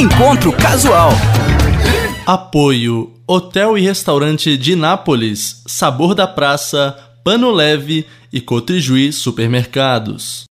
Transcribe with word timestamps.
Encontro 0.00 0.50
Casual. 0.50 1.10
Apoio: 2.24 3.12
Hotel 3.26 3.76
e 3.76 3.82
Restaurante 3.82 4.56
de 4.56 4.74
Nápoles, 4.74 5.62
Sabor 5.66 6.14
da 6.14 6.26
Praça, 6.26 6.96
Pano 7.22 7.50
Leve 7.50 8.06
e 8.32 8.40
Cotrijuí 8.40 9.12
Supermercados. 9.12 10.49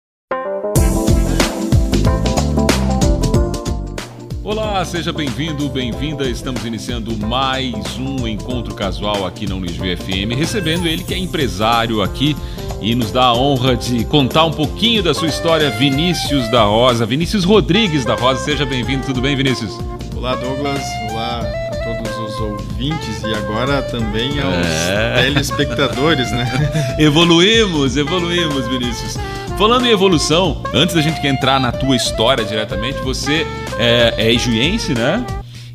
Olá, 4.49 4.83
seja 4.83 5.13
bem-vindo, 5.13 5.69
bem-vinda. 5.69 6.27
Estamos 6.27 6.65
iniciando 6.65 7.15
mais 7.15 7.71
um 7.99 8.27
encontro 8.27 8.73
casual 8.73 9.27
aqui 9.27 9.47
na 9.47 9.53
Unisv 9.53 9.83
FM, 9.95 10.35
recebendo 10.35 10.87
ele 10.87 11.03
que 11.03 11.13
é 11.13 11.17
empresário 11.19 12.01
aqui 12.01 12.35
e 12.81 12.95
nos 12.95 13.11
dá 13.11 13.25
a 13.25 13.35
honra 13.35 13.75
de 13.75 14.03
contar 14.05 14.45
um 14.45 14.51
pouquinho 14.51 15.03
da 15.03 15.13
sua 15.13 15.27
história, 15.27 15.69
Vinícius 15.69 16.49
da 16.49 16.63
Rosa, 16.63 17.05
Vinícius 17.05 17.43
Rodrigues 17.43 18.03
da 18.03 18.15
Rosa. 18.15 18.43
Seja 18.43 18.65
bem-vindo, 18.65 19.05
tudo 19.05 19.21
bem, 19.21 19.35
Vinícius? 19.35 19.77
Olá, 20.15 20.33
Douglas. 20.33 20.81
Olá 21.11 21.41
a 21.71 21.75
todos 21.83 22.17
os 22.17 22.41
ouvintes 22.41 23.21
e 23.21 23.31
agora 23.35 23.83
também 23.83 24.31
aos 24.41 24.65
é. 24.65 25.21
telespectadores, 25.29 26.31
né? 26.31 26.47
evoluímos, 26.97 27.95
evoluímos, 27.95 28.67
Vinícius. 28.67 29.15
Falando 29.59 29.85
em 29.85 29.89
evolução, 29.89 30.63
antes 30.73 30.95
da 30.95 31.01
gente 31.01 31.19
entrar 31.27 31.59
na 31.59 31.69
tua 31.69 31.93
história 31.93 32.45
diretamente, 32.45 32.97
você 32.99 33.45
é, 33.77 34.13
é 34.17 34.33
ijuense, 34.33 34.93
né? 34.93 35.27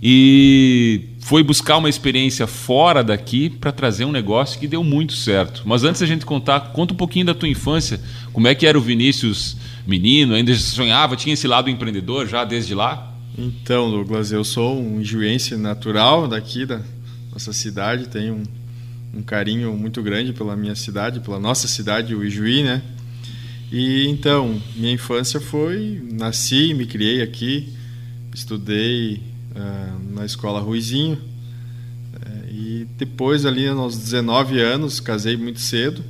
E 0.02 1.10
foi 1.20 1.42
buscar 1.42 1.76
uma 1.76 1.90
experiência 1.90 2.46
fora 2.46 3.04
daqui 3.04 3.50
para 3.50 3.70
trazer 3.70 4.06
um 4.06 4.10
negócio 4.10 4.58
que 4.58 4.66
deu 4.66 4.82
muito 4.82 5.12
certo. 5.12 5.64
Mas 5.66 5.84
antes 5.84 6.00
da 6.00 6.06
gente 6.06 6.24
contar, 6.24 6.72
conta 6.72 6.94
um 6.94 6.96
pouquinho 6.96 7.26
da 7.26 7.34
tua 7.34 7.46
infância. 7.46 8.00
Como 8.32 8.48
é 8.48 8.54
que 8.54 8.66
era 8.66 8.78
o 8.78 8.80
Vinícius 8.80 9.54
menino? 9.86 10.32
Ainda 10.32 10.54
sonhava? 10.54 11.14
Tinha 11.14 11.34
esse 11.34 11.46
lado 11.46 11.68
empreendedor 11.68 12.26
já 12.26 12.42
desde 12.42 12.74
lá? 12.74 13.12
Então, 13.36 13.90
Douglas, 13.90 14.32
eu 14.32 14.44
sou 14.44 14.80
um 14.80 15.02
ijuense 15.02 15.56
natural 15.56 16.26
daqui 16.26 16.64
da 16.64 16.80
nossa 17.30 17.52
cidade. 17.52 18.08
Tenho 18.08 18.36
um, 18.36 19.18
um 19.18 19.22
carinho 19.22 19.76
muito 19.76 20.02
grande 20.02 20.32
pela 20.32 20.56
minha 20.56 20.74
cidade, 20.74 21.20
pela 21.20 21.38
nossa 21.38 21.68
cidade, 21.68 22.14
o 22.14 22.24
Ijuí, 22.24 22.62
né? 22.62 22.80
E 23.74 24.06
então, 24.06 24.62
minha 24.76 24.92
infância 24.92 25.40
foi, 25.40 26.00
nasci, 26.12 26.72
me 26.74 26.86
criei 26.86 27.20
aqui, 27.20 27.72
estudei 28.32 29.20
uh, 29.50 30.14
na 30.14 30.24
escola 30.24 30.60
Ruizinho. 30.60 31.16
Uh, 31.16 32.52
e 32.52 32.86
depois 32.96 33.44
ali 33.44 33.66
aos 33.66 33.98
19 33.98 34.60
anos, 34.60 35.00
casei 35.00 35.36
muito 35.36 35.58
cedo. 35.58 36.04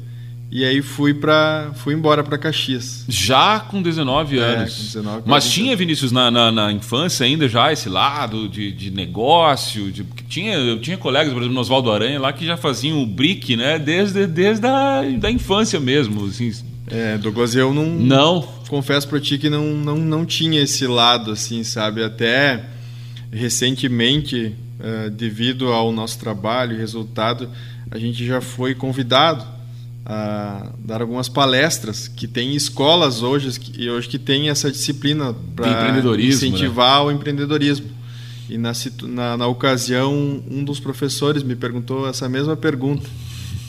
E 0.51 0.63
aí 0.63 0.83
fui 0.83 1.15
para 1.15 1.73
fui 1.77 1.95
embora 1.95 2.23
para 2.23 2.37
Caxias. 2.37 3.07
Já 3.09 3.59
com 3.61 3.81
19 3.81 4.37
anos. 4.37 4.71
É, 4.71 4.77
com 4.77 4.83
19 4.83 5.23
Mas 5.25 5.51
tinha 5.51 5.75
Vinícius 5.75 6.13
na, 6.13 6.31
na, 6.31 6.53
na, 6.53 6.71
infância 6.71 7.25
ainda 7.25 7.49
já 7.49 7.73
esse 7.73 7.89
lado 7.89 8.47
de, 8.47 8.73
de 8.73 8.91
negócio, 8.91 9.91
de, 9.91 10.05
tinha 10.29 10.55
eu 10.55 10.79
tinha 10.81 10.99
colegas, 10.99 11.33
por 11.33 11.39
exemplo, 11.39 11.55
no 11.55 11.61
Oswaldo 11.63 11.91
Aranha 11.91 12.21
lá 12.21 12.31
que 12.31 12.45
já 12.45 12.59
faziam 12.59 13.03
o 13.03 13.07
brick, 13.07 13.57
né, 13.57 13.79
desde 13.79 14.27
desde 14.27 14.67
a 14.67 15.01
da 15.19 15.31
infância 15.31 15.81
mesmo, 15.81 16.27
assim, 16.27 16.53
é, 16.87 17.17
Douglas, 17.19 17.55
eu 17.55 17.73
não. 17.73 17.87
Não. 17.87 18.43
Confesso 18.69 19.09
para 19.09 19.21
ti 19.21 19.39
que 19.39 19.49
não, 19.49 19.75
não, 19.75 19.97
não 19.97 20.27
tinha 20.27 20.61
esse 20.61 20.87
lado, 20.87 21.31
assim, 21.31 21.63
sabe? 21.65 22.03
Até 22.03 22.65
recentemente, 23.33 24.55
uh, 24.81 25.11
devido 25.11 25.73
ao 25.73 25.93
nosso 25.93 26.19
trabalho 26.19 26.75
e 26.75 26.79
resultado, 26.79 27.49
a 27.91 27.99
gente 27.99 28.25
já 28.25 28.41
foi 28.41 28.75
convidado 28.75 29.45
a 30.07 30.71
dar 30.79 31.01
algumas 31.01 31.29
palestras 31.29 32.07
que 32.07 32.29
tem 32.29 32.55
escolas 32.55 33.23
hoje 33.23 33.59
que, 33.59 33.89
hoje 33.89 34.07
que 34.07 34.19
tem 34.19 34.51
essa 34.51 34.71
disciplina 34.71 35.35
para 35.57 35.93
né? 35.93 36.23
incentivar 36.23 37.01
né? 37.01 37.07
o 37.07 37.11
empreendedorismo. 37.11 37.87
E 38.49 38.59
na, 38.59 38.73
na, 39.05 39.37
na 39.39 39.47
ocasião, 39.47 40.13
um 40.51 40.63
dos 40.63 40.79
professores 40.79 41.43
me 41.43 41.57
perguntou 41.57 42.07
essa 42.07 42.29
mesma 42.29 42.55
pergunta. 42.55 43.09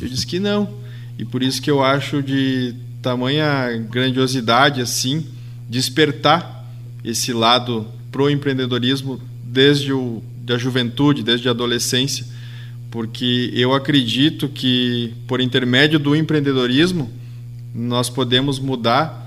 Eu 0.01 0.09
disse 0.09 0.27
que 0.27 0.37
não. 0.37 0.69
E 1.17 1.23
por 1.23 1.41
isso 1.41 1.61
que 1.61 1.71
eu 1.71 1.81
acho 1.81 2.21
de 2.21 2.75
tamanha 3.05 3.85
grandiosidade 3.91 4.81
assim 4.81 5.27
despertar 5.69 6.65
esse 7.03 7.31
lado 7.31 7.85
pro 8.11 8.31
empreendedorismo 8.31 9.21
desde 9.43 9.93
o, 9.93 10.23
da 10.41 10.57
juventude, 10.57 11.21
desde 11.21 11.47
a 11.47 11.51
adolescência, 11.51 12.25
porque 12.89 13.51
eu 13.53 13.75
acredito 13.75 14.49
que 14.49 15.13
por 15.27 15.39
intermédio 15.39 15.99
do 15.99 16.15
empreendedorismo 16.15 17.11
nós 17.75 18.09
podemos 18.09 18.57
mudar 18.57 19.23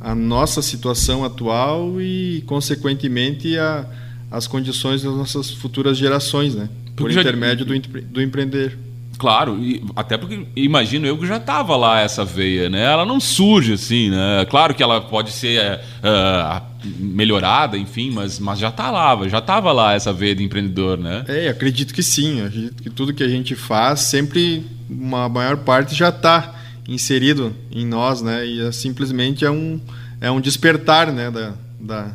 a 0.00 0.14
nossa 0.14 0.62
situação 0.62 1.22
atual 1.22 2.00
e 2.00 2.42
consequentemente 2.46 3.58
a, 3.58 3.84
as 4.30 4.46
condições 4.46 5.02
das 5.02 5.12
nossas 5.12 5.50
futuras 5.50 5.98
gerações, 5.98 6.54
né? 6.54 6.70
Por 6.96 7.10
intermédio 7.10 7.66
do, 7.66 7.78
do 7.78 8.22
empreender. 8.22 8.78
Claro, 9.22 9.56
e 9.62 9.80
até 9.94 10.18
porque 10.18 10.48
imagino 10.56 11.06
eu 11.06 11.16
que 11.16 11.24
já 11.24 11.36
estava 11.36 11.76
lá 11.76 12.00
essa 12.00 12.24
veia, 12.24 12.68
né? 12.68 12.82
Ela 12.82 13.06
não 13.06 13.20
surge 13.20 13.74
assim, 13.74 14.10
né? 14.10 14.44
Claro 14.50 14.74
que 14.74 14.82
ela 14.82 15.00
pode 15.00 15.30
ser 15.30 15.78
uh, 16.02 16.60
melhorada, 16.98 17.78
enfim, 17.78 18.10
mas, 18.10 18.40
mas 18.40 18.58
já 18.58 18.68
está 18.68 18.90
lá, 18.90 19.16
já 19.28 19.38
estava 19.38 19.70
lá 19.70 19.94
essa 19.94 20.12
veia 20.12 20.34
de 20.34 20.42
empreendedor, 20.42 20.98
né? 20.98 21.24
É, 21.28 21.46
acredito 21.46 21.94
que 21.94 22.02
sim. 22.02 22.44
Acredito 22.44 22.82
que 22.82 22.90
tudo 22.90 23.14
que 23.14 23.22
a 23.22 23.28
gente 23.28 23.54
faz, 23.54 24.00
sempre 24.00 24.66
uma 24.90 25.28
maior 25.28 25.58
parte 25.58 25.94
já 25.94 26.08
está 26.08 26.56
inserido 26.88 27.54
em 27.70 27.86
nós, 27.86 28.22
né? 28.22 28.44
E 28.44 28.60
é, 28.60 28.72
simplesmente 28.72 29.44
é 29.44 29.50
um, 29.52 29.80
é 30.20 30.32
um 30.32 30.40
despertar, 30.40 31.12
né? 31.12 31.30
Da, 31.30 31.54
da, 31.78 32.12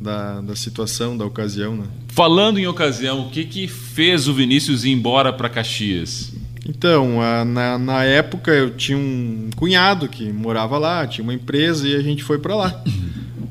da, 0.00 0.40
da 0.40 0.56
situação, 0.56 1.16
da 1.16 1.24
ocasião, 1.24 1.76
né? 1.76 1.84
Falando 2.08 2.58
em 2.58 2.66
ocasião, 2.66 3.26
o 3.26 3.30
que, 3.30 3.44
que 3.44 3.66
fez 3.66 4.28
o 4.28 4.34
Vinícius 4.34 4.84
ir 4.84 4.90
embora 4.90 5.32
para 5.32 5.48
Caxias? 5.48 6.32
Então, 6.68 7.20
na, 7.46 7.78
na 7.78 8.04
época 8.04 8.50
eu 8.50 8.70
tinha 8.70 8.98
um 8.98 9.48
cunhado 9.56 10.06
que 10.06 10.30
morava 10.30 10.76
lá, 10.76 11.06
tinha 11.06 11.22
uma 11.22 11.32
empresa 11.32 11.88
e 11.88 11.96
a 11.96 12.02
gente 12.02 12.22
foi 12.22 12.38
para 12.38 12.54
lá. 12.54 12.84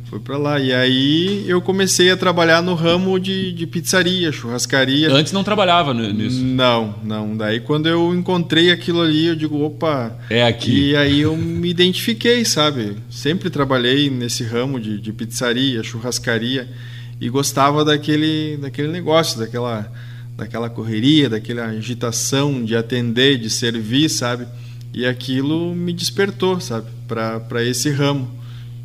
Foi 0.10 0.20
para 0.20 0.38
lá. 0.38 0.60
E 0.60 0.74
aí 0.74 1.44
eu 1.48 1.62
comecei 1.62 2.10
a 2.10 2.18
trabalhar 2.18 2.62
no 2.62 2.74
ramo 2.74 3.20
de, 3.20 3.52
de 3.52 3.68
pizzaria, 3.68 4.32
churrascaria. 4.32 5.12
Antes 5.12 5.34
não 5.34 5.44
trabalhava 5.44 5.94
nisso? 5.94 6.42
Não, 6.42 6.96
não. 7.04 7.36
Daí 7.36 7.60
quando 7.60 7.88
eu 7.88 8.16
encontrei 8.16 8.72
aquilo 8.72 9.02
ali, 9.02 9.26
eu 9.26 9.36
digo, 9.36 9.62
opa. 9.62 10.18
É 10.30 10.44
aqui. 10.44 10.92
E 10.92 10.96
aí 10.96 11.22
eu 11.22 11.36
me 11.36 11.70
identifiquei, 11.70 12.46
sabe? 12.46 12.96
Sempre 13.10 13.50
trabalhei 13.50 14.10
nesse 14.10 14.44
ramo 14.44 14.80
de, 14.80 15.00
de 15.00 15.12
pizzaria, 15.12 15.84
churrascaria 15.84 16.70
e 17.20 17.30
gostava 17.30 17.84
daquele, 17.84 18.58
daquele 18.58 18.88
negócio, 18.88 19.40
daquela, 19.40 19.92
daquela 20.38 20.70
correria, 20.70 21.30
daquela 21.30 21.66
agitação 21.66 22.64
de 22.64 22.76
atender, 22.76 23.38
de 23.38 23.50
servir, 23.50 24.08
sabe? 24.10 24.48
E 24.94 25.06
aquilo 25.06 25.76
me 25.76 25.92
despertou, 25.92 26.62
sabe, 26.62 26.88
para 27.08 27.64
esse 27.64 27.90
ramo. 27.90 28.38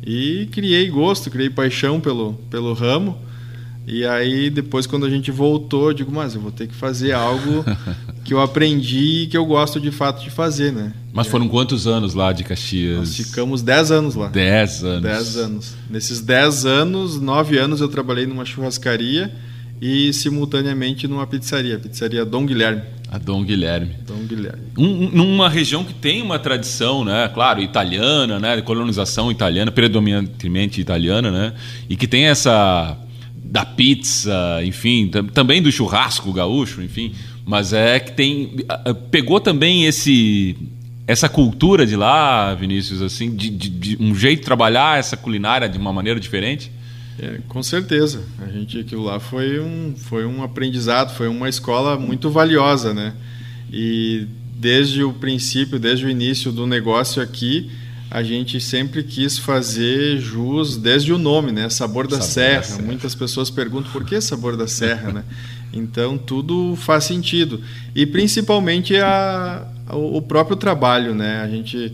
E 0.05 0.47
criei 0.51 0.89
gosto, 0.89 1.31
criei 1.31 1.49
paixão 1.49 1.99
pelo, 1.99 2.33
pelo 2.49 2.73
ramo. 2.73 3.17
E 3.85 4.05
aí, 4.05 4.49
depois, 4.49 4.87
quando 4.87 5.05
a 5.05 5.09
gente 5.09 5.29
voltou, 5.29 5.89
eu 5.89 5.93
digo, 5.93 6.11
mas 6.11 6.35
eu 6.35 6.41
vou 6.41 6.51
ter 6.51 6.67
que 6.67 6.73
fazer 6.73 7.11
algo 7.11 7.65
que 8.23 8.33
eu 8.33 8.41
aprendi 8.41 9.23
e 9.23 9.27
que 9.27 9.37
eu 9.37 9.45
gosto 9.45 9.79
de 9.79 9.91
fato 9.91 10.23
de 10.23 10.29
fazer, 10.29 10.71
né? 10.71 10.93
Mas 11.11 11.27
foram 11.27 11.47
quantos 11.47 11.85
anos 11.85 12.13
lá 12.13 12.31
de 12.31 12.43
Caxias? 12.43 12.97
Nós 12.97 13.15
ficamos 13.15 13.61
10 13.61 13.91
anos 13.91 14.15
lá. 14.15 14.27
10 14.27 14.83
anos. 14.83 15.03
10 15.03 15.37
anos. 15.37 15.75
Nesses 15.89 16.21
10 16.21 16.65
anos, 16.65 17.19
9 17.19 17.57
anos 17.57 17.81
eu 17.81 17.89
trabalhei 17.89 18.25
numa 18.25 18.45
churrascaria 18.45 19.31
e 19.81 20.13
simultaneamente 20.13 21.07
numa 21.07 21.27
pizzaria, 21.27 21.75
a 21.75 21.79
pizzaria 21.79 22.25
Dom 22.25 22.45
Guilherme. 22.45 22.81
A 23.09 23.17
Dom 23.17 23.43
Guilherme. 23.43 23.95
Dom 24.07 24.25
Guilherme. 24.25 24.63
Um, 24.77 25.09
numa 25.09 25.47
região 25.47 25.83
que 25.83 25.93
tem 25.93 26.21
uma 26.21 26.39
tradição, 26.39 27.05
né? 27.05 27.29
Claro, 27.33 27.61
italiana, 27.61 28.39
né? 28.39 28.59
Colonização 28.61 29.31
italiana, 29.31 29.71
predominantemente 29.71 30.81
italiana, 30.81 31.29
né? 31.29 31.53
E 31.87 31.95
que 31.95 32.07
tem 32.07 32.25
essa 32.25 32.97
da 33.43 33.63
pizza, 33.63 34.61
enfim, 34.63 35.11
também 35.31 35.61
do 35.61 35.71
churrasco 35.71 36.33
gaúcho, 36.33 36.81
enfim, 36.81 37.13
mas 37.45 37.71
é 37.71 37.99
que 37.99 38.13
tem 38.13 38.55
pegou 39.11 39.39
também 39.39 39.85
esse 39.85 40.57
essa 41.05 41.29
cultura 41.29 41.85
de 41.85 41.95
lá, 41.95 42.55
Vinícius, 42.55 43.01
assim, 43.01 43.35
de, 43.35 43.49
de, 43.49 43.69
de 43.69 43.97
um 44.01 44.15
jeito 44.15 44.39
de 44.39 44.45
trabalhar 44.45 44.97
essa 44.97 45.17
culinária 45.17 45.67
de 45.67 45.77
uma 45.77 45.91
maneira 45.91 46.19
diferente. 46.19 46.71
É, 47.19 47.39
com 47.47 47.61
certeza, 47.61 48.23
a 48.39 48.49
gente 48.49 48.79
aquilo 48.79 49.03
lá 49.03 49.19
foi 49.19 49.59
um 49.59 49.93
foi 49.95 50.25
um 50.25 50.41
aprendizado, 50.41 51.15
foi 51.15 51.27
uma 51.27 51.47
escola 51.47 51.97
muito 51.97 52.29
valiosa, 52.29 52.93
né? 52.93 53.13
E 53.71 54.27
desde 54.55 55.03
o 55.03 55.13
princípio, 55.13 55.79
desde 55.79 56.05
o 56.05 56.09
início 56.09 56.51
do 56.51 56.65
negócio 56.65 57.21
aqui, 57.21 57.69
a 58.09 58.23
gente 58.23 58.59
sempre 58.59 59.03
quis 59.03 59.37
fazer 59.37 60.19
jus 60.19 60.77
desde 60.77 61.11
o 61.13 61.17
nome, 61.17 61.51
né? 61.51 61.69
Sabor 61.69 62.07
da, 62.07 62.17
sabor 62.17 62.27
serra. 62.27 62.55
da 62.57 62.63
serra. 62.63 62.81
Muitas 62.83 63.15
pessoas 63.15 63.49
perguntam 63.49 63.91
por 63.91 64.05
que 64.05 64.19
Sabor 64.21 64.55
da 64.55 64.67
Serra, 64.67 65.11
né? 65.11 65.23
Então 65.71 66.17
tudo 66.17 66.75
faz 66.75 67.03
sentido 67.03 67.61
e 67.95 68.05
principalmente 68.05 68.95
a, 68.97 69.67
o 69.91 70.21
próprio 70.21 70.55
trabalho, 70.55 71.15
né? 71.15 71.41
A 71.41 71.47
gente 71.47 71.93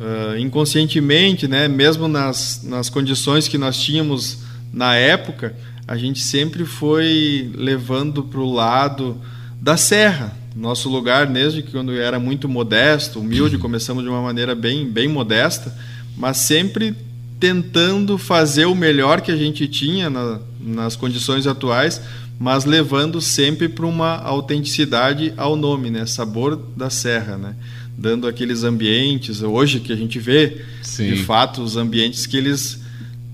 uh, 0.00 0.38
inconscientemente, 0.38 1.46
né? 1.48 1.68
Mesmo 1.68 2.06
nas, 2.06 2.62
nas 2.62 2.88
condições 2.88 3.48
que 3.48 3.58
nós 3.58 3.80
tínhamos 3.80 4.47
na 4.72 4.94
época, 4.94 5.54
a 5.86 5.96
gente 5.96 6.20
sempre 6.20 6.64
foi 6.64 7.50
levando 7.54 8.22
para 8.22 8.40
o 8.40 8.52
lado 8.52 9.18
da 9.60 9.76
serra. 9.76 10.36
Nosso 10.54 10.88
lugar, 10.88 11.26
desde 11.26 11.62
que 11.62 11.72
quando 11.72 11.92
era 11.92 12.18
muito 12.18 12.48
modesto, 12.48 13.20
humilde, 13.20 13.56
uhum. 13.56 13.62
começamos 13.62 14.02
de 14.02 14.08
uma 14.08 14.20
maneira 14.20 14.54
bem, 14.54 14.86
bem 14.90 15.08
modesta, 15.08 15.74
mas 16.16 16.38
sempre 16.38 16.94
tentando 17.38 18.18
fazer 18.18 18.66
o 18.66 18.74
melhor 18.74 19.20
que 19.20 19.30
a 19.30 19.36
gente 19.36 19.68
tinha 19.68 20.10
na, 20.10 20.40
nas 20.60 20.96
condições 20.96 21.46
atuais, 21.46 22.00
mas 22.38 22.64
levando 22.64 23.20
sempre 23.20 23.68
para 23.68 23.86
uma 23.86 24.16
autenticidade 24.16 25.32
ao 25.36 25.56
nome, 25.56 25.90
né? 25.90 26.06
Sabor 26.06 26.56
da 26.76 26.90
Serra, 26.90 27.36
né? 27.36 27.56
Dando 27.96 28.26
aqueles 28.26 28.62
ambientes, 28.62 29.42
hoje 29.42 29.80
que 29.80 29.92
a 29.92 29.96
gente 29.96 30.18
vê, 30.18 30.64
Sim. 30.82 31.12
de 31.12 31.24
fato, 31.24 31.62
os 31.62 31.76
ambientes 31.76 32.26
que 32.26 32.36
eles 32.36 32.77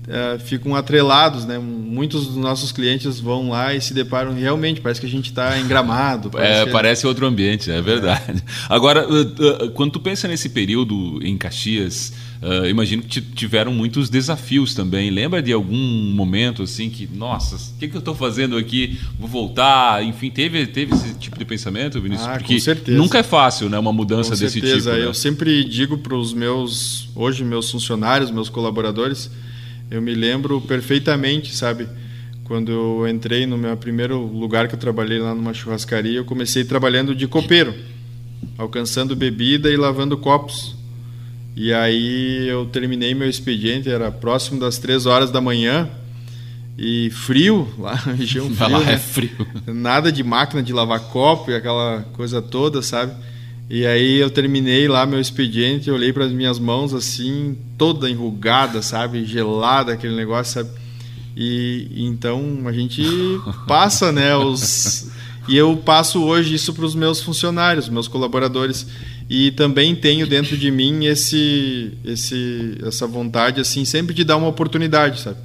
uh, 0.07 0.39
ficam 0.39 0.75
atrelados, 0.75 1.45
né? 1.45 1.57
Muitos 1.57 2.27
dos 2.27 2.35
nossos 2.35 2.71
clientes 2.71 3.19
vão 3.19 3.49
lá 3.49 3.73
e 3.73 3.81
se 3.81 3.93
deparam 3.93 4.33
realmente, 4.33 4.81
parece 4.81 4.99
que 4.99 5.07
a 5.07 5.09
gente 5.09 5.29
está 5.29 5.59
em 5.59 5.67
Gramado. 5.67 6.29
Parece, 6.29 6.69
é, 6.69 6.71
parece 6.71 7.07
outro 7.07 7.25
ambiente, 7.25 7.71
é 7.71 7.81
verdade. 7.81 8.39
É. 8.39 8.41
Agora, 8.69 9.07
uh, 9.07 9.65
uh, 9.65 9.71
quando 9.71 9.91
tu 9.91 9.99
pensa 9.99 10.27
nesse 10.27 10.49
período 10.49 11.19
em 11.23 11.37
Caxias, 11.37 12.13
Uh, 12.45 12.67
imagino 12.67 13.01
que 13.01 13.21
tiveram 13.21 13.73
muitos 13.73 14.07
desafios 14.07 14.75
também. 14.75 15.09
Lembra 15.09 15.41
de 15.41 15.51
algum 15.51 15.75
momento 16.13 16.61
assim 16.61 16.91
que, 16.91 17.09
nossa, 17.11 17.55
o 17.55 17.79
que, 17.79 17.87
que 17.87 17.95
eu 17.95 17.99
estou 17.99 18.13
fazendo 18.13 18.55
aqui? 18.55 18.99
Vou 19.17 19.27
voltar? 19.27 20.03
Enfim, 20.03 20.29
teve, 20.29 20.67
teve 20.67 20.93
esse 20.93 21.15
tipo 21.15 21.39
de 21.39 21.45
pensamento, 21.45 21.99
Vinícius? 21.99 22.27
Ah, 22.27 22.37
Porque 22.37 22.53
com 22.53 22.59
certeza. 22.59 22.97
nunca 22.97 23.17
é 23.17 23.23
fácil, 23.23 23.67
né? 23.67 23.79
Uma 23.79 23.93
mudança 23.93 24.31
com 24.31 24.37
desse 24.37 24.59
certeza. 24.59 24.91
tipo. 24.91 25.01
Né? 25.01 25.07
Eu 25.07 25.13
sempre 25.15 25.63
digo 25.63 25.97
para 25.97 26.15
os 26.15 26.33
meus, 26.33 27.09
hoje, 27.15 27.43
meus 27.43 27.71
funcionários, 27.71 28.29
meus 28.29 28.49
colaboradores, 28.49 29.31
eu 29.89 30.01
me 30.01 30.13
lembro 30.13 30.59
perfeitamente, 30.61 31.55
sabe? 31.55 31.87
Quando 32.43 32.71
eu 32.71 33.07
entrei 33.07 33.45
no 33.45 33.57
meu 33.57 33.75
primeiro 33.75 34.19
lugar 34.19 34.67
que 34.67 34.75
eu 34.75 34.79
trabalhei 34.79 35.19
lá 35.19 35.33
numa 35.33 35.53
churrascaria, 35.53 36.17
eu 36.17 36.25
comecei 36.25 36.63
trabalhando 36.63 37.15
de 37.15 37.27
copeiro, 37.27 37.73
alcançando 38.57 39.15
bebida 39.15 39.69
e 39.71 39.77
lavando 39.77 40.17
copos. 40.17 40.75
E 41.55 41.73
aí 41.73 42.47
eu 42.47 42.65
terminei 42.65 43.13
meu 43.13 43.29
expediente, 43.29 43.89
era 43.89 44.11
próximo 44.11 44.59
das 44.59 44.77
três 44.77 45.05
horas 45.05 45.31
da 45.31 45.41
manhã 45.41 45.89
e 46.77 47.09
frio, 47.11 47.73
lá 47.79 47.93
na 48.05 48.13
região 48.13 48.49
frio, 48.49 48.69
lá 48.69 48.79
né? 48.81 48.93
é 48.93 48.97
frio. 48.97 49.47
Nada 49.65 50.11
de 50.11 50.23
máquina 50.23 50.61
de 50.61 50.73
lavar 50.73 50.99
copo 50.99 51.49
e 51.49 51.55
aquela 51.55 52.05
coisa 52.13 52.41
toda, 52.41 52.81
sabe? 52.81 53.13
E 53.69 53.85
aí 53.85 54.17
eu 54.17 54.29
terminei 54.29 54.87
lá 54.87 55.05
meu 55.05 55.19
expediente, 55.19 55.89
olhei 55.89 56.13
para 56.13 56.25
as 56.25 56.31
minhas 56.31 56.59
mãos 56.59 56.93
assim, 56.93 57.57
toda 57.77 58.09
enrugada, 58.09 58.81
sabe, 58.81 59.25
gelada 59.25 59.93
aquele 59.93 60.15
negócio, 60.15 60.53
sabe? 60.53 60.69
E, 61.35 61.87
então 61.95 62.61
a 62.65 62.71
gente 62.71 63.03
passa, 63.67 64.11
né, 64.11 64.35
os 64.35 65.09
e 65.47 65.55
eu 65.55 65.77
passo 65.77 66.23
hoje 66.23 66.55
isso 66.55 66.73
para 66.73 66.85
os 66.85 66.95
meus 66.95 67.21
funcionários, 67.21 67.87
meus 67.87 68.07
colaboradores 68.07 68.87
e 69.29 69.51
também 69.51 69.95
tenho 69.95 70.25
dentro 70.25 70.57
de 70.57 70.71
mim 70.71 71.05
esse, 71.05 71.93
esse, 72.03 72.77
essa 72.83 73.05
vontade 73.05 73.61
assim 73.61 73.85
sempre 73.85 74.13
de 74.13 74.23
dar 74.23 74.37
uma 74.37 74.47
oportunidade, 74.47 75.21
sabe? 75.21 75.37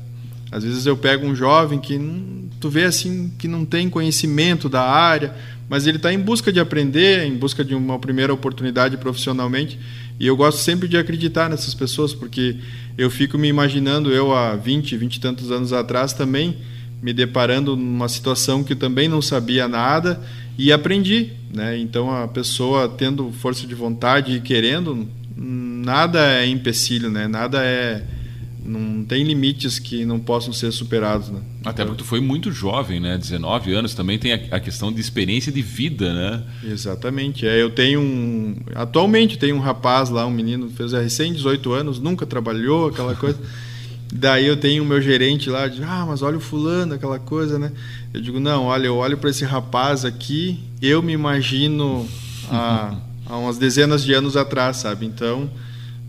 Às 0.50 0.64
vezes 0.64 0.86
eu 0.86 0.96
pego 0.96 1.26
um 1.26 1.34
jovem 1.34 1.78
que 1.78 1.98
não, 1.98 2.48
tu 2.58 2.68
vê 2.68 2.84
assim 2.84 3.30
que 3.38 3.46
não 3.46 3.64
tem 3.64 3.90
conhecimento 3.90 4.68
da 4.68 4.82
área, 4.82 5.34
mas 5.70 5.86
ele 5.86 5.98
está 5.98 6.12
em 6.12 6.18
busca 6.18 6.52
de 6.52 6.58
aprender, 6.58 7.24
em 7.24 7.36
busca 7.36 7.64
de 7.64 7.76
uma 7.76 7.96
primeira 7.96 8.34
oportunidade 8.34 8.96
profissionalmente. 8.96 9.78
E 10.18 10.26
eu 10.26 10.36
gosto 10.36 10.58
sempre 10.58 10.88
de 10.88 10.96
acreditar 10.96 11.48
nessas 11.48 11.74
pessoas, 11.74 12.12
porque 12.12 12.56
eu 12.98 13.08
fico 13.08 13.38
me 13.38 13.46
imaginando 13.46 14.12
eu 14.12 14.34
há 14.34 14.56
20, 14.56 14.96
20 14.96 15.14
e 15.14 15.20
tantos 15.20 15.52
anos 15.52 15.72
atrás 15.72 16.12
também 16.12 16.56
me 17.00 17.12
deparando 17.12 17.76
numa 17.76 18.08
situação 18.08 18.64
que 18.64 18.74
também 18.74 19.06
não 19.06 19.22
sabia 19.22 19.68
nada 19.68 20.20
e 20.58 20.72
aprendi, 20.72 21.30
né? 21.54 21.78
Então 21.78 22.10
a 22.10 22.26
pessoa 22.26 22.88
tendo 22.88 23.30
força 23.30 23.64
de 23.64 23.74
vontade 23.74 24.32
e 24.32 24.40
querendo, 24.40 25.08
nada 25.36 26.32
é 26.34 26.48
empecilho, 26.48 27.08
né? 27.08 27.28
Nada 27.28 27.62
é 27.62 28.02
não 28.70 29.04
tem 29.04 29.24
limites 29.24 29.78
que 29.78 30.04
não 30.04 30.20
possam 30.20 30.52
ser 30.52 30.70
superados, 30.70 31.28
né? 31.28 31.40
Até 31.64 31.84
porque 31.84 32.02
tu 32.02 32.04
foi 32.04 32.20
muito 32.20 32.52
jovem, 32.52 33.00
né? 33.00 33.18
19 33.18 33.74
anos, 33.74 33.94
também 33.94 34.18
tem 34.18 34.32
a, 34.32 34.60
questão 34.60 34.92
de 34.92 35.00
experiência 35.00 35.50
de 35.50 35.60
vida, 35.60 36.14
né? 36.14 36.42
Exatamente. 36.62 37.46
É, 37.46 37.60
eu 37.60 37.70
tenho 37.70 38.00
um 38.00 38.54
atualmente 38.74 39.36
tem 39.38 39.52
um 39.52 39.58
rapaz 39.58 40.08
lá, 40.08 40.24
um 40.24 40.30
menino 40.30 40.70
fez 40.70 40.92
recém 40.92 41.32
18 41.32 41.72
anos, 41.72 41.98
nunca 41.98 42.24
trabalhou, 42.24 42.88
aquela 42.88 43.16
coisa. 43.16 43.38
Daí 44.12 44.46
eu 44.46 44.56
tenho 44.56 44.82
o 44.82 44.86
meu 44.86 45.00
gerente 45.00 45.48
lá, 45.48 45.68
de, 45.68 45.82
ah, 45.82 46.04
mas 46.06 46.20
olha 46.22 46.36
o 46.36 46.40
fulano, 46.40 46.94
aquela 46.94 47.18
coisa, 47.18 47.58
né? 47.58 47.72
Eu 48.12 48.20
digo, 48.20 48.40
não, 48.40 48.64
olha, 48.64 48.86
eu 48.86 48.96
olho 48.96 49.16
para 49.16 49.30
esse 49.30 49.44
rapaz 49.44 50.04
aqui, 50.04 50.58
eu 50.82 51.00
me 51.00 51.12
imagino 51.12 52.08
há, 52.50 52.96
há 53.26 53.36
umas 53.36 53.56
dezenas 53.56 54.04
de 54.04 54.12
anos 54.12 54.36
atrás, 54.36 54.78
sabe? 54.78 55.06
Então, 55.06 55.48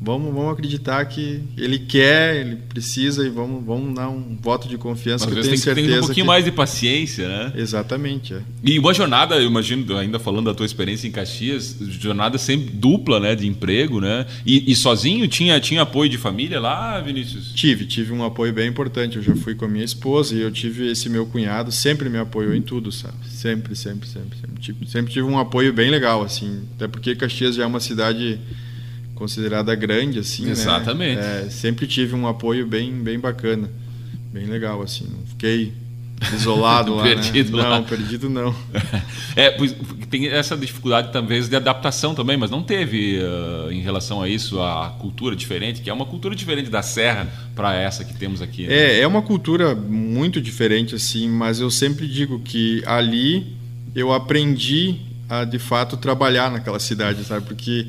vamos, 0.02 0.34
vamos 0.34 0.52
acreditar 0.52 1.06
que 1.06 1.44
ele 1.56 1.78
quer, 1.78 2.36
ele 2.38 2.56
precisa 2.56 3.26
e 3.26 3.30
vamos, 3.30 3.64
vamos 3.64 3.94
dar 3.94 4.10
um 4.10 4.36
voto 4.42 4.68
de 4.68 4.78
confiança. 4.78 5.26
Mas 5.26 5.36
que 5.36 5.42
tenho 5.42 5.58
certeza 5.58 5.88
tem 5.88 5.98
um 5.98 6.00
pouquinho 6.00 6.26
que... 6.26 6.28
mais 6.28 6.44
de 6.44 6.52
paciência, 6.52 7.28
né? 7.28 7.54
Exatamente. 7.56 8.34
É. 8.34 8.42
E 8.64 8.80
uma 8.80 8.94
jornada, 8.94 9.36
eu 9.36 9.46
imagino, 9.46 9.96
ainda 9.96 10.18
falando 10.18 10.46
da 10.46 10.56
tua 10.56 10.66
experiência 10.66 11.08
em 11.08 11.12
Caxias, 11.12 11.78
jornada 11.80 12.40
sempre 12.40 12.72
dupla, 12.72 13.20
né, 13.20 13.36
de 13.36 13.48
emprego, 13.48 14.02
né? 14.02 14.26
E, 14.44 14.72
e, 14.72 14.76
sozinho 14.76 15.28
tinha 15.28 15.60
tinha 15.60 15.84
apoio 15.84 16.10
de 16.10 16.18
família 16.18 16.60
lá, 16.60 17.00
Vinícius? 17.00 17.52
Tive, 17.54 17.86
tive 17.86 18.12
um 18.12 18.24
apoio 18.24 18.52
bem 18.52 18.68
importante. 18.68 19.18
Eu 19.18 19.24
já 19.24 19.36
fui 19.36 19.54
com 19.54 19.66
a 19.66 19.68
minha 19.68 19.86
esposa 19.86 20.36
e 20.36 20.42
eu 20.42 20.52
tive 20.52 20.90
esse 20.90 21.10
meu 21.10 21.28
cunhado, 21.28 21.72
sempre 21.72 22.10
me 22.10 22.18
apoiou 22.18 22.56
em 22.56 22.62
tudo, 22.62 22.92
sabe? 22.92 23.16
Sempre, 23.28 23.76
sempre, 23.76 24.08
sempre, 24.08 24.38
sempre. 24.40 24.90
Sempre 24.90 25.14
tive 25.14 25.28
um 25.28 25.38
apoio 25.38 25.72
bem 25.72 25.92
legal, 25.92 26.24
assim. 26.24 26.64
Até 26.76 26.88
porque 26.88 27.16
Caxias 27.16 27.56
já 27.56 27.64
é 27.64 27.66
uma 27.66 27.80
cidade 27.80 28.40
considerada 29.22 29.76
grande, 29.76 30.18
assim, 30.18 30.46
né? 30.46 30.52
Exatamente. 30.52 31.22
Né? 31.22 31.44
É, 31.46 31.50
sempre 31.52 31.86
tive 31.86 32.16
um 32.16 32.28
apoio 32.28 32.66
bem, 32.66 32.92
bem 32.92 33.20
bacana, 33.20 33.70
bem 34.34 34.48
legal, 34.48 34.82
assim. 34.82 35.06
Não 35.06 35.24
fiquei 35.28 35.74
isolado 36.34 36.96
lá, 36.98 37.04
perdido 37.04 37.56
né? 37.56 37.62
Lá. 37.62 37.78
Não, 37.78 37.84
perdido 37.84 38.32
não. 38.32 38.56
é, 39.38 39.52
tem 40.10 40.28
essa 40.28 40.58
dificuldade 40.58 41.12
talvez 41.14 41.48
de 41.48 41.56
adaptação 41.56 42.16
também, 42.16 42.36
mas 42.36 42.50
não 42.50 42.64
teve 42.64 43.20
uh, 43.20 43.72
em 43.72 43.80
relação 43.82 44.24
a 44.24 44.28
isso 44.28 44.60
a 44.60 44.90
cultura 44.98 45.36
diferente, 45.36 45.82
que 45.82 45.90
é 45.92 45.94
uma 45.94 46.08
cultura 46.08 46.36
diferente 46.36 46.72
da 46.72 46.82
serra 46.82 47.28
para 47.56 47.76
essa 47.76 48.04
que 48.04 48.16
temos 48.16 48.42
aqui. 48.42 48.66
Né? 48.66 48.74
É, 48.74 49.00
é 49.02 49.08
uma 49.08 49.22
cultura 49.22 49.76
muito 49.76 50.42
diferente 50.42 50.96
assim, 50.96 51.30
mas 51.30 51.60
eu 51.60 51.70
sempre 51.70 52.08
digo 52.08 52.40
que 52.40 52.82
ali 52.88 53.56
eu 53.94 54.12
aprendi 54.12 54.96
a 55.30 55.46
de 55.46 55.60
fato 55.60 55.96
trabalhar 55.96 56.50
naquela 56.50 56.80
cidade, 56.80 57.24
sabe? 57.24 57.46
Porque 57.46 57.86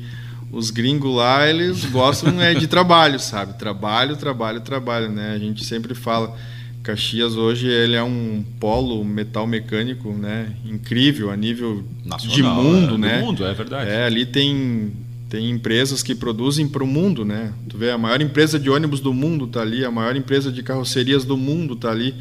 os 0.53 0.69
gringos 0.69 1.13
lá, 1.15 1.49
eles 1.49 1.83
gostam 1.85 2.39
é, 2.39 2.53
de 2.53 2.67
trabalho, 2.67 3.19
sabe? 3.19 3.57
Trabalho, 3.57 4.15
trabalho, 4.15 4.61
trabalho, 4.61 5.09
né? 5.09 5.33
A 5.33 5.39
gente 5.39 5.65
sempre 5.65 5.95
fala, 5.95 6.37
Caxias 6.83 7.35
hoje 7.35 7.67
ele 7.67 7.95
é 7.95 8.03
um 8.03 8.45
polo 8.59 9.03
metal 9.03 9.47
mecânico, 9.47 10.13
né? 10.13 10.53
Incrível 10.63 11.31
a 11.31 11.35
nível 11.35 11.83
Nacional, 12.05 12.35
de 12.35 12.43
mundo, 12.43 12.95
é, 12.95 12.97
né? 12.97 13.21
mundo, 13.21 13.43
é 13.43 13.53
verdade. 13.53 13.89
É, 13.89 14.05
ali 14.05 14.25
tem 14.25 14.93
tem 15.27 15.49
empresas 15.49 16.03
que 16.03 16.13
produzem 16.13 16.67
para 16.67 16.83
o 16.83 16.87
mundo, 16.87 17.25
né? 17.25 17.51
Tu 17.67 17.75
vê 17.75 17.89
a 17.89 17.97
maior 17.97 18.21
empresa 18.21 18.59
de 18.59 18.69
ônibus 18.69 18.99
do 18.99 19.11
mundo 19.11 19.47
tá 19.47 19.61
ali, 19.61 19.83
a 19.83 19.89
maior 19.89 20.15
empresa 20.15 20.51
de 20.51 20.61
carrocerias 20.61 21.25
do 21.25 21.35
mundo 21.35 21.75
tá 21.75 21.89
ali. 21.89 22.13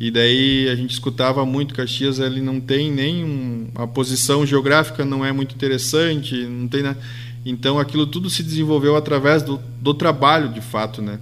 E 0.00 0.10
daí 0.10 0.68
a 0.68 0.74
gente 0.74 0.90
escutava 0.90 1.46
muito 1.46 1.74
Caxias, 1.74 2.18
ele 2.18 2.40
não 2.40 2.58
tem 2.58 2.90
nem 2.90 3.22
um, 3.22 3.68
a 3.76 3.86
posição 3.86 4.44
geográfica 4.44 5.04
não 5.04 5.24
é 5.24 5.30
muito 5.30 5.54
interessante, 5.54 6.34
não 6.34 6.66
tem 6.66 6.82
nada. 6.82 6.98
Então 7.44 7.78
aquilo 7.78 8.06
tudo 8.06 8.28
se 8.28 8.42
desenvolveu 8.42 8.96
através 8.96 9.42
do, 9.42 9.60
do 9.80 9.94
trabalho, 9.94 10.50
de 10.50 10.60
fato, 10.60 11.00
né? 11.00 11.18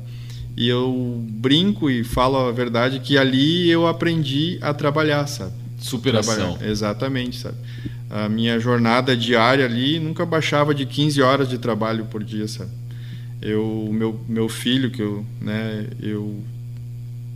E 0.57 0.69
eu 0.69 1.25
brinco 1.29 1.89
e 1.89 2.03
falo 2.03 2.37
a 2.37 2.51
verdade 2.51 2.99
que 2.99 3.17
ali 3.17 3.71
eu 3.71 3.87
aprendi 3.87 4.59
a 4.61 4.75
trabalhar, 4.75 5.27
sabe? 5.29 5.53
Superação. 5.79 6.35
Trabalhar. 6.35 6.69
Exatamente, 6.69 7.37
sabe? 7.39 7.57
A 8.11 8.29
minha 8.29 8.59
jornada 8.59 9.17
diária 9.17 9.65
ali 9.65 10.01
nunca 10.01 10.27
baixava 10.27 10.75
de 10.75 10.85
15 10.85 11.23
horas 11.23 11.49
de 11.49 11.59
trabalho 11.59 12.07
por 12.07 12.25
dia, 12.25 12.49
sabe? 12.49 12.71
Eu, 13.41 13.89
meu, 13.93 14.21
meu 14.29 14.49
filho, 14.49 14.91
que 14.91 15.01
eu, 15.01 15.25
né, 15.41 15.87
eu 16.03 16.43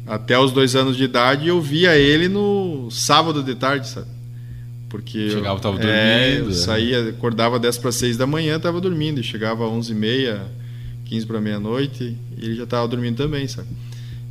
até 0.05 0.37
os 0.37 0.51
dois 0.51 0.75
anos 0.75 0.97
de 0.97 1.05
idade 1.05 1.47
eu 1.47 1.61
via 1.61 1.97
ele 1.97 2.29
no 2.29 2.91
sábado 2.91 3.43
de 3.43 3.55
tarde, 3.55 3.87
sabe? 3.87 4.09
Porque 4.93 5.31
chegava, 5.31 5.57
estava 5.57 5.79
dormindo. 5.79 5.91
É, 5.91 6.39
eu 6.39 6.53
saía, 6.53 7.09
acordava 7.09 7.59
10 7.59 7.79
para 7.79 7.91
6 7.91 8.19
da 8.19 8.27
manhã, 8.27 8.57
estava 8.57 8.79
dormindo, 8.79 9.21
e 9.21 9.23
chegava 9.23 9.65
às 9.65 9.73
11 9.73 9.91
e 9.91 9.95
meia, 9.95 10.43
15 11.07 11.25
para 11.25 11.41
meia-noite, 11.41 12.15
e 12.37 12.45
ele 12.45 12.55
já 12.57 12.65
estava 12.65 12.87
dormindo 12.87 13.17
também, 13.17 13.49
sabe? 13.49 13.69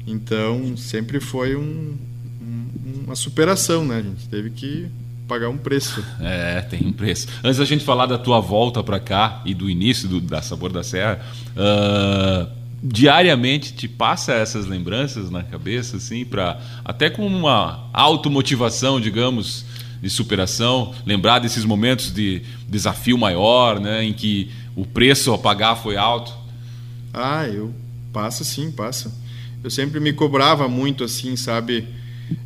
Então, 0.06 0.78
sempre 0.78 1.20
foi 1.20 1.56
um, 1.56 1.98
um, 2.40 3.04
uma 3.06 3.16
superação, 3.16 3.84
né? 3.84 3.98
A 3.98 4.02
gente 4.04 4.30
teve 4.30 4.52
que 4.52 4.86
pagar 5.28 5.50
um 5.50 5.58
preço. 5.58 6.06
É, 6.20 6.62
tem 6.62 6.86
um 6.86 6.94
preço. 6.94 7.28
Antes 7.44 7.58
da 7.58 7.66
gente 7.66 7.84
falar 7.84 8.06
da 8.06 8.20
tua 8.20 8.40
volta 8.40 8.84
para 8.84 9.00
cá 9.00 9.42
e 9.44 9.56
do 9.56 9.68
início 9.68 10.08
do, 10.08 10.22
da 10.22 10.44
Sabor 10.44 10.72
da 10.72 10.84
Serra, 10.84 11.26
uh, 11.58 12.48
diariamente 12.84 13.74
te 13.74 13.88
passa 13.88 14.34
essas 14.34 14.68
lembranças 14.68 15.32
na 15.32 15.42
cabeça, 15.42 15.98
assim, 15.98 16.24
para 16.24 16.60
até 16.86 17.10
com 17.10 17.26
uma 17.26 17.90
automotivação, 17.94 19.02
digamos, 19.02 19.66
de 20.02 20.10
superação, 20.10 20.94
lembrar 21.06 21.40
desses 21.40 21.64
momentos 21.64 22.12
de 22.12 22.42
desafio 22.68 23.18
maior, 23.18 23.80
né, 23.80 24.04
em 24.04 24.14
que 24.14 24.50
o 24.76 24.86
preço 24.86 25.34
a 25.34 25.38
pagar 25.38 25.76
foi 25.76 25.96
alto? 25.96 26.34
Ah, 27.14 27.48
eu 27.48 27.74
passa 28.12 28.44
sim, 28.44 28.72
passa. 28.72 29.14
Eu 29.64 29.70
sempre 29.70 30.00
me 30.00 30.12
cobrava 30.12 30.68
muito 30.68 31.04
assim, 31.04 31.36
sabe, 31.36 31.88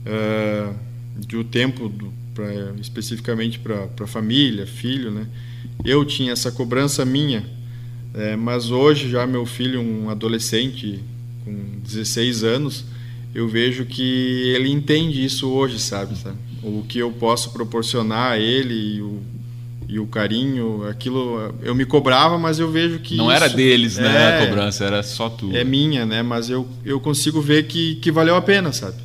uh, 0.06 0.76
de 1.18 1.38
o 1.38 1.44
tempo 1.44 1.88
do, 1.88 2.12
pra, 2.34 2.46
especificamente 2.82 3.58
para 3.58 4.06
família, 4.06 4.68
filho, 4.68 5.10
né? 5.12 5.28
Eu 5.84 6.04
tinha 6.04 6.34
essa 6.34 6.52
cobrança 6.52 7.06
minha 7.06 7.56
é, 8.16 8.34
mas 8.38 8.72
hoje, 8.72 9.10
já 9.10 9.28
meu 9.28 9.46
filho, 9.46 9.82
um 9.82 10.10
adolescente 10.10 11.04
com 11.44 11.80
16 11.84 12.46
anos, 12.46 12.86
eu 13.34 13.46
vejo 13.46 13.86
que 13.86 14.54
ele 14.56 14.70
entende 14.70 15.24
isso 15.24 15.50
hoje, 15.50 15.78
sabe? 15.80 16.18
sabe? 16.18 16.38
O 16.68 16.84
que 16.88 17.00
eu 17.00 17.12
posso 17.12 17.52
proporcionar 17.52 18.32
a 18.32 18.40
ele 18.40 18.98
e 18.98 19.02
o, 19.02 19.22
e 19.88 20.00
o 20.00 20.08
carinho, 20.08 20.88
aquilo 20.88 21.54
eu 21.62 21.76
me 21.76 21.86
cobrava, 21.86 22.38
mas 22.38 22.60
eu 22.60 22.72
vejo 22.72 23.00
que. 23.00 23.16
Não 23.16 23.32
era 23.32 23.48
deles, 23.48 23.98
né? 23.98 24.08
É, 24.08 24.44
a 24.44 24.48
cobrança, 24.48 24.84
era 24.84 25.04
só 25.04 25.30
tu. 25.30 25.56
É 25.56 25.64
minha, 25.64 26.06
né? 26.06 26.24
Mas 26.24 26.50
eu, 26.50 26.68
eu 26.84 27.00
consigo 27.00 27.42
ver 27.42 27.68
que, 27.68 27.96
que 27.96 28.12
valeu 28.12 28.36
a 28.36 28.42
pena, 28.42 28.72
sabe? 28.74 28.98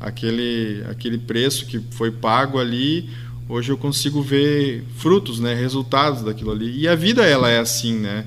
Aquele, 0.00 0.82
aquele 0.90 1.18
preço 1.18 1.66
que 1.66 1.80
foi 1.92 2.10
pago 2.10 2.58
ali, 2.58 3.08
hoje 3.48 3.70
eu 3.70 3.76
consigo 3.76 4.22
ver 4.22 4.84
frutos, 4.96 5.38
né? 5.38 5.54
Resultados 5.54 6.22
daquilo 6.22 6.50
ali. 6.50 6.80
E 6.80 6.88
a 6.88 6.94
vida, 6.94 7.24
ela 7.24 7.50
é 7.50 7.58
assim, 7.58 7.98
né? 7.98 8.24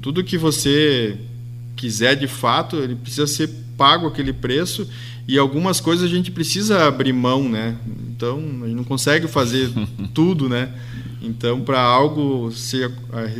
tudo 0.00 0.24
que 0.24 0.38
você 0.38 1.16
quiser 1.76 2.16
de 2.16 2.26
fato, 2.26 2.76
ele 2.76 2.94
precisa 2.94 3.26
ser 3.26 3.48
pago 3.76 4.06
aquele 4.06 4.32
preço 4.32 4.88
e 5.28 5.38
algumas 5.38 5.78
coisas 5.78 6.06
a 6.06 6.08
gente 6.08 6.30
precisa 6.30 6.88
abrir 6.88 7.12
mão, 7.12 7.46
né? 7.46 7.76
Então, 8.08 8.38
a 8.62 8.66
gente 8.66 8.76
não 8.76 8.84
consegue 8.84 9.28
fazer 9.28 9.70
tudo, 10.14 10.48
né? 10.48 10.72
Então, 11.20 11.60
para 11.60 11.80
algo 11.80 12.50
se, 12.50 12.78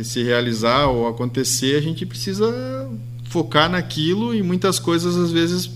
se 0.03 0.21
realizar 0.21 0.85
ou 0.85 1.07
acontecer, 1.07 1.75
a 1.75 1.81
gente 1.81 2.05
precisa 2.05 2.87
focar 3.23 3.69
naquilo 3.69 4.35
e 4.35 4.43
muitas 4.43 4.77
coisas 4.77 5.17
às 5.17 5.31
vezes 5.31 5.69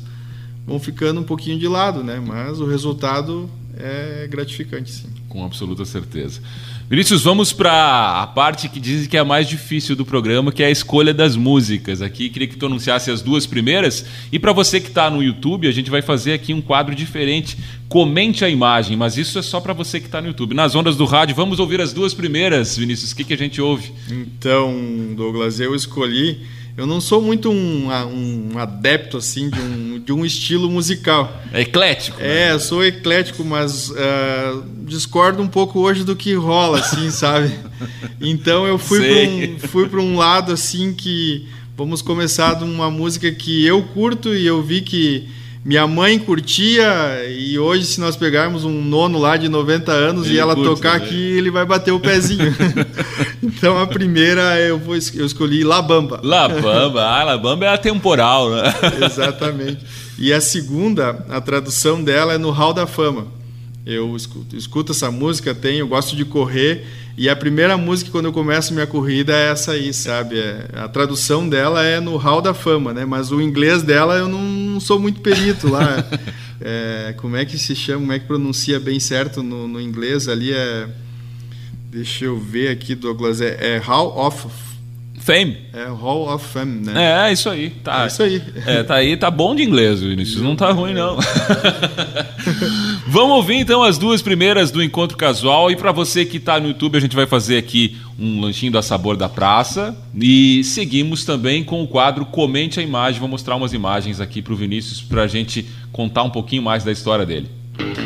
vão 0.68 0.80
ficando 0.80 1.20
um 1.20 1.24
pouquinho 1.24 1.58
de 1.58 1.68
lado, 1.68 2.04
né? 2.04 2.20
Mas 2.20 2.60
o 2.60 2.66
resultado 2.68 3.50
é 3.76 4.28
gratificante, 4.30 4.92
sim. 4.92 5.08
Com 5.28 5.44
absoluta 5.44 5.84
certeza. 5.84 6.42
Vinícius, 6.94 7.24
vamos 7.24 7.52
para 7.52 8.22
a 8.22 8.28
parte 8.28 8.70
que 8.70 8.80
dizem 8.80 9.10
que 9.10 9.18
é 9.18 9.20
a 9.20 9.26
mais 9.26 9.50
difícil 9.50 9.96
do 9.96 10.06
programa, 10.06 10.52
que 10.52 10.62
é 10.62 10.68
a 10.68 10.70
escolha 10.70 11.12
das 11.12 11.36
músicas. 11.36 12.04
Aqui 12.04 12.30
queria 12.30 12.48
que 12.48 12.56
tu 12.56 12.68
anunciasse 12.68 13.10
as 13.10 13.20
duas 13.20 13.48
primeiras. 13.48 14.06
E 14.32 14.38
para 14.38 14.54
você 14.54 14.80
que 14.80 14.90
está 14.90 15.10
no 15.10 15.24
YouTube, 15.24 15.68
a 15.68 15.72
gente 15.72 15.90
vai 15.90 16.04
fazer 16.04 16.34
aqui 16.34 16.54
um 16.54 16.62
quadro 16.62 16.94
diferente. 16.94 17.58
Comente 17.90 18.46
a 18.46 18.50
imagem, 18.50 18.96
mas 18.96 19.18
isso 19.18 19.40
é 19.40 19.42
só 19.42 19.60
para 19.60 19.74
você 19.74 20.00
que 20.00 20.06
está 20.06 20.22
no 20.22 20.28
YouTube. 20.28 20.54
Nas 20.54 20.76
ondas 20.76 20.96
do 20.96 21.06
rádio, 21.06 21.36
vamos 21.36 21.58
ouvir 21.58 21.82
as 21.82 21.94
duas 21.94 22.14
primeiras, 22.14 22.78
Vinícius. 22.78 23.12
O 23.12 23.16
que, 23.16 23.24
que 23.24 23.34
a 23.34 23.38
gente 23.40 23.60
ouve? 23.60 23.92
Então, 24.08 24.72
Douglas, 25.16 25.60
eu 25.60 25.74
escolhi 25.74 26.42
eu 26.76 26.88
não 26.88 27.00
sou 27.00 27.22
muito 27.22 27.52
um, 27.52 27.88
um 27.88 28.58
adepto 28.58 29.18
assim 29.18 29.50
de 29.50 29.60
um, 29.60 30.00
de 30.00 30.12
um 30.12 30.26
estilo 30.26 30.70
musical. 30.70 31.32
É 31.52 31.62
eclético. 31.62 32.20
Né? 32.20 32.50
É, 32.50 32.60
sou 32.60 32.84
eclético, 32.84 33.44
mas 33.44 33.92
uh, 33.92 34.64
discordo 34.80 35.42
um 35.42 35.48
pouco 35.48 35.80
hoje 35.80 36.04
do 36.04 36.16
que 36.16 36.34
rola, 36.34 36.80
assim, 36.80 37.10
sabe? 37.12 37.54
Então 38.20 38.66
eu 38.66 38.80
fui 38.80 39.00
para 39.00 39.88
um, 39.88 39.88
fui 39.88 40.02
um 40.02 40.18
lado 40.18 40.52
assim 40.52 40.94
que 40.94 41.48
vamos 41.78 42.02
começar 42.02 42.56
de 42.56 42.64
uma 42.64 42.90
música 42.90 43.32
que 43.32 43.64
eu 43.66 43.84
curto 43.84 44.34
e 44.34 44.46
eu 44.46 44.62
vi 44.64 44.82
que 44.82 45.28
minha 45.66 45.88
mãe 45.88 46.20
curtia 46.20 46.84
e 47.30 47.58
hoje 47.58 47.86
se 47.86 48.00
nós 48.00 48.18
pegarmos 48.18 48.66
um 48.66 48.82
nono 48.84 49.18
lá 49.18 49.38
de 49.38 49.48
90 49.48 49.92
anos 49.92 50.26
ele 50.26 50.36
e 50.36 50.40
ela 50.40 50.56
tocar 50.56 50.96
aqui, 50.96 51.16
ele 51.16 51.50
vai 51.50 51.66
bater 51.66 51.92
o 51.92 52.00
pezinho. 52.00 52.54
então 53.42 53.80
a 53.80 53.88
primeira 53.88 54.60
eu 54.60 54.78
vou 54.78 54.96
eu 54.96 55.26
escolhi 55.26 55.64
La 55.64 55.82
Bamba. 55.82 56.20
La 56.22 56.50
Bamba, 56.50 57.06
ah, 57.06 57.24
La 57.24 57.38
Bamba 57.38 57.66
é 57.66 57.70
atemporal, 57.70 58.52
né? 58.52 58.74
Exatamente. 59.06 59.80
E 60.20 60.34
a 60.34 60.42
segunda, 60.42 61.26
a 61.30 61.40
tradução 61.40 62.04
dela 62.04 62.34
é 62.34 62.38
no 62.38 62.52
Hall 62.52 62.74
da 62.74 62.86
Fama. 62.86 63.28
Eu 63.86 64.16
escuto, 64.16 64.56
escuto 64.56 64.92
essa 64.92 65.12
música, 65.12 65.56
tenho, 65.56 65.88
gosto 65.88 66.16
de 66.16 66.26
correr 66.26 66.86
e 67.16 67.30
a 67.30 67.36
primeira 67.36 67.78
música 67.78 68.10
quando 68.10 68.26
eu 68.26 68.34
começo 68.34 68.74
minha 68.74 68.88
corrida 68.88 69.34
é 69.34 69.52
essa 69.52 69.74
aí, 69.74 69.94
sabe? 69.94 70.40
É, 70.40 70.66
a 70.74 70.88
tradução 70.88 71.48
dela 71.48 71.84
é 71.84 72.00
no 72.00 72.18
Hall 72.18 72.42
da 72.42 72.56
Fama, 72.56 72.92
né? 72.92 73.06
Mas 73.06 73.32
o 73.32 73.40
inglês 73.40 73.84
dela 73.84 74.16
eu 74.16 74.28
não, 74.28 74.42
sou 74.80 75.00
muito 75.00 75.22
perito 75.22 75.68
lá. 75.70 76.06
é, 76.62 77.14
como 77.18 77.36
é 77.36 77.46
que 77.46 77.58
se 77.58 77.76
chama? 77.76 78.02
Como 78.02 78.14
é 78.14 78.20
que 78.20 78.28
pronuncia 78.28 78.80
bem 78.80 79.00
certo 79.00 79.44
no, 79.44 79.68
no 79.68 79.82
inglês 79.82 80.28
ali? 80.28 80.52
É, 80.54 80.88
deixa 81.92 82.26
eu 82.26 82.40
ver 82.40 82.70
aqui, 82.70 82.96
Douglas. 82.96 83.42
É, 83.42 83.76
é 83.76 83.78
Hall 83.78 84.18
of 84.18 84.48
Fame. 85.24 85.58
É 85.74 85.86
Hall 85.86 86.34
of 86.34 86.46
Fame, 86.46 86.86
né? 86.86 87.26
É, 87.26 87.30
é 87.30 87.34
isso 87.34 87.50
aí. 87.50 87.70
Tá, 87.70 88.04
é 88.04 88.08
isso 88.08 88.22
aí. 88.22 88.42
É, 88.66 88.84
tá 88.84 88.96
aí, 88.96 89.16
tá 89.16 89.32
bom 89.32 89.56
de 89.56 89.64
inglês, 89.64 90.02
Vinícius. 90.02 90.42
Não 90.42 90.56
tá 90.56 90.72
ruim, 90.72 90.94
não. 90.94 91.18
Vamos 93.08 93.38
ouvir 93.38 93.56
então 93.56 93.84
as 93.84 93.98
duas 93.98 94.22
primeiras 94.22 94.70
do 94.70 94.84
Encontro 94.84 95.18
Casual. 95.18 95.72
E 95.72 95.76
para 95.76 95.92
você 95.92 96.26
que 96.26 96.40
tá 96.40 96.60
no 96.60 96.68
YouTube, 96.68 96.98
a 96.98 97.02
gente 97.02 97.16
vai 97.16 97.26
fazer 97.26 97.58
aqui 97.58 97.98
um 98.20 98.42
lanchinho 98.42 98.72
da 98.72 98.82
Sabor 98.82 99.16
da 99.16 99.30
Praça. 99.30 99.96
E 100.14 100.64
seguimos 100.64 101.24
também 101.24 101.64
com 101.64 101.82
o 101.82 101.88
quadro 101.88 102.26
Comente 102.26 102.80
a 102.80 102.84
Imagem. 102.84 103.20
Vou 103.20 103.30
mostrar 103.30 103.56
umas 103.56 103.74
imagens 103.74 104.20
aqui 104.20 104.42
pro 104.42 104.56
Vinícius 104.56 105.02
pra 105.02 105.26
gente 105.26 105.66
contar 105.92 106.24
um 106.24 106.30
pouquinho 106.30 106.62
mais 106.62 106.84
da 106.84 106.92
história 106.92 107.26
dele. 107.26 107.50
be 107.78 108.03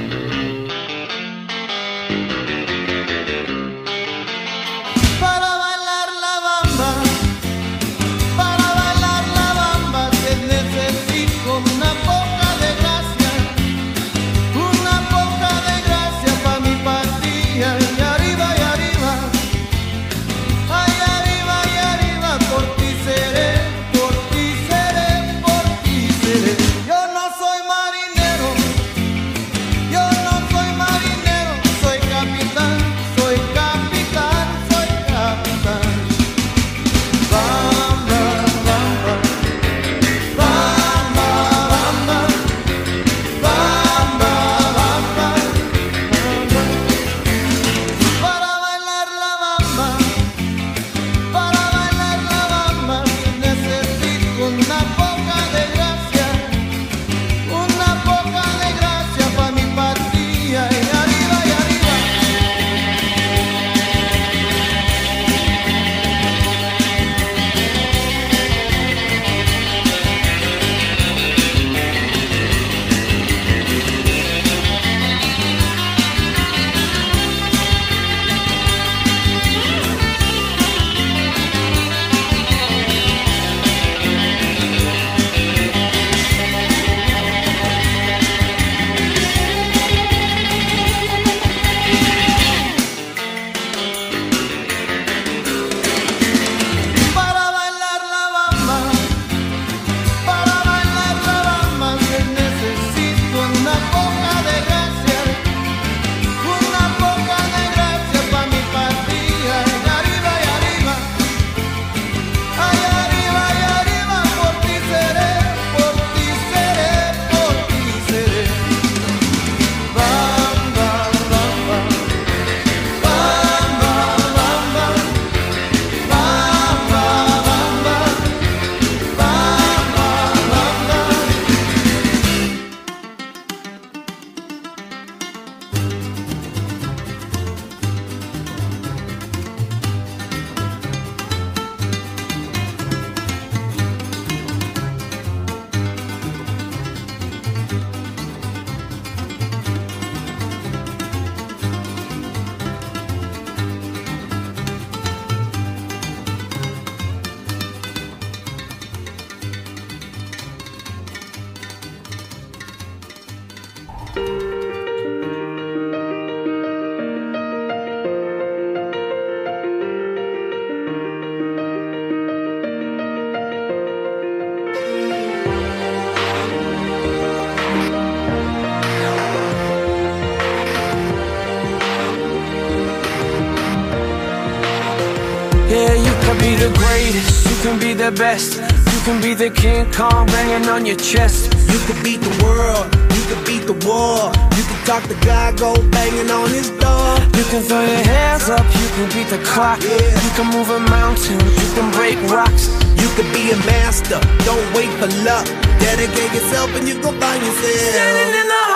the 187.97 188.11
best. 188.11 188.57
You 188.93 188.99
can 189.05 189.21
be 189.21 189.33
the 189.33 189.49
King 189.49 189.91
Kong 189.91 190.27
banging 190.27 190.69
on 190.69 190.85
your 190.85 190.97
chest. 190.97 191.53
You 191.71 191.79
could 191.85 192.01
beat 192.03 192.21
the 192.21 192.33
world, 192.45 192.85
you 193.17 193.23
could 193.25 193.43
beat 193.45 193.65
the 193.65 193.77
war. 193.85 194.29
You 194.53 194.63
can 194.69 194.79
talk 194.85 195.03
to 195.09 195.17
God, 195.25 195.57
go 195.57 195.73
banging 195.89 196.29
on 196.29 196.49
his 196.49 196.69
door. 196.77 197.17
You 197.33 197.43
can 197.49 197.61
throw 197.65 197.81
your 197.81 198.03
hands 198.05 198.49
up, 198.49 198.65
you 198.81 198.87
can 198.95 199.07
beat 199.15 199.29
the 199.33 199.41
clock. 199.43 199.81
Yeah. 199.81 199.97
You 200.23 200.31
can 200.37 200.47
move 200.53 200.69
a 200.69 200.79
mountain, 200.79 201.39
you 201.41 201.67
can 201.73 201.89
break 201.91 202.17
rocks. 202.29 202.69
You 203.01 203.09
could 203.17 203.29
be 203.33 203.49
a 203.51 203.57
master, 203.65 204.21
don't 204.45 204.67
wait 204.77 204.91
for 205.01 205.09
luck. 205.25 205.45
Dedicate 205.81 206.31
yourself 206.37 206.69
and 206.77 206.87
you 206.87 207.01
go 207.01 207.11
find 207.17 207.41
yourself. 207.41 207.81
Standing 207.93 208.41
in 208.41 208.47
the 208.47 208.66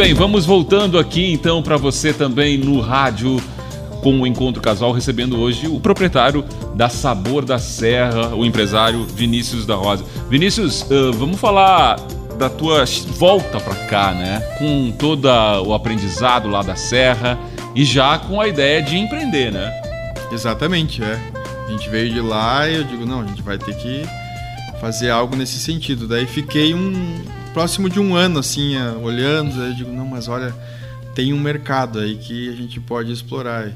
bem, 0.00 0.14
vamos 0.14 0.46
voltando 0.46 0.98
aqui 0.98 1.30
então 1.30 1.62
para 1.62 1.76
você 1.76 2.10
também 2.10 2.56
no 2.56 2.80
rádio 2.80 3.36
com 4.02 4.18
o 4.18 4.26
Encontro 4.26 4.62
Casual, 4.62 4.92
recebendo 4.92 5.38
hoje 5.38 5.66
o 5.66 5.78
proprietário 5.78 6.42
da 6.74 6.88
Sabor 6.88 7.44
da 7.44 7.58
Serra, 7.58 8.34
o 8.34 8.46
empresário 8.46 9.04
Vinícius 9.04 9.66
da 9.66 9.74
Rosa. 9.74 10.02
Vinícius, 10.30 10.86
eh, 10.90 11.10
vamos 11.14 11.38
falar 11.38 11.96
da 12.38 12.48
tua 12.48 12.86
volta 13.08 13.60
para 13.60 13.74
cá, 13.74 14.12
né? 14.12 14.40
Com 14.58 14.90
todo 14.90 15.26
o 15.66 15.74
aprendizado 15.74 16.48
lá 16.48 16.62
da 16.62 16.76
Serra 16.76 17.38
e 17.76 17.84
já 17.84 18.18
com 18.18 18.40
a 18.40 18.48
ideia 18.48 18.80
de 18.80 18.96
empreender, 18.96 19.52
né? 19.52 19.70
Exatamente, 20.32 21.04
é. 21.04 21.20
A 21.68 21.70
gente 21.70 21.90
veio 21.90 22.10
de 22.10 22.22
lá 22.22 22.66
e 22.66 22.76
eu 22.76 22.84
digo, 22.84 23.04
não, 23.04 23.20
a 23.20 23.26
gente 23.26 23.42
vai 23.42 23.58
ter 23.58 23.74
que 23.74 24.02
fazer 24.80 25.10
algo 25.10 25.36
nesse 25.36 25.58
sentido. 25.58 26.08
Daí 26.08 26.26
fiquei 26.26 26.72
um 26.72 27.20
próximo 27.52 27.88
de 27.88 28.00
um 28.00 28.14
ano 28.14 28.38
assim, 28.38 28.76
eh, 28.76 28.92
olhando, 29.02 29.60
eu 29.60 29.74
digo, 29.74 29.92
não, 29.92 30.06
mas 30.06 30.28
olha, 30.28 30.54
tem 31.14 31.32
um 31.32 31.40
mercado 31.40 31.98
aí 31.98 32.16
que 32.16 32.48
a 32.48 32.52
gente 32.52 32.80
pode 32.80 33.12
explorar. 33.12 33.70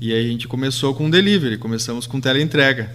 E 0.00 0.12
aí 0.12 0.26
a 0.26 0.28
gente 0.28 0.46
começou 0.46 0.94
com 0.94 1.10
delivery, 1.10 1.58
começamos 1.58 2.06
com 2.06 2.20
teleentrega. 2.20 2.90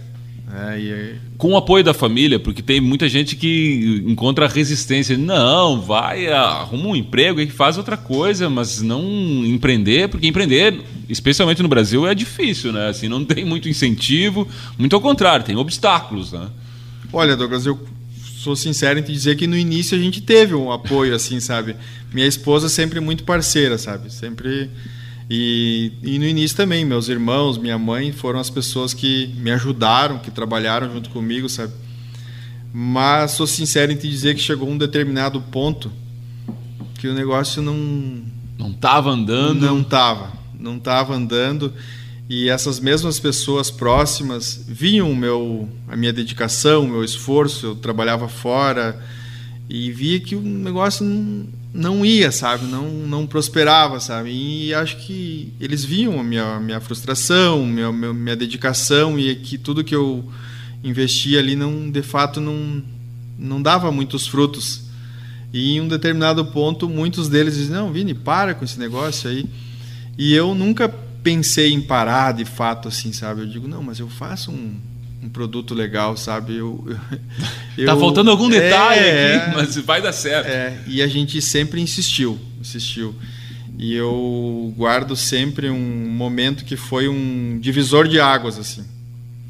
É, 0.52 0.78
e 0.78 1.14
Com 1.36 1.52
o 1.52 1.56
apoio 1.56 1.82
da 1.82 1.92
família, 1.92 2.38
porque 2.38 2.62
tem 2.62 2.80
muita 2.80 3.08
gente 3.08 3.34
que 3.34 4.02
encontra 4.06 4.46
resistência. 4.46 5.18
Não, 5.18 5.80
vai, 5.80 6.28
arruma 6.28 6.88
um 6.88 6.96
emprego 6.96 7.40
e 7.40 7.50
faz 7.50 7.76
outra 7.76 7.96
coisa, 7.96 8.48
mas 8.48 8.80
não 8.80 9.02
empreender, 9.44 10.08
porque 10.08 10.26
empreender, 10.28 10.80
especialmente 11.08 11.62
no 11.62 11.68
Brasil, 11.68 12.06
é 12.06 12.14
difícil, 12.14 12.72
né? 12.72 12.88
Assim, 12.88 13.08
não 13.08 13.24
tem 13.24 13.44
muito 13.44 13.68
incentivo, 13.68 14.46
muito 14.78 14.94
ao 14.94 15.02
contrário, 15.02 15.44
tem 15.44 15.56
obstáculos, 15.56 16.32
né? 16.32 16.48
Olha, 17.12 17.36
Douglas, 17.36 17.66
eu 17.66 17.78
sou 18.44 18.54
sincero 18.54 18.98
em 18.98 19.02
te 19.02 19.10
dizer 19.10 19.36
que 19.36 19.46
no 19.46 19.56
início 19.56 19.96
a 19.96 20.00
gente 20.00 20.20
teve 20.20 20.54
um 20.54 20.70
apoio, 20.70 21.14
assim, 21.14 21.40
sabe? 21.40 21.74
Minha 22.12 22.26
esposa 22.26 22.68
sempre 22.68 23.00
muito 23.00 23.24
parceira, 23.24 23.78
sabe? 23.78 24.12
Sempre. 24.12 24.70
E, 25.30 25.92
e 26.02 26.18
no 26.18 26.26
início 26.26 26.54
também, 26.54 26.84
meus 26.84 27.08
irmãos, 27.08 27.56
minha 27.56 27.78
mãe 27.78 28.12
foram 28.12 28.38
as 28.38 28.50
pessoas 28.50 28.92
que 28.92 29.28
me 29.38 29.50
ajudaram, 29.50 30.18
que 30.18 30.30
trabalharam 30.30 30.92
junto 30.92 31.08
comigo, 31.08 31.48
sabe? 31.48 31.72
Mas 32.70 33.30
sou 33.30 33.46
sincero 33.46 33.90
em 33.90 33.96
te 33.96 34.08
dizer 34.08 34.34
que 34.34 34.40
chegou 34.42 34.68
um 34.68 34.76
determinado 34.76 35.40
ponto 35.40 35.90
que 36.98 37.08
o 37.08 37.14
negócio 37.14 37.62
não, 37.62 38.22
Não 38.58 38.72
tava 38.74 39.10
andando. 39.10 39.60
não 39.64 39.82
tava, 39.82 40.32
não 40.58 40.78
tava 40.78 41.14
andando 41.14 41.72
e 42.28 42.48
essas 42.48 42.80
mesmas 42.80 43.20
pessoas 43.20 43.70
próximas 43.70 44.64
viam 44.66 45.14
meu, 45.14 45.68
a 45.86 45.94
minha 45.94 46.12
dedicação, 46.12 46.84
o 46.84 46.88
meu 46.88 47.04
esforço. 47.04 47.66
Eu 47.66 47.74
trabalhava 47.74 48.28
fora 48.28 48.98
e 49.68 49.92
via 49.92 50.18
que 50.18 50.34
o 50.34 50.40
negócio 50.40 51.04
não, 51.04 51.46
não 51.72 52.06
ia, 52.06 52.32
sabe, 52.32 52.64
não, 52.64 52.88
não 52.88 53.26
prosperava, 53.26 54.00
sabe. 54.00 54.30
E 54.30 54.72
acho 54.72 54.96
que 54.98 55.52
eles 55.60 55.84
viam 55.84 56.18
a 56.18 56.24
minha, 56.24 56.58
minha 56.60 56.80
frustração, 56.80 57.66
minha, 57.66 57.92
minha, 57.92 58.36
dedicação 58.36 59.18
e 59.18 59.34
que 59.34 59.58
tudo 59.58 59.84
que 59.84 59.94
eu 59.94 60.24
investia 60.82 61.40
ali 61.40 61.54
não, 61.54 61.90
de 61.90 62.02
fato, 62.02 62.40
não, 62.40 62.82
não 63.38 63.60
dava 63.60 63.92
muitos 63.92 64.26
frutos. 64.26 64.84
E 65.52 65.76
em 65.76 65.80
um 65.82 65.88
determinado 65.88 66.42
ponto, 66.46 66.88
muitos 66.88 67.28
deles 67.28 67.54
dizem: 67.54 67.76
Não, 67.76 67.92
Vini, 67.92 68.14
para 68.14 68.54
com 68.54 68.64
esse 68.64 68.78
negócio 68.78 69.28
aí. 69.28 69.44
E 70.16 70.32
eu 70.32 70.54
nunca 70.54 71.03
pensei 71.24 71.72
em 71.72 71.80
parar 71.80 72.32
de 72.32 72.44
fato 72.44 72.86
assim, 72.86 73.12
sabe? 73.12 73.40
Eu 73.40 73.46
digo: 73.46 73.66
Não, 73.66 73.82
mas 73.82 73.98
eu 73.98 74.08
faço 74.08 74.52
um, 74.52 74.76
um 75.22 75.28
produto 75.28 75.74
legal, 75.74 76.16
sabe? 76.16 76.54
Eu, 76.54 76.86
eu, 77.76 77.86
tá 77.86 77.96
faltando 77.96 78.30
algum 78.30 78.48
detalhe 78.48 79.00
é, 79.00 79.36
aqui, 79.36 79.56
mas 79.56 79.76
vai 79.78 80.02
dar 80.02 80.12
certo. 80.12 80.46
É, 80.46 80.78
e 80.86 81.02
a 81.02 81.08
gente 81.08 81.40
sempre 81.40 81.80
insistiu, 81.80 82.38
insistiu. 82.60 83.14
E 83.76 83.92
eu 83.92 84.72
guardo 84.76 85.16
sempre 85.16 85.68
um 85.68 86.08
momento 86.08 86.64
que 86.64 86.76
foi 86.76 87.08
um 87.08 87.58
divisor 87.58 88.06
de 88.06 88.20
águas, 88.20 88.56
assim. 88.56 88.84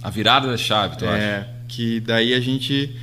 A 0.03 0.09
virada 0.09 0.49
da 0.49 0.57
chave, 0.57 0.97
tu 0.97 1.05
é, 1.05 1.09
acha? 1.09 1.49
que 1.69 2.01
daí 2.01 2.33
a 2.33 2.41
gente... 2.41 2.95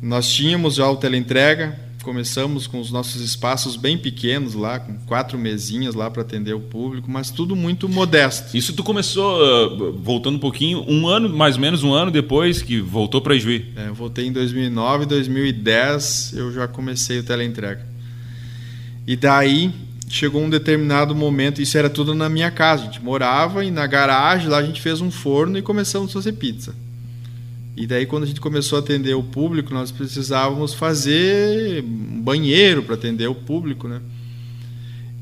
Nós 0.00 0.30
tínhamos 0.30 0.76
já 0.76 0.88
o 0.88 0.96
teleentrega, 0.96 1.78
começamos 2.08 2.66
com 2.66 2.80
os 2.80 2.90
nossos 2.90 3.20
espaços 3.20 3.76
bem 3.76 3.98
pequenos 3.98 4.54
lá, 4.54 4.80
com 4.80 4.94
quatro 5.00 5.36
mesinhas 5.36 5.94
lá 5.94 6.10
para 6.10 6.22
atender 6.22 6.54
o 6.54 6.60
público, 6.60 7.10
mas 7.10 7.30
tudo 7.30 7.54
muito 7.54 7.86
modesto. 7.86 8.56
Isso 8.56 8.72
tu 8.72 8.82
começou, 8.82 9.38
uh, 9.42 9.92
voltando 9.92 10.36
um 10.36 10.38
pouquinho, 10.38 10.82
um 10.88 11.06
ano, 11.06 11.28
mais 11.28 11.56
ou 11.56 11.60
menos 11.60 11.84
um 11.84 11.92
ano 11.92 12.10
depois 12.10 12.62
que 12.62 12.80
voltou 12.80 13.20
para 13.20 13.34
Ijuí. 13.34 13.74
É, 13.76 13.88
eu 13.88 13.94
voltei 13.94 14.26
em 14.26 14.32
2009, 14.32 15.04
2010 15.04 16.32
eu 16.34 16.50
já 16.50 16.66
comecei 16.66 17.18
o 17.18 17.22
teleentrega. 17.22 17.86
E 19.06 19.14
daí 19.14 19.70
chegou 20.08 20.42
um 20.42 20.48
determinado 20.48 21.14
momento, 21.14 21.60
isso 21.60 21.76
era 21.76 21.90
tudo 21.90 22.14
na 22.14 22.30
minha 22.30 22.50
casa, 22.50 22.84
a 22.84 22.86
gente 22.86 23.04
morava 23.04 23.62
e 23.66 23.70
na 23.70 23.86
garagem 23.86 24.48
lá 24.48 24.56
a 24.56 24.62
gente 24.62 24.80
fez 24.80 25.02
um 25.02 25.10
forno 25.10 25.58
e 25.58 25.62
começamos 25.62 26.08
a 26.08 26.14
fazer 26.14 26.32
pizza. 26.32 26.74
E 27.78 27.86
daí, 27.86 28.06
quando 28.06 28.24
a 28.24 28.26
gente 28.26 28.40
começou 28.40 28.76
a 28.76 28.80
atender 28.80 29.14
o 29.14 29.22
público, 29.22 29.72
nós 29.72 29.92
precisávamos 29.92 30.74
fazer 30.74 31.84
um 31.84 32.20
banheiro 32.20 32.82
para 32.82 32.96
atender 32.96 33.28
o 33.28 33.36
público, 33.36 33.86
né? 33.86 34.00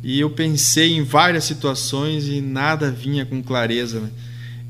E 0.02 0.18
eu 0.18 0.30
pensei 0.30 0.96
em 0.96 1.02
várias 1.02 1.44
situações 1.44 2.26
e 2.26 2.40
nada 2.40 2.90
vinha 2.90 3.26
com 3.26 3.42
clareza, 3.42 4.00
né? 4.00 4.10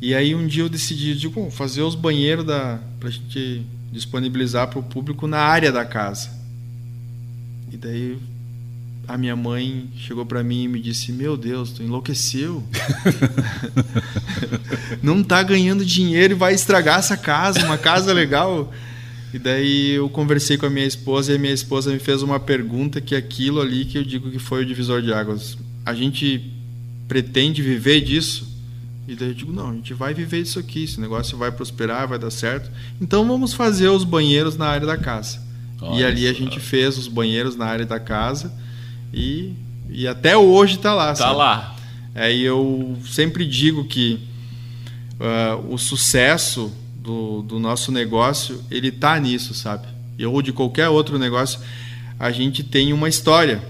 E 0.03 0.17
aí 0.17 0.35
um 0.35 0.49
dia 0.49 0.65
eu 0.65 0.69
decidi, 0.69 1.15
digo, 1.15 1.49
fazer 1.49 1.83
os 1.83 1.95
banheiros 1.95 2.45
da 2.45 2.81
para 2.99 3.09
a 3.09 3.13
gente 3.13 3.65
disponibilizar 3.93 4.67
para 4.67 4.81
o 4.81 4.83
público 4.83 5.29
na 5.29 5.39
área 5.39 5.71
da 5.71 5.85
casa. 5.85 6.29
E 7.71 7.77
daí 7.77 8.19
a 9.09 9.17
minha 9.17 9.37
mãe 9.37 9.89
chegou 9.97 10.27
para 10.27 10.43
mim 10.43 10.65
e 10.65 10.69
me 10.69 10.81
disse: 10.81 11.13
Meu 11.13 11.37
Deus, 11.37 11.71
tu 11.71 11.83
enlouqueceu. 11.83 12.63
Não 15.03 15.23
tá 15.23 15.43
ganhando 15.43 15.85
dinheiro 15.85 16.35
e 16.35 16.37
vai 16.37 16.55
estragar 16.55 16.99
essa 16.99 17.17
casa, 17.17 17.65
uma 17.65 17.79
casa 17.79 18.13
legal. 18.13 18.73
E 19.33 19.39
daí 19.39 19.91
eu 19.93 20.09
conversei 20.09 20.57
com 20.57 20.67
a 20.67 20.71
minha 20.71 20.87
esposa 20.87 21.33
e 21.33 21.37
a 21.37 21.39
minha 21.39 21.53
esposa 21.53 21.93
me 21.93 21.99
fez 21.99 22.23
uma 22.23 22.41
pergunta 22.41 23.01
que 23.01 23.15
é 23.15 23.19
aquilo 23.19 23.61
ali 23.61 23.85
que 23.85 23.99
eu 23.99 24.05
digo 24.05 24.31
que 24.31 24.39
foi 24.39 24.63
o 24.63 24.67
divisor 24.67 25.03
de 25.03 25.13
águas. 25.13 25.57
A 25.85 25.95
gente 25.95 26.53
pretende 27.07 27.63
viver 27.63 28.01
disso? 28.01 28.57
E 29.07 29.15
daí 29.15 29.29
eu 29.29 29.35
digo, 29.35 29.53
não, 29.53 29.71
a 29.71 29.75
gente 29.75 29.95
vai 29.95 30.13
viver 30.13 30.43
disso 30.43 30.59
aqui, 30.59 30.83
esse 30.83 31.01
negócio 31.01 31.39
vai 31.39 31.53
prosperar, 31.53 32.09
vai 32.09 32.19
dar 32.19 32.31
certo. 32.31 32.71
Então 33.01 33.27
vamos 33.27 33.53
fazer 33.53 33.89
os 33.89 34.03
banheiros 34.03 34.57
na 34.57 34.67
área 34.67 34.87
da 34.87 34.97
casa. 34.97 35.41
Olha 35.81 36.01
e 36.01 36.05
ali 36.05 36.27
a 36.27 36.33
gente 36.33 36.59
fez 36.59 36.99
os 36.99 37.07
banheiros 37.07 37.55
na 37.55 37.67
área 37.67 37.87
da 37.87 38.01
casa 38.01 38.53
e, 39.13 39.53
e 39.89 40.07
até 40.07 40.37
hoje 40.37 40.77
está 40.77 40.95
lá. 40.95 41.13
Está 41.13 41.33
lá. 41.33 41.77
É, 42.15 42.35
e 42.35 42.43
eu 42.43 42.97
sempre 43.05 43.45
digo 43.45 43.85
que 43.85 44.19
uh, 45.21 45.73
o 45.73 45.77
sucesso 45.77 46.73
do, 46.97 47.43
do 47.43 47.59
nosso 47.59 47.93
negócio 47.93 48.63
ele 48.71 48.89
está 48.89 49.19
nisso, 49.19 49.55
sabe? 49.55 49.87
Ou 50.27 50.41
de 50.41 50.53
qualquer 50.53 50.89
outro 50.89 51.19
negócio, 51.19 51.61
a 52.19 52.31
gente 52.31 52.65
tem 52.65 52.93
uma 52.93 53.09
história 53.09 53.63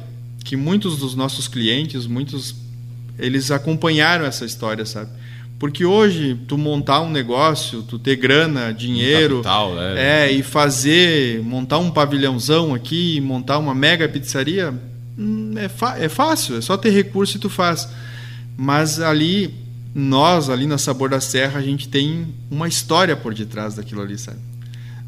que 0.44 0.56
muitos 0.56 0.96
dos 0.98 1.16
nossos 1.16 1.48
clientes, 1.48 2.06
muitos 2.06 2.54
eles 3.18 3.50
acompanharam 3.50 4.24
essa 4.24 4.44
história, 4.44 4.86
sabe? 4.86 5.10
Porque 5.58 5.84
hoje 5.84 6.38
tu 6.46 6.58
montar 6.58 7.00
um 7.00 7.10
negócio, 7.10 7.82
tu 7.82 7.98
ter 7.98 8.16
grana, 8.16 8.72
dinheiro, 8.72 9.38
um 9.40 9.42
capital, 9.42 9.74
né? 9.74 10.26
é, 10.26 10.30
e 10.30 10.42
fazer, 10.42 11.42
montar 11.42 11.78
um 11.78 11.90
pavilhãozão 11.90 12.74
aqui, 12.74 13.20
montar 13.22 13.58
uma 13.58 13.74
mega 13.74 14.06
pizzaria, 14.06 14.74
é, 15.56 16.04
é 16.04 16.08
fácil, 16.08 16.58
é 16.58 16.60
só 16.60 16.76
ter 16.76 16.90
recurso 16.90 17.36
e 17.36 17.40
tu 17.40 17.48
faz. 17.48 17.88
Mas 18.56 19.00
ali, 19.00 19.54
nós, 19.94 20.50
ali 20.50 20.66
na 20.66 20.78
Sabor 20.78 21.10
da 21.10 21.20
Serra, 21.20 21.58
a 21.58 21.62
gente 21.62 21.88
tem 21.88 22.34
uma 22.50 22.68
história 22.68 23.16
por 23.16 23.34
detrás 23.34 23.74
daquilo 23.74 24.02
ali, 24.02 24.18
sabe? 24.18 24.38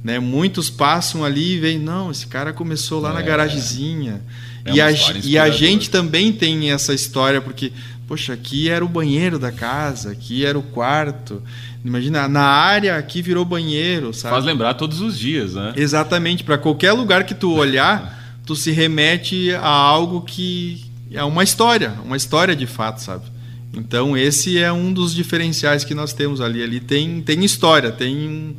Né? 0.03 0.19
Muitos 0.19 0.71
passam 0.71 1.25
ali 1.25 1.55
e 1.57 1.61
veem, 1.61 1.79
não, 1.79 2.11
esse 2.11 2.27
cara 2.27 2.53
começou 2.53 3.01
lá 3.01 3.11
é, 3.11 3.15
na 3.15 3.23
garagezinha. 3.23 4.23
É 4.65 4.73
e, 4.73 4.81
a, 4.81 4.91
e 5.25 5.39
a 5.39 5.51
gente 5.51 5.91
também 5.91 6.33
tem 6.33 6.71
essa 6.71 6.95
história, 6.95 7.41
porque, 7.41 7.73
poxa, 8.07 8.33
aqui 8.33 8.69
era 8.69 8.85
o 8.85 8.89
banheiro 8.89 9.39
da 9.39 9.51
casa, 9.51 10.13
aqui 10.13 10.45
era 10.45 10.59
o 10.59 10.63
quarto. 10.63 11.43
Imagina, 11.85 12.29
na 12.29 12.45
área 12.45 12.97
aqui 12.97 13.23
virou 13.23 13.45
banheiro, 13.45 14.13
sabe? 14.13 14.35
Faz 14.35 14.45
lembrar 14.45 14.75
todos 14.75 15.01
os 15.01 15.19
dias, 15.19 15.55
né? 15.55 15.73
Exatamente, 15.77 16.45
para 16.45 16.59
qualquer 16.59 16.93
lugar 16.93 17.25
que 17.25 17.35
tu 17.35 17.53
olhar 17.53 18.17
tu 18.49 18.57
se 18.57 18.71
remete 18.71 19.53
a 19.53 19.69
algo 19.69 20.23
que 20.23 20.83
é 21.13 21.23
uma 21.23 21.45
história, 21.45 21.99
uma 22.03 22.17
história 22.17 22.57
de 22.57 22.67
fato, 22.67 23.03
sabe? 23.03 23.27
Então 23.75 24.17
esse 24.17 24.57
é 24.57 24.73
um 24.73 24.91
dos 24.91 25.15
diferenciais 25.15 25.85
que 25.85 25.95
nós 25.95 26.15
temos 26.15 26.41
ali. 26.41 26.63
Ali 26.63 26.81
tem, 26.81 27.21
tem 27.21 27.45
história, 27.45 27.93
tem 27.93 28.57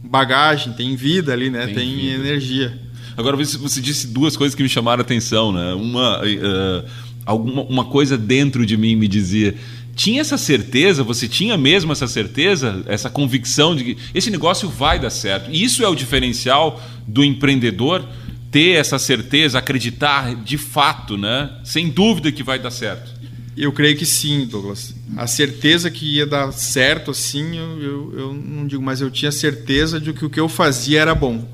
bagagem, 0.00 0.72
tem 0.74 0.94
vida 0.94 1.32
ali, 1.32 1.50
né? 1.50 1.66
Tem, 1.66 1.74
tem 1.74 2.06
energia. 2.10 2.78
Agora 3.16 3.36
você 3.36 3.80
disse 3.80 4.06
duas 4.06 4.36
coisas 4.36 4.54
que 4.54 4.62
me 4.62 4.68
chamaram 4.68 5.00
a 5.00 5.02
atenção, 5.02 5.50
né? 5.50 5.74
Uma, 5.74 6.20
uh, 6.20 6.88
alguma 7.26 7.62
uma 7.62 7.84
coisa 7.86 8.16
dentro 8.16 8.64
de 8.64 8.76
mim 8.76 8.94
me 8.94 9.08
dizia 9.08 9.56
tinha 9.94 10.20
essa 10.20 10.38
certeza, 10.38 11.02
você 11.02 11.28
tinha 11.28 11.58
mesmo 11.58 11.92
essa 11.92 12.06
certeza, 12.06 12.82
essa 12.86 13.10
convicção 13.10 13.76
de 13.76 13.84
que 13.84 13.98
esse 14.14 14.30
negócio 14.30 14.68
vai 14.68 14.98
dar 14.98 15.10
certo. 15.10 15.50
E 15.50 15.62
isso 15.62 15.84
é 15.84 15.88
o 15.88 15.94
diferencial 15.94 16.80
do 17.06 17.22
empreendedor 17.22 18.06
ter 18.52 18.72
essa 18.72 18.98
certeza, 18.98 19.58
acreditar 19.58 20.36
de 20.36 20.58
fato, 20.58 21.16
né? 21.16 21.50
Sem 21.64 21.88
dúvida 21.88 22.30
que 22.30 22.42
vai 22.42 22.58
dar 22.58 22.70
certo. 22.70 23.10
Eu 23.56 23.72
creio 23.72 23.96
que 23.96 24.06
sim, 24.06 24.46
Douglas. 24.46 24.94
A 25.14 25.26
certeza 25.26 25.90
que 25.90 26.16
ia 26.16 26.26
dar 26.26 26.52
certo, 26.52 27.10
assim, 27.10 27.58
eu, 27.58 27.82
eu, 27.82 28.18
eu 28.18 28.32
não 28.34 28.66
digo, 28.66 28.82
mas 28.82 29.02
eu 29.02 29.10
tinha 29.10 29.30
certeza 29.30 30.00
de 30.00 30.14
que 30.14 30.24
o 30.24 30.30
que 30.30 30.40
eu 30.40 30.48
fazia 30.48 31.00
era 31.00 31.14
bom. 31.14 31.46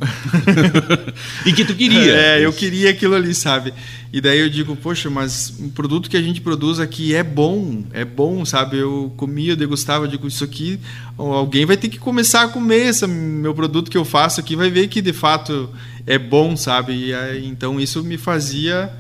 e 1.45 1.53
que 1.53 1.65
tu 1.65 1.75
queria. 1.75 2.13
É, 2.13 2.45
eu 2.45 2.53
queria 2.53 2.91
aquilo 2.91 3.17
ali, 3.17 3.35
sabe? 3.35 3.75
E 4.13 4.21
daí 4.21 4.39
eu 4.39 4.49
digo, 4.49 4.77
poxa, 4.77 5.11
mas 5.11 5.53
o 5.59 5.71
produto 5.71 6.09
que 6.09 6.17
a 6.17 6.23
gente 6.23 6.41
produz 6.41 6.79
aqui 6.79 7.15
é 7.15 7.25
bom, 7.25 7.85
é 7.93 8.05
bom, 8.05 8.45
sabe? 8.45 8.79
Eu 8.79 9.13
comia, 9.17 9.53
eu 9.53 9.57
degustava, 9.57 10.05
eu 10.05 10.09
digo, 10.09 10.29
isso 10.29 10.45
aqui, 10.45 10.79
alguém 11.17 11.67
vai 11.67 11.77
ter 11.77 11.89
que 11.89 11.99
começar 11.99 12.45
a 12.45 12.49
comer 12.49 12.87
esse 12.87 13.07
meu 13.09 13.55
produto 13.55 13.91
que 13.91 13.99
eu 13.99 14.05
faço 14.05 14.39
aqui, 14.39 14.55
vai 14.55 14.71
ver 14.71 14.87
que 14.87 15.03
de 15.03 15.13
fato 15.13 15.69
é 16.09 16.19
bom, 16.19 16.57
sabe? 16.57 16.95
E 16.95 17.15
aí, 17.15 17.47
então 17.47 17.79
isso 17.79 18.03
me 18.03 18.17
fazia 18.17 18.91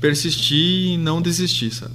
persistir 0.00 0.94
e 0.94 0.96
não 0.96 1.20
desistir, 1.20 1.70
sabe? 1.70 1.94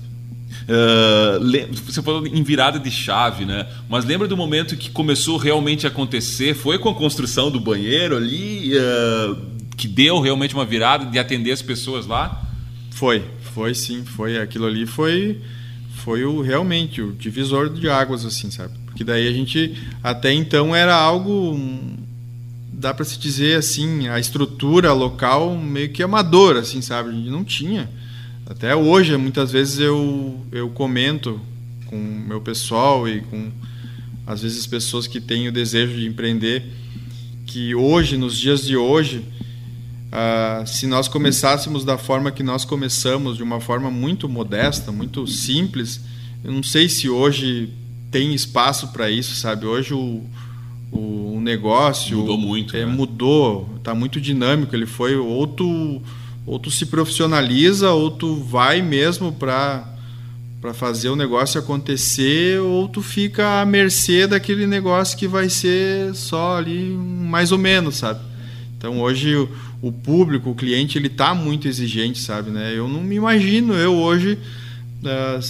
Uh, 0.69 1.83
você 1.83 2.01
falou 2.03 2.27
em 2.27 2.43
virada 2.43 2.79
de 2.79 2.91
chave, 2.91 3.45
né? 3.45 3.67
Mas 3.89 4.05
lembra 4.05 4.27
do 4.27 4.37
momento 4.37 4.77
que 4.77 4.91
começou 4.91 5.37
realmente 5.37 5.87
a 5.87 5.89
acontecer? 5.89 6.53
Foi 6.53 6.77
com 6.77 6.89
a 6.89 6.93
construção 6.93 7.49
do 7.49 7.59
banheiro 7.59 8.15
ali 8.15 8.73
uh, 8.77 9.35
que 9.75 9.87
deu 9.87 10.19
realmente 10.19 10.53
uma 10.53 10.65
virada 10.65 11.05
de 11.05 11.17
atender 11.17 11.51
as 11.51 11.63
pessoas 11.63 12.05
lá? 12.05 12.43
Foi, 12.91 13.25
foi 13.55 13.73
sim, 13.73 14.05
foi 14.05 14.39
aquilo 14.39 14.67
ali 14.67 14.85
foi 14.85 15.41
foi 16.03 16.23
o 16.23 16.41
realmente 16.41 17.01
o 17.01 17.11
divisor 17.11 17.69
de 17.69 17.89
águas 17.89 18.23
assim, 18.23 18.51
sabe? 18.51 18.73
Porque 18.85 19.03
daí 19.03 19.27
a 19.27 19.33
gente 19.33 19.75
até 20.03 20.31
então 20.31 20.75
era 20.75 20.95
algo 20.95 21.57
dá 22.79 22.93
para 22.93 23.03
se 23.03 23.19
dizer 23.19 23.57
assim, 23.57 24.07
a 24.07 24.17
estrutura 24.19 24.93
local 24.93 25.53
meio 25.57 25.89
que 25.89 26.01
amadora, 26.01 26.61
assim, 26.61 26.81
sabe? 26.81 27.09
A 27.09 27.11
gente 27.11 27.29
não 27.29 27.43
tinha. 27.43 27.89
Até 28.45 28.73
hoje, 28.73 29.15
muitas 29.17 29.51
vezes 29.51 29.79
eu, 29.79 30.39
eu 30.49 30.69
comento 30.69 31.41
com 31.87 31.97
meu 31.97 32.39
pessoal 32.39 33.07
e 33.07 33.19
com 33.21 33.51
às 34.25 34.41
vezes 34.41 34.65
pessoas 34.65 35.07
que 35.07 35.19
têm 35.19 35.49
o 35.49 35.51
desejo 35.51 35.93
de 35.93 36.07
empreender 36.07 36.63
que 37.45 37.75
hoje, 37.75 38.15
nos 38.15 38.37
dias 38.37 38.63
de 38.63 38.77
hoje, 38.77 39.25
uh, 40.07 40.65
se 40.65 40.87
nós 40.87 41.07
começássemos 41.07 41.83
da 41.83 41.97
forma 41.97 42.31
que 42.31 42.43
nós 42.43 42.63
começamos, 42.63 43.35
de 43.35 43.43
uma 43.43 43.59
forma 43.59 43.91
muito 43.91 44.29
modesta, 44.29 44.91
muito 44.91 45.27
simples, 45.27 45.99
eu 46.43 46.51
não 46.51 46.63
sei 46.63 46.87
se 46.87 47.09
hoje 47.09 47.73
tem 48.09 48.33
espaço 48.33 48.87
para 48.89 49.09
isso, 49.09 49.35
sabe? 49.35 49.65
Hoje 49.65 49.93
o, 49.93 50.23
o 50.91 51.39
negócio 51.41 52.17
mudou 52.17 52.37
muito 52.37 52.75
é, 52.75 52.85
né? 52.85 52.91
mudou 52.91 53.69
está 53.77 53.93
muito 53.93 54.19
dinâmico. 54.19 54.75
Ele 54.75 54.85
foi 54.85 55.15
ou 55.15 55.47
tu, 55.47 56.01
ou 56.45 56.59
tu 56.59 56.71
se 56.71 56.85
profissionaliza 56.85 57.91
ou 57.91 58.11
tu 58.11 58.35
vai 58.35 58.81
mesmo 58.81 59.31
para 59.31 59.95
para 60.61 60.73
fazer 60.73 61.07
o 61.07 61.15
negócio 61.15 61.57
acontecer 61.57 62.59
ou 62.59 62.85
tu 62.89 63.01
fica 63.01 63.61
à 63.61 63.65
mercê 63.65 64.27
daquele 64.27 64.67
negócio 64.67 65.17
que 65.17 65.25
vai 65.25 65.47
ser 65.47 66.13
só 66.13 66.57
ali 66.57 66.89
mais 66.89 67.53
ou 67.53 67.57
menos 67.57 67.95
sabe? 67.95 68.19
Então 68.77 68.99
hoje 68.99 69.33
o, 69.37 69.47
o 69.81 69.89
público 69.89 70.49
o 70.49 70.55
cliente 70.55 70.97
ele 70.97 71.07
está 71.07 71.33
muito 71.33 71.65
exigente 71.65 72.19
sabe 72.19 72.51
né? 72.51 72.73
Eu 72.75 72.89
não 72.89 73.01
me 73.01 73.15
imagino 73.15 73.73
eu 73.73 73.95
hoje 73.95 74.37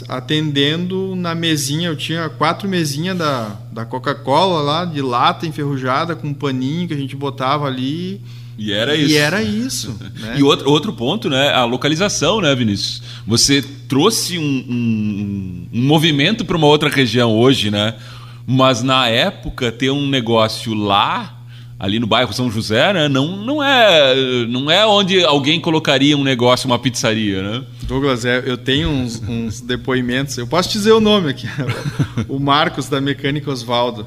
atendendo 0.08 1.16
na 1.16 1.34
mesinha. 1.34 1.90
Eu 1.90 1.96
tinha 1.96 2.30
quatro 2.30 2.68
mesinhas 2.68 3.18
da, 3.18 3.58
da 3.72 3.86
Coca-Cola 3.86 4.62
lá, 4.62 4.86
de 4.86 5.02
lata 5.02 5.48
enferrujada, 5.48 6.16
com 6.16 6.28
um 6.28 6.34
paninho 6.34 6.88
que 6.88 6.94
a 6.94 6.98
gente 6.98 7.16
botava 7.16 7.66
ali. 7.66 8.22
E 8.58 8.74
era 8.74 8.96
isso. 8.96 9.12
E 9.12 9.18
era 9.18 9.42
isso. 9.42 9.98
né? 10.20 10.36
E 10.38 10.44
outro, 10.44 10.70
outro 10.70 10.94
ponto, 10.94 11.30
né? 11.30 11.50
A 11.54 11.64
localização, 11.64 12.42
né, 12.42 12.54
Vinícius? 12.54 13.02
Você 13.26 13.64
trouxe 13.88 14.38
um, 14.38 14.44
um, 14.44 15.68
um 15.74 15.82
movimento 15.82 16.44
para 16.46 16.58
uma 16.58 16.68
outra 16.68 16.90
região 16.90 17.36
hoje, 17.36 17.72
né? 17.72 17.96
Mas 18.46 18.84
na 18.84 19.08
época, 19.08 19.72
ter 19.72 19.92
um 19.92 20.08
negócio 20.08 20.74
lá, 20.74 21.39
ali 21.80 21.98
no 21.98 22.06
bairro 22.06 22.34
São 22.34 22.52
José, 22.52 22.92
né? 22.92 23.08
Não, 23.08 23.38
não, 23.38 23.64
é, 23.64 24.46
não 24.48 24.70
é 24.70 24.86
onde 24.86 25.24
alguém 25.24 25.62
colocaria 25.62 26.18
um 26.18 26.24
negócio, 26.24 26.68
uma 26.68 26.78
pizzaria, 26.78 27.42
né? 27.42 27.64
Douglas, 27.84 28.26
é, 28.26 28.44
eu 28.46 28.58
tenho 28.58 28.90
uns, 28.90 29.22
uns 29.26 29.62
depoimentos. 29.62 30.38
Eu 30.38 30.46
posso 30.46 30.70
dizer 30.70 30.92
o 30.92 31.00
nome 31.00 31.30
aqui. 31.30 31.48
o 32.28 32.38
Marcos, 32.38 32.90
da 32.90 33.00
Mecânica 33.00 33.50
Osvaldo. 33.50 34.06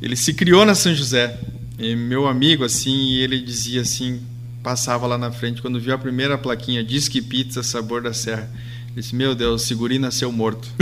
Ele 0.00 0.14
se 0.14 0.32
criou 0.32 0.64
na 0.64 0.76
São 0.76 0.94
José. 0.94 1.36
E 1.78 1.96
meu 1.96 2.28
amigo, 2.28 2.64
assim, 2.64 3.14
ele 3.14 3.40
dizia 3.40 3.80
assim, 3.80 4.20
passava 4.62 5.06
lá 5.06 5.18
na 5.18 5.32
frente, 5.32 5.60
quando 5.60 5.80
viu 5.80 5.94
a 5.94 5.98
primeira 5.98 6.38
plaquinha, 6.38 6.84
Disque 6.84 7.20
Pizza 7.20 7.62
Sabor 7.62 8.02
da 8.02 8.12
Serra. 8.12 8.48
Ele 8.92 9.00
disse, 9.00 9.16
meu 9.16 9.34
Deus, 9.34 9.62
o 9.62 9.66
Seguri 9.66 9.98
nasceu 9.98 10.30
morto. 10.30 10.68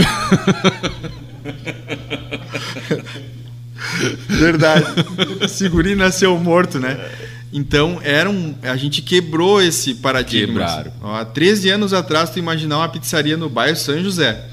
Verdade. 4.27 4.85
Seguri 5.49 5.95
nasceu 5.95 6.37
morto, 6.37 6.79
né? 6.79 6.97
Então, 7.51 7.99
era 8.03 8.29
um, 8.29 8.53
a 8.61 8.75
gente 8.77 9.01
quebrou 9.01 9.61
esse 9.61 9.95
paradigma. 9.95 10.47
Quebraram. 10.59 10.91
Ó, 11.01 11.15
Há 11.15 11.25
13 11.25 11.69
anos 11.69 11.93
atrás, 11.93 12.29
tu 12.29 12.37
imaginar 12.39 12.77
uma 12.77 12.89
pizzaria 12.89 13.35
no 13.35 13.49
bairro 13.49 13.75
São 13.75 14.01
José. 14.03 14.45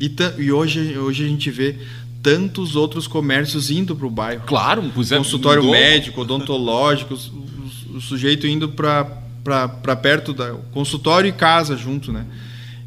E, 0.00 0.10
e 0.38 0.52
hoje, 0.52 0.96
hoje 0.96 1.24
a 1.24 1.28
gente 1.28 1.50
vê 1.50 1.76
tantos 2.22 2.76
outros 2.76 3.06
comércios 3.08 3.70
indo 3.70 3.94
para 3.96 4.06
o 4.06 4.10
bairro. 4.10 4.42
Claro, 4.46 4.82
é, 4.82 5.16
Consultório 5.16 5.62
mudou. 5.62 5.78
médico, 5.78 6.20
odontológico, 6.20 7.14
os- 7.14 7.26
os- 7.26 7.96
o, 7.96 8.00
sujeito 8.00 8.46
indo 8.46 8.68
para 8.68 9.96
perto 9.96 10.32
da 10.32 10.52
consultório 10.72 11.28
e 11.28 11.32
casa 11.32 11.76
junto, 11.76 12.12
né? 12.12 12.24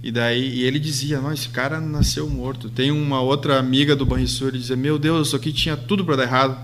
E 0.08 0.12
daí 0.12 0.60
e 0.60 0.64
ele 0.64 0.80
dizia, 0.80 1.20
não, 1.20 1.34
esse 1.34 1.50
cara 1.50 1.82
nasceu 1.82 2.30
morto. 2.30 2.70
Tem 2.70 2.92
uma 2.92 3.20
outra 3.20 3.60
amiga 3.60 3.94
do 3.94 4.06
Banrisul, 4.06 4.48
ele 4.48 4.58
dizia, 4.60 4.78
meu 4.78 4.98
Deus, 4.98 5.28
isso 5.28 5.36
aqui 5.36 5.52
tinha 5.52 5.76
tudo 5.76 6.06
para 6.06 6.16
dar 6.16 6.24
errado. 6.24 6.58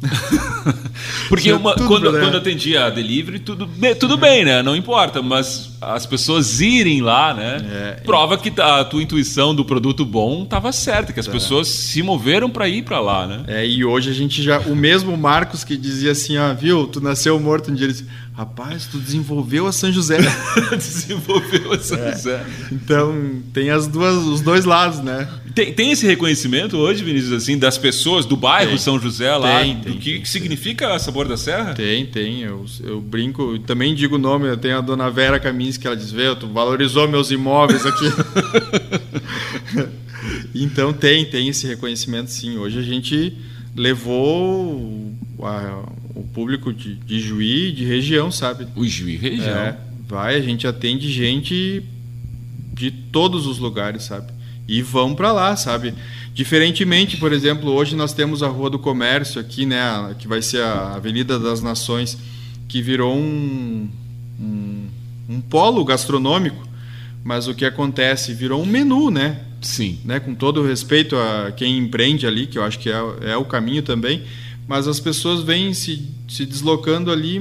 Porque 1.28 1.52
uma- 1.52 1.74
quando, 1.74 2.10
quando 2.10 2.36
atendia 2.36 2.84
a 2.86 2.90
delivery, 2.90 3.38
tudo, 3.40 3.66
bem- 3.66 3.94
tudo 3.94 4.16
bem, 4.16 4.44
né? 4.44 4.62
Não 4.62 4.74
importa, 4.76 5.20
mas 5.20 5.72
as 5.80 6.06
pessoas 6.06 6.60
irem 6.60 7.00
lá, 7.02 7.34
né? 7.34 7.56
É. 7.70 7.92
prova 8.04 8.38
que 8.38 8.52
a 8.60 8.84
tua 8.84 9.02
intuição 9.02 9.54
do 9.54 9.64
produto 9.64 10.04
bom 10.04 10.44
estava 10.44 10.70
certa, 10.72 11.12
que 11.12 11.20
as 11.20 11.26
pessoas 11.28 11.68
se 11.68 12.02
moveram 12.02 12.48
para 12.50 12.68
ir 12.68 12.82
para 12.82 13.00
lá, 13.00 13.26
né? 13.26 13.42
É, 13.48 13.66
e 13.66 13.84
hoje 13.84 14.10
a 14.10 14.14
gente 14.14 14.42
já. 14.42 14.60
O 14.60 14.74
mesmo 14.76 15.16
Marcos 15.16 15.64
que 15.64 15.76
dizia 15.76 16.12
assim, 16.12 16.36
ah, 16.36 16.52
viu, 16.52 16.86
tu 16.86 17.00
nasceu 17.00 17.38
morto 17.40 17.70
um 17.70 17.74
dia, 17.74 17.86
ele 17.86 17.92
disse, 17.92 18.06
rapaz, 18.40 18.86
tu 18.86 18.98
desenvolveu 18.98 19.66
a 19.66 19.72
São 19.72 19.92
José. 19.92 20.16
Desenvolveu 20.74 21.74
essa. 21.74 21.94
essa- 21.96 22.46
então 22.72 23.42
tem 23.52 23.68
as 23.70 23.86
duas, 23.86 24.16
os 24.24 24.40
dois 24.40 24.64
lados, 24.64 25.00
né? 25.00 25.28
Tem, 25.54 25.72
tem 25.74 25.90
esse 25.90 26.06
reconhecimento 26.06 26.76
hoje, 26.78 27.04
Vinícius, 27.04 27.32
assim, 27.32 27.58
das 27.58 27.76
pessoas 27.76 28.24
do 28.24 28.36
bairro 28.36 28.70
Tem. 28.70 28.78
São 28.78 28.98
José 28.98 29.36
lá, 29.36 29.60
Tem, 29.60 29.76
do 29.76 29.82
tem, 29.82 29.98
que 29.98 30.12
tem. 30.14 30.24
significa 30.24 30.98
Sabor 30.98 31.28
da 31.28 31.36
Serra? 31.36 31.74
Tem, 31.74 32.06
tem. 32.06 32.40
Eu, 32.42 32.64
eu 32.82 32.98
brinco, 33.00 33.42
eu 33.54 33.58
também 33.58 33.94
digo 33.94 34.14
o 34.14 34.18
nome, 34.18 34.46
eu 34.48 34.56
tenho 34.56 34.78
a 34.78 34.80
dona 34.80 35.10
Vera 35.10 35.38
Kaminski, 35.38 35.86
ela 35.86 35.96
diz, 35.96 36.10
Vê, 36.10 36.34
tu 36.34 36.46
valorizou 36.48 37.06
meus 37.08 37.30
imóveis 37.30 37.84
aqui. 37.84 38.06
então 40.54 40.92
tem, 40.94 41.24
tem 41.26 41.48
esse 41.48 41.66
reconhecimento 41.66 42.30
sim. 42.30 42.56
Hoje 42.56 42.78
a 42.78 42.82
gente 42.82 43.36
levou 43.76 45.12
a- 45.42 45.84
o 46.20 46.24
público 46.24 46.72
de, 46.72 46.94
de 46.94 47.18
Juí, 47.18 47.72
de 47.72 47.84
região, 47.84 48.30
sabe? 48.30 48.66
O 48.76 48.86
Juí 48.86 49.16
região. 49.16 49.56
É, 49.56 49.76
vai, 50.06 50.36
a 50.36 50.40
gente 50.40 50.66
atende 50.66 51.10
gente 51.10 51.82
de 52.74 52.90
todos 52.90 53.46
os 53.46 53.58
lugares, 53.58 54.04
sabe? 54.04 54.32
E 54.68 54.82
vão 54.82 55.14
para 55.14 55.32
lá, 55.32 55.56
sabe? 55.56 55.94
Diferentemente, 56.32 57.16
por 57.16 57.32
exemplo, 57.32 57.70
hoje 57.70 57.96
nós 57.96 58.12
temos 58.12 58.42
a 58.42 58.48
Rua 58.48 58.70
do 58.70 58.78
Comércio 58.78 59.40
aqui, 59.40 59.66
né? 59.66 60.14
Que 60.18 60.28
vai 60.28 60.42
ser 60.42 60.62
a 60.62 60.94
Avenida 60.94 61.38
das 61.38 61.62
Nações, 61.62 62.18
que 62.68 62.80
virou 62.80 63.16
um, 63.16 63.88
um, 64.40 64.88
um 65.28 65.40
polo 65.40 65.84
gastronômico. 65.84 66.68
Mas 67.24 67.48
o 67.48 67.54
que 67.54 67.64
acontece? 67.64 68.32
Virou 68.32 68.62
um 68.62 68.66
menu, 68.66 69.10
né? 69.10 69.40
Sim. 69.60 70.00
né, 70.04 70.18
com 70.18 70.34
todo 70.34 70.62
o 70.62 70.66
respeito 70.66 71.16
a 71.16 71.52
quem 71.52 71.76
empreende 71.76 72.26
ali, 72.26 72.46
que 72.46 72.58
eu 72.58 72.64
acho 72.64 72.78
que 72.78 72.88
é, 72.88 72.98
é 73.22 73.36
o 73.36 73.44
caminho 73.44 73.82
também, 73.82 74.22
mas 74.66 74.86
as 74.86 75.00
pessoas 75.00 75.42
vêm 75.42 75.74
se, 75.74 76.08
se 76.28 76.46
deslocando 76.46 77.10
ali 77.10 77.40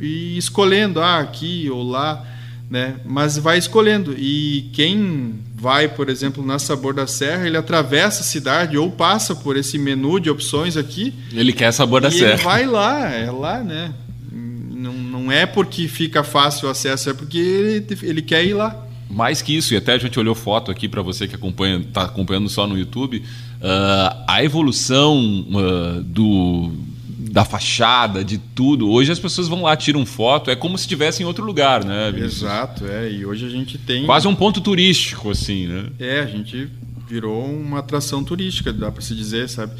e 0.00 0.36
escolhendo, 0.38 1.00
ah, 1.00 1.18
aqui 1.18 1.68
ou 1.70 1.82
lá, 1.82 2.24
né, 2.70 2.96
mas 3.04 3.38
vai 3.38 3.58
escolhendo. 3.58 4.14
E 4.16 4.70
quem 4.72 5.34
vai, 5.54 5.88
por 5.88 6.08
exemplo, 6.08 6.44
na 6.44 6.58
Sabor 6.58 6.94
da 6.94 7.06
Serra, 7.06 7.46
ele 7.46 7.56
atravessa 7.56 8.20
a 8.20 8.24
cidade 8.24 8.76
ou 8.78 8.90
passa 8.90 9.34
por 9.34 9.56
esse 9.56 9.76
menu 9.78 10.20
de 10.20 10.30
opções 10.30 10.76
aqui 10.76 11.12
Ele 11.32 11.52
quer 11.52 11.72
Sabor 11.72 12.00
da 12.00 12.08
e 12.08 12.12
ele 12.12 12.18
Serra. 12.18 12.42
vai 12.42 12.66
lá, 12.66 13.10
é 13.10 13.30
lá, 13.30 13.62
né? 13.62 13.92
Não, 14.30 14.92
não 14.92 15.32
é 15.32 15.44
porque 15.44 15.88
fica 15.88 16.22
fácil 16.22 16.68
o 16.68 16.70
acesso, 16.70 17.10
é 17.10 17.14
porque 17.14 17.38
ele, 17.38 17.98
ele 18.02 18.22
quer 18.22 18.44
ir 18.44 18.54
lá. 18.54 18.86
Mais 19.10 19.40
que 19.40 19.56
isso, 19.56 19.72
e 19.72 19.76
até 19.76 19.94
a 19.94 19.98
gente 19.98 20.18
olhou 20.18 20.34
foto 20.34 20.70
aqui 20.70 20.88
para 20.88 21.00
você 21.00 21.26
que 21.26 21.34
acompanha, 21.34 21.82
tá 21.92 22.02
acompanhando 22.02 22.48
só 22.48 22.66
no 22.66 22.78
YouTube, 22.78 23.22
ah, 23.62 24.24
a 24.28 24.44
evolução 24.44 25.46
ah, 25.54 26.00
do 26.04 26.70
da 27.18 27.44
fachada, 27.44 28.24
de 28.24 28.38
tudo. 28.38 28.88
Hoje 28.88 29.12
as 29.12 29.18
pessoas 29.18 29.48
vão 29.48 29.62
lá, 29.62 29.76
tiram 29.76 30.04
foto, 30.06 30.50
é 30.50 30.56
como 30.56 30.78
se 30.78 30.84
estivesse 30.84 31.22
em 31.22 31.26
outro 31.26 31.44
lugar, 31.44 31.84
né? 31.84 32.10
Vinícius? 32.10 32.42
Exato, 32.42 32.86
é. 32.86 33.10
E 33.12 33.26
hoje 33.26 33.46
a 33.46 33.50
gente 33.50 33.76
tem. 33.76 34.06
Quase 34.06 34.26
um 34.26 34.34
ponto 34.34 34.60
turístico, 34.60 35.30
assim, 35.30 35.66
né? 35.66 35.86
É, 35.98 36.20
a 36.20 36.26
gente 36.26 36.68
virou 37.08 37.44
uma 37.44 37.78
atração 37.78 38.22
turística, 38.22 38.72
dá 38.72 38.90
para 38.90 39.02
se 39.02 39.14
dizer, 39.14 39.48
sabe? 39.48 39.72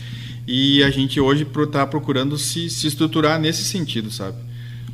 E 0.47 0.83
a 0.83 0.91
gente 0.91 1.21
hoje 1.21 1.47
está 1.57 1.87
procurando 1.87 2.39
se, 2.39 2.71
se 2.71 2.87
estruturar 2.87 3.39
nesse 3.39 3.65
sentido, 3.65 4.11
sabe? 4.11 4.37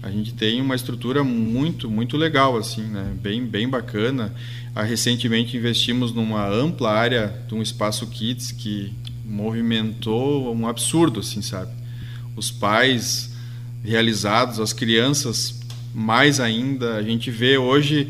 A 0.04 0.10
gente 0.10 0.34
tem 0.34 0.60
uma 0.60 0.74
estrutura 0.74 1.24
muito, 1.24 1.88
muito 1.90 2.18
legal, 2.18 2.58
assim, 2.58 2.82
né? 2.82 3.14
Bem, 3.22 3.42
bem 3.42 3.66
bacana. 3.66 4.34
Ah, 4.74 4.82
recentemente 4.82 5.56
investimos 5.56 6.12
numa 6.12 6.46
ampla 6.46 6.92
área 6.92 7.34
de 7.48 7.54
um 7.54 7.62
espaço 7.62 8.06
kids 8.08 8.52
que 8.52 8.92
movimentou 9.24 10.54
um 10.54 10.68
absurdo, 10.68 11.20
assim, 11.20 11.40
sabe? 11.40 11.72
Os 12.36 12.50
pais 12.50 13.34
realizados, 13.82 14.60
as 14.60 14.74
crianças 14.74 15.62
mais 15.94 16.38
ainda. 16.38 16.96
A 16.96 17.02
gente 17.02 17.30
vê 17.30 17.56
hoje 17.56 18.08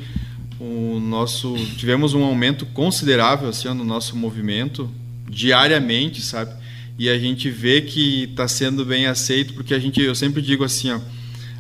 o 0.58 0.98
nosso 0.98 1.54
tivemos 1.76 2.12
um 2.12 2.24
aumento 2.24 2.66
considerável 2.66 3.48
assim 3.48 3.68
no 3.68 3.84
nosso 3.84 4.16
movimento 4.16 4.90
diariamente, 5.28 6.22
sabe? 6.22 6.52
E 6.98 7.08
a 7.08 7.16
gente 7.16 7.48
vê 7.50 7.82
que 7.82 8.24
está 8.24 8.48
sendo 8.48 8.84
bem 8.84 9.06
aceito 9.06 9.54
porque 9.54 9.74
a 9.74 9.78
gente 9.78 10.00
eu 10.00 10.14
sempre 10.16 10.42
digo 10.42 10.64
assim, 10.64 10.90
ó, 10.90 10.98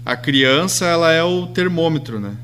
a 0.04 0.16
criança 0.16 0.84
ela 0.86 1.12
é 1.12 1.22
o 1.22 1.46
termômetro, 1.46 2.20
né? 2.20 2.34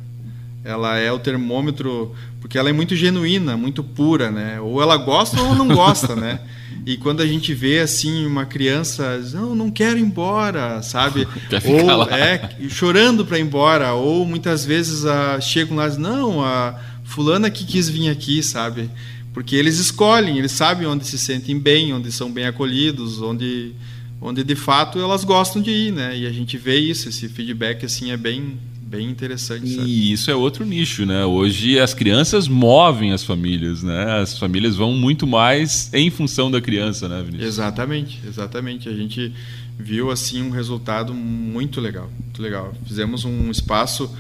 Ela 0.65 0.99
é 0.99 1.11
o 1.13 1.19
termômetro 1.19 2.15
porque 2.41 2.59
ela 2.59 2.71
é 2.71 2.73
muito 2.73 2.97
genuína, 2.97 3.57
muito 3.57 3.83
pura, 3.83 4.31
né? 4.31 4.61
Ou 4.61 4.81
ela 4.81 4.97
gosta 4.97 5.41
ou 5.41 5.55
não 5.55 5.69
gosta, 5.69 6.17
né? 6.17 6.41
E 6.87 6.97
quando 6.97 7.21
a 7.21 7.27
gente 7.27 7.53
vê 7.53 7.81
assim 7.81 8.25
uma 8.25 8.47
criança, 8.47 9.19
não, 9.35 9.55
não 9.55 9.71
quero 9.71 9.99
ir 9.99 10.03
embora, 10.03 10.83
sabe? 10.83 11.29
Ou 11.63 11.97
lá. 11.97 12.19
é 12.19 12.57
chorando 12.71 13.27
para 13.27 13.39
ir 13.39 13.43
embora, 13.43 13.93
ou 13.93 14.25
muitas 14.25 14.65
vezes 14.65 15.05
ah, 15.05 15.39
chegam 15.43 15.77
lá 15.77 15.89
e 15.89 15.99
não, 15.99 16.43
a 16.43 16.75
fulana 17.05 17.51
que 17.51 17.67
quis 17.67 17.91
vir 17.91 18.09
aqui, 18.09 18.43
sabe? 18.43 18.91
Porque 19.35 19.55
eles 19.57 19.79
escolhem, 19.79 20.39
eles 20.39 20.53
sabem 20.53 20.87
onde 20.87 21.07
se 21.07 21.19
sentem 21.19 21.59
bem, 21.59 21.93
onde 21.93 22.11
são 22.11 22.33
bem 22.33 22.47
acolhidos, 22.47 23.21
onde 23.21 23.73
onde 24.21 24.45
de 24.45 24.55
fato 24.55 24.99
elas 24.99 25.25
gostam 25.25 25.63
de 25.63 25.71
ir, 25.71 25.93
né? 25.93 26.17
E 26.17 26.27
a 26.27 26.33
gente 26.33 26.59
vê 26.59 26.77
isso, 26.79 27.09
esse 27.09 27.29
feedback 27.29 27.85
assim 27.85 28.11
é 28.11 28.17
bem 28.17 28.59
bem 28.91 29.09
interessante, 29.09 29.69
sabe? 29.69 29.89
E 29.89 30.13
isso 30.13 30.33
é 30.33 30.35
outro 30.35 30.65
nicho, 30.65 31.07
né? 31.07 31.25
Hoje 31.25 31.79
as 31.79 31.95
crianças 31.95 32.49
movem 32.49 33.13
as 33.13 33.23
famílias, 33.23 33.85
né? 33.85 34.21
As 34.21 34.37
famílias 34.37 34.75
vão 34.75 34.95
muito 34.95 35.29
mais 35.29 35.89
em 35.95 36.11
função 36.11 36.51
da 36.51 36.61
criança, 36.61 37.09
né, 37.09 37.23
Vinícius? 37.23 37.47
Exatamente, 37.47 38.21
exatamente. 38.27 38.89
A 38.89 38.93
gente 38.93 39.33
viu 39.79 40.11
assim 40.11 40.43
um 40.43 40.51
resultado 40.51 41.15
muito 41.15 41.81
legal, 41.81 42.11
muito 42.21 42.43
legal. 42.43 42.75
Fizemos 42.85 43.25
um 43.25 43.49
espaço 43.49 44.13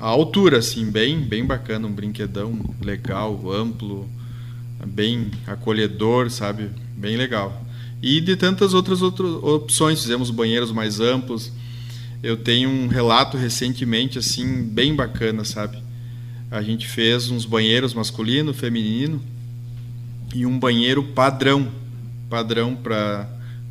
à 0.00 0.06
altura, 0.06 0.58
assim, 0.58 0.90
bem, 0.90 1.20
bem 1.20 1.44
bacana, 1.44 1.86
um 1.86 1.92
brinquedão 1.92 2.58
legal, 2.80 3.52
amplo, 3.52 4.08
bem 4.86 5.30
acolhedor, 5.46 6.30
sabe? 6.30 6.70
Bem 6.96 7.18
legal. 7.18 7.67
E 8.02 8.20
de 8.20 8.36
tantas 8.36 8.74
outras, 8.74 9.02
outras 9.02 9.30
opções, 9.42 10.00
fizemos 10.00 10.30
banheiros 10.30 10.70
mais 10.70 11.00
amplos. 11.00 11.52
Eu 12.22 12.36
tenho 12.36 12.68
um 12.68 12.86
relato 12.86 13.36
recentemente, 13.36 14.18
assim, 14.18 14.62
bem 14.62 14.94
bacana, 14.94 15.44
sabe? 15.44 15.78
a 16.50 16.62
gente 16.62 16.86
fez 16.88 17.30
uns 17.30 17.44
banheiros 17.44 17.92
masculino, 17.92 18.54
feminino 18.54 19.22
e 20.34 20.46
um 20.46 20.58
banheiro 20.58 21.02
padrão, 21.02 21.70
padrão 22.28 22.74
para 22.74 23.28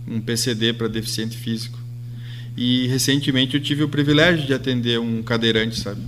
um 0.07 0.21
PCD 0.21 0.73
para 0.73 0.87
deficiente 0.87 1.35
físico. 1.35 1.77
E 2.55 2.87
recentemente 2.87 3.55
eu 3.55 3.61
tive 3.61 3.83
o 3.83 3.89
privilégio 3.89 4.45
de 4.45 4.53
atender 4.53 4.99
um 4.99 5.21
cadeirante, 5.21 5.79
sabe? 5.79 6.01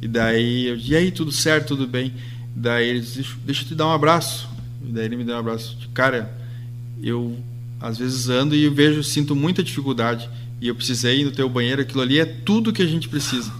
E 0.00 0.08
daí, 0.08 0.66
eu, 0.66 0.76
e 0.76 0.94
aí, 0.94 1.10
tudo 1.10 1.30
certo, 1.30 1.68
tudo 1.68 1.86
bem? 1.86 2.12
Daí 2.54 2.88
ele 2.88 3.00
disse, 3.00 3.24
deixa 3.44 3.62
eu 3.62 3.68
te 3.68 3.74
dar 3.74 3.86
um 3.86 3.92
abraço. 3.92 4.48
E 4.84 4.92
daí 4.92 5.04
ele 5.04 5.16
me 5.16 5.24
deu 5.24 5.36
um 5.36 5.38
abraço. 5.38 5.76
Cara, 5.92 6.32
eu 7.02 7.38
às 7.80 7.96
vezes 7.98 8.28
ando 8.28 8.54
e 8.54 8.68
vejo, 8.68 9.02
sinto 9.04 9.36
muita 9.36 9.62
dificuldade. 9.62 10.28
E 10.60 10.68
eu 10.68 10.74
precisei 10.74 11.20
ir 11.20 11.24
no 11.24 11.30
teu 11.30 11.48
banheiro, 11.48 11.82
aquilo 11.82 12.00
ali 12.00 12.18
é 12.18 12.24
tudo 12.24 12.72
que 12.72 12.82
a 12.82 12.86
gente 12.86 13.08
precisa. 13.08 13.52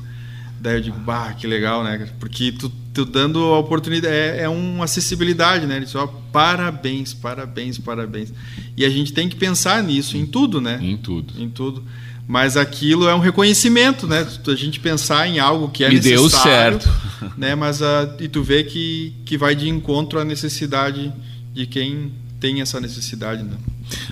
Daí 0.61 0.77
eu 0.77 0.81
digo, 0.81 0.99
bah, 0.99 1.33
que 1.35 1.47
legal, 1.47 1.85
né? 1.85 2.09
Porque 2.19 2.51
tu, 2.51 2.73
tu 2.93 3.05
dando 3.05 3.39
a 3.39 3.59
oportunidade, 3.59 4.13
é, 4.13 4.43
é 4.43 4.49
uma 4.49 4.85
acessibilidade, 4.85 5.67
né? 5.67 5.77
Ele 5.77 5.87
parabéns, 6.33 7.15
parabéns, 7.15 7.79
parabéns. 7.79 8.33
E 8.77 8.85
a 8.85 8.91
gente 8.91 9.13
tem 9.13 9.29
que 9.29 9.37
pensar 9.37 9.83
nisso, 9.85 10.17
em 10.17 10.27
tudo, 10.27 10.61
né? 10.61 10.81
Em 10.83 10.97
tudo. 10.97 11.41
Em 11.41 11.49
tudo. 11.49 11.85
Mas 12.27 12.57
aquilo 12.57 13.09
é 13.09 13.15
um 13.15 13.21
reconhecimento, 13.21 14.07
né? 14.07 14.27
A 14.47 14.55
gente 14.55 14.81
pensar 14.81 15.29
em 15.29 15.39
algo 15.39 15.69
que 15.69 15.85
é 15.85 15.89
Me 15.89 15.95
necessário. 15.95 16.79
deu 16.79 16.89
certo. 16.91 17.39
Né? 17.39 17.55
Mas 17.55 17.81
a, 17.81 18.17
e 18.19 18.29
tu 18.29 18.43
vê 18.43 18.65
que, 18.65 19.15
que 19.25 19.39
vai 19.39 19.55
de 19.55 19.69
encontro 19.69 20.19
à 20.19 20.25
necessidade 20.25 21.13
de 21.55 21.67
quem 21.67 22.13
tem 22.41 22.61
essa 22.61 22.81
necessidade, 22.81 23.43
né? 23.43 23.57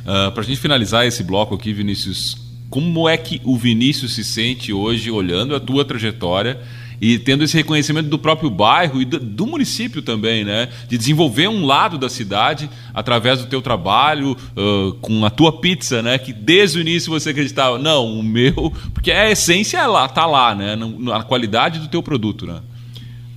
Uh, 0.00 0.32
Para 0.32 0.42
a 0.42 0.44
gente 0.44 0.60
finalizar 0.60 1.06
esse 1.06 1.22
bloco 1.22 1.54
aqui, 1.54 1.72
Vinícius, 1.72 2.36
como 2.68 3.08
é 3.08 3.16
que 3.16 3.40
o 3.44 3.56
Vinícius 3.56 4.14
se 4.14 4.24
sente 4.24 4.72
hoje 4.72 5.10
olhando 5.10 5.54
a 5.54 5.60
tua 5.60 5.84
trajetória 5.84 6.60
e 7.00 7.18
tendo 7.18 7.44
esse 7.44 7.56
reconhecimento 7.56 8.08
do 8.08 8.18
próprio 8.18 8.50
bairro 8.50 9.00
e 9.02 9.04
do, 9.04 9.18
do, 9.18 9.46
município 9.46 10.00
também, 10.02 10.44
né? 10.44 10.68
De 10.88 10.96
desenvolver 10.96 11.48
um 11.48 11.64
lado 11.66 11.98
da 11.98 12.08
cidade 12.08 12.70
através 12.94 13.40
do 13.40 13.46
teu 13.46 13.60
trabalho, 13.60 14.32
uh, 14.32 14.94
com 14.94 15.24
a 15.24 15.30
tua 15.30 15.60
pizza, 15.60 16.02
né? 16.02 16.18
Que 16.18 16.32
desde 16.32 16.78
o 16.78 16.80
início 16.80 17.12
você 17.12 17.30
acreditava, 17.30 17.78
não, 17.78 18.18
o 18.18 18.22
meu, 18.22 18.72
porque 18.94 19.12
a 19.12 19.30
essência 19.30 19.78
é 19.78 19.86
lá, 19.86 20.08
tá 20.08 20.26
lá, 20.26 20.54
né? 20.54 20.74
Na 20.76 21.22
qualidade 21.22 21.78
do 21.78 21.88
teu 21.88 22.02
produto, 22.02 22.46
né? 22.46 22.60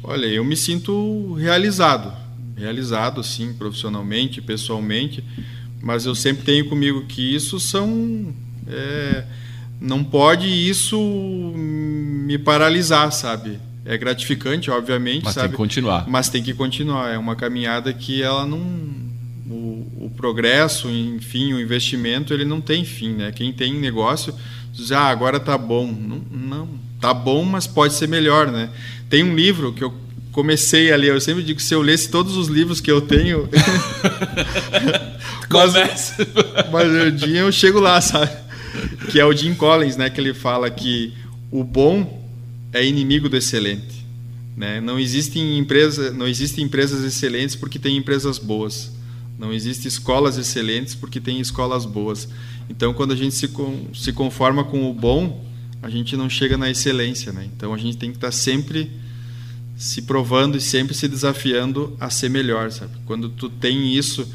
Olha, 0.02 0.26
eu 0.26 0.44
me 0.44 0.56
sinto 0.56 1.34
realizado, 1.34 2.14
realizado, 2.60 3.24
sim, 3.24 3.54
profissionalmente, 3.54 4.42
pessoalmente, 4.42 5.24
mas 5.82 6.06
eu 6.06 6.14
sempre 6.14 6.44
tenho 6.44 6.68
comigo 6.68 7.06
que 7.06 7.34
isso 7.34 7.60
são 7.60 8.34
é, 8.68 9.24
não 9.82 10.04
pode 10.04 10.48
isso 10.48 11.00
me 11.56 12.38
paralisar, 12.38 13.12
sabe? 13.12 13.60
É 13.86 13.98
gratificante, 13.98 14.70
obviamente, 14.70 15.24
mas 15.24 15.34
sabe? 15.34 15.48
tem 15.48 15.52
que 15.52 15.58
continuar. 15.58 16.06
Mas 16.08 16.30
tem 16.30 16.44
que 16.44 16.54
continuar. 16.54 17.14
É 17.14 17.18
uma 17.18 17.36
caminhada 17.36 17.92
que 17.94 18.22
ela 18.22 18.46
não 18.46 18.60
o, 19.50 20.06
o, 20.06 20.12
progresso, 20.16 20.90
enfim, 20.90 21.54
o 21.54 21.60
investimento, 21.60 22.34
ele 22.34 22.46
não 22.46 22.62
tem 22.62 22.86
fim, 22.86 23.14
né? 23.14 23.32
Quem 23.32 23.52
tem 23.52 23.74
negócio 23.74 24.36
diz, 24.72 24.92
ah, 24.92 25.08
agora 25.08 25.40
tá 25.40 25.58
bom. 25.58 25.88
Não, 25.88 26.22
não, 26.30 26.70
tá 27.02 27.14
bom, 27.14 27.44
mas 27.44 27.66
pode 27.66 27.94
ser 27.94 28.08
melhor, 28.08 28.52
né? 28.52 28.70
Tem 29.10 29.24
um 29.24 29.34
livro 29.34 29.74
que 29.74 29.84
eu 29.84 29.94
comecei 30.32 30.92
a 30.92 30.96
ler, 30.96 31.10
eu 31.10 31.22
sempre 31.22 31.44
digo 31.44 31.58
que 31.58 31.64
se 31.64 31.74
eu 31.74 31.82
lesse 31.82 32.10
todos 32.10 32.38
os 32.38 32.48
livros 32.48 32.80
que 32.80 32.92
eu 32.92 33.02
tenho, 33.02 33.50
mas, 35.50 36.14
mas 36.72 36.90
um 36.92 37.16
dia 37.16 37.40
eu 37.40 37.52
chego 37.52 37.80
lá, 37.80 38.00
sabe? 38.00 38.50
que 39.10 39.20
é 39.20 39.26
o 39.26 39.36
Jim 39.36 39.54
Collins, 39.56 39.98
né, 39.98 40.10
que 40.10 40.20
ele 40.22 40.34
fala 40.34 40.70
que 40.70 41.14
o 41.52 41.64
bom 41.64 42.24
é 42.72 42.86
inimigo 42.86 43.28
do 43.28 43.36
excelente, 43.36 44.06
né? 44.56 44.80
Não 44.80 45.00
existem 45.00 45.58
empresas, 45.58 46.16
não 46.16 46.28
existem 46.28 46.66
empresas 46.66 47.04
excelentes 47.04 47.56
porque 47.56 47.80
tem 47.80 47.98
empresas 47.98 48.38
boas. 48.38 48.92
Não 49.38 49.54
existem 49.54 49.88
escolas 49.88 50.38
excelentes 50.38 50.94
porque 50.94 51.20
tem 51.20 51.40
escolas 51.40 51.86
boas. 51.86 52.28
Então, 52.70 52.94
quando 52.94 53.14
a 53.14 53.16
gente 53.16 53.34
se, 53.34 53.50
se 53.94 54.12
conforma 54.12 54.64
com 54.66 54.90
o 54.90 54.94
bom, 54.94 55.44
a 55.82 55.90
gente 55.90 56.16
não 56.18 56.30
chega 56.30 56.58
na 56.58 56.70
excelência, 56.70 57.32
né? 57.32 57.50
Então, 57.56 57.74
a 57.74 57.78
gente 57.78 57.98
tem 57.98 58.12
que 58.12 58.18
estar 58.18 58.32
sempre 58.32 58.92
se 59.80 60.02
provando 60.02 60.58
e 60.58 60.62
sempre 60.62 60.94
se 60.94 61.08
desafiando 61.08 61.96
a 62.02 62.10
ser 62.10 62.30
melhor, 62.30 62.70
sabe? 62.70 62.92
Quando 63.06 63.30
tu 63.30 63.50
tem 63.50 63.96
isso 63.96 64.30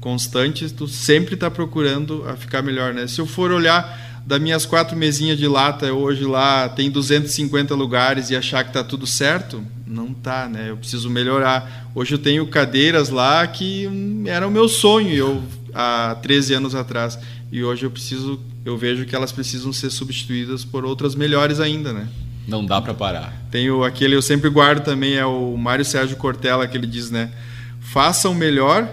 constante, 0.00 0.70
tu 0.70 0.86
sempre 0.86 1.34
está 1.34 1.50
procurando 1.50 2.24
a 2.28 2.36
ficar 2.36 2.62
melhor, 2.62 2.94
né? 2.94 3.08
Se 3.08 3.20
eu 3.20 3.26
for 3.26 3.50
olhar 3.50 4.22
das 4.24 4.40
minhas 4.40 4.64
quatro 4.64 4.96
mesinhas 4.96 5.36
de 5.36 5.48
lata 5.48 5.92
hoje 5.92 6.24
lá 6.24 6.68
tem 6.68 6.88
250 6.88 7.74
lugares 7.74 8.30
e 8.30 8.36
achar 8.36 8.62
que 8.62 8.70
está 8.70 8.84
tudo 8.84 9.08
certo, 9.08 9.60
não 9.84 10.14
tá, 10.14 10.48
né? 10.48 10.70
Eu 10.70 10.76
preciso 10.76 11.10
melhorar. 11.10 11.90
Hoje 11.92 12.14
eu 12.14 12.18
tenho 12.18 12.46
cadeiras 12.46 13.08
lá 13.08 13.44
que 13.48 13.88
era 14.24 14.46
o 14.46 14.50
meu 14.52 14.68
sonho 14.68 15.12
eu 15.12 15.42
há 15.74 16.16
13 16.22 16.54
anos 16.54 16.74
atrás 16.76 17.18
e 17.50 17.64
hoje 17.64 17.84
eu 17.84 17.90
preciso, 17.90 18.38
eu 18.64 18.78
vejo 18.78 19.04
que 19.04 19.16
elas 19.16 19.32
precisam 19.32 19.72
ser 19.72 19.90
substituídas 19.90 20.64
por 20.64 20.84
outras 20.84 21.16
melhores 21.16 21.58
ainda, 21.58 21.92
né? 21.92 22.06
Não 22.50 22.66
dá 22.66 22.80
para 22.80 22.92
parar. 22.92 23.32
Tenho 23.50 23.84
aquele 23.84 24.16
eu 24.16 24.22
sempre 24.22 24.50
guardo 24.50 24.84
também 24.84 25.14
é 25.14 25.24
o 25.24 25.56
Mário 25.56 25.84
Sérgio 25.84 26.16
Cortella 26.16 26.66
que 26.66 26.76
ele 26.76 26.86
diz, 26.86 27.10
né? 27.10 27.30
Faça 27.80 28.28
o 28.28 28.34
melhor 28.34 28.88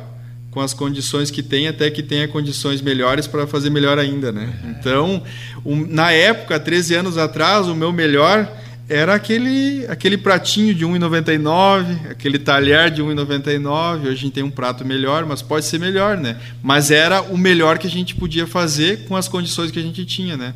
com 0.51 0.61
as 0.61 0.73
condições 0.73 1.29
que 1.29 1.43
tem, 1.43 1.67
até 1.67 1.89
que 1.89 2.01
tenha 2.01 2.27
condições 2.27 2.81
melhores 2.81 3.27
para 3.27 3.45
fazer 3.45 3.69
melhor 3.69 3.99
ainda, 3.99 4.31
né? 4.31 4.53
Então, 4.69 5.21
um, 5.65 5.85
na 5.85 6.11
época, 6.11 6.59
13 6.59 6.95
anos 6.95 7.17
atrás, 7.17 7.67
o 7.67 7.75
meu 7.75 7.91
melhor 7.91 8.47
era 8.89 9.15
aquele 9.15 9.85
aquele 9.87 10.17
pratinho 10.17 10.73
de 10.73 10.85
1,99, 10.85 12.11
aquele 12.11 12.39
talher 12.39 12.89
de 12.89 13.03
1,99. 13.03 14.01
Hoje 14.01 14.07
a 14.07 14.15
gente 14.15 14.31
tem 14.31 14.43
um 14.43 14.49
prato 14.49 14.85
melhor, 14.85 15.25
mas 15.25 15.41
pode 15.41 15.65
ser 15.65 15.79
melhor, 15.79 16.17
né? 16.17 16.37
Mas 16.63 16.89
era 16.89 17.21
o 17.21 17.37
melhor 17.37 17.77
que 17.77 17.87
a 17.87 17.89
gente 17.89 18.15
podia 18.15 18.47
fazer 18.47 19.05
com 19.07 19.15
as 19.15 19.27
condições 19.27 19.71
que 19.71 19.79
a 19.79 19.83
gente 19.83 20.05
tinha, 20.05 20.37
né? 20.37 20.53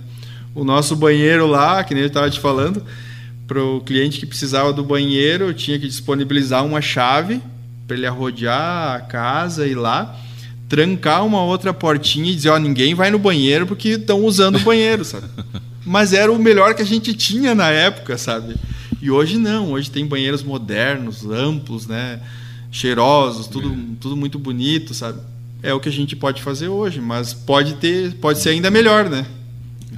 O 0.53 0.63
nosso 0.63 0.95
banheiro 0.95 1.47
lá, 1.47 1.83
que 1.83 1.93
nem 1.93 2.03
eu 2.03 2.07
estava 2.07 2.29
te 2.29 2.39
falando, 2.39 2.83
para 3.47 3.63
o 3.63 3.81
cliente 3.81 4.19
que 4.19 4.25
precisava 4.25 4.71
do 4.71 4.83
banheiro, 4.83 5.45
eu 5.45 5.53
tinha 5.53 5.77
que 5.77 5.87
disponibilizar 5.87 6.65
uma 6.65 6.81
chave 6.81 7.41
para 7.87 7.97
ele 7.97 8.07
arrodear 8.07 8.95
a 8.95 9.01
casa 9.01 9.67
e 9.67 9.75
lá 9.75 10.17
trancar 10.71 11.25
uma 11.25 11.43
outra 11.43 11.73
portinha 11.73 12.31
e 12.31 12.35
dizer, 12.35 12.47
ó, 12.47 12.55
oh, 12.55 12.57
ninguém 12.57 12.93
vai 12.93 13.11
no 13.11 13.19
banheiro 13.19 13.67
porque 13.67 13.89
estão 13.89 14.23
usando 14.23 14.55
o 14.55 14.61
banheiro, 14.61 15.03
sabe? 15.03 15.27
Mas 15.85 16.13
era 16.13 16.31
o 16.31 16.39
melhor 16.39 16.73
que 16.73 16.81
a 16.81 16.85
gente 16.85 17.13
tinha 17.13 17.53
na 17.53 17.69
época, 17.69 18.17
sabe? 18.17 18.55
E 19.01 19.11
hoje 19.11 19.37
não, 19.37 19.73
hoje 19.73 19.91
tem 19.91 20.05
banheiros 20.05 20.43
modernos, 20.43 21.25
amplos, 21.25 21.87
né? 21.87 22.21
Cheirosos, 22.71 23.47
tudo, 23.47 23.75
tudo 23.99 24.15
muito 24.15 24.39
bonito, 24.39 24.93
sabe? 24.93 25.19
É 25.61 25.73
o 25.73 25.79
que 25.81 25.89
a 25.89 25.91
gente 25.91 26.15
pode 26.15 26.41
fazer 26.41 26.69
hoje, 26.69 27.01
mas 27.01 27.33
pode 27.33 27.73
ter, 27.73 28.13
pode 28.13 28.39
ser 28.39 28.51
ainda 28.51 28.71
melhor, 28.71 29.09
né? 29.09 29.25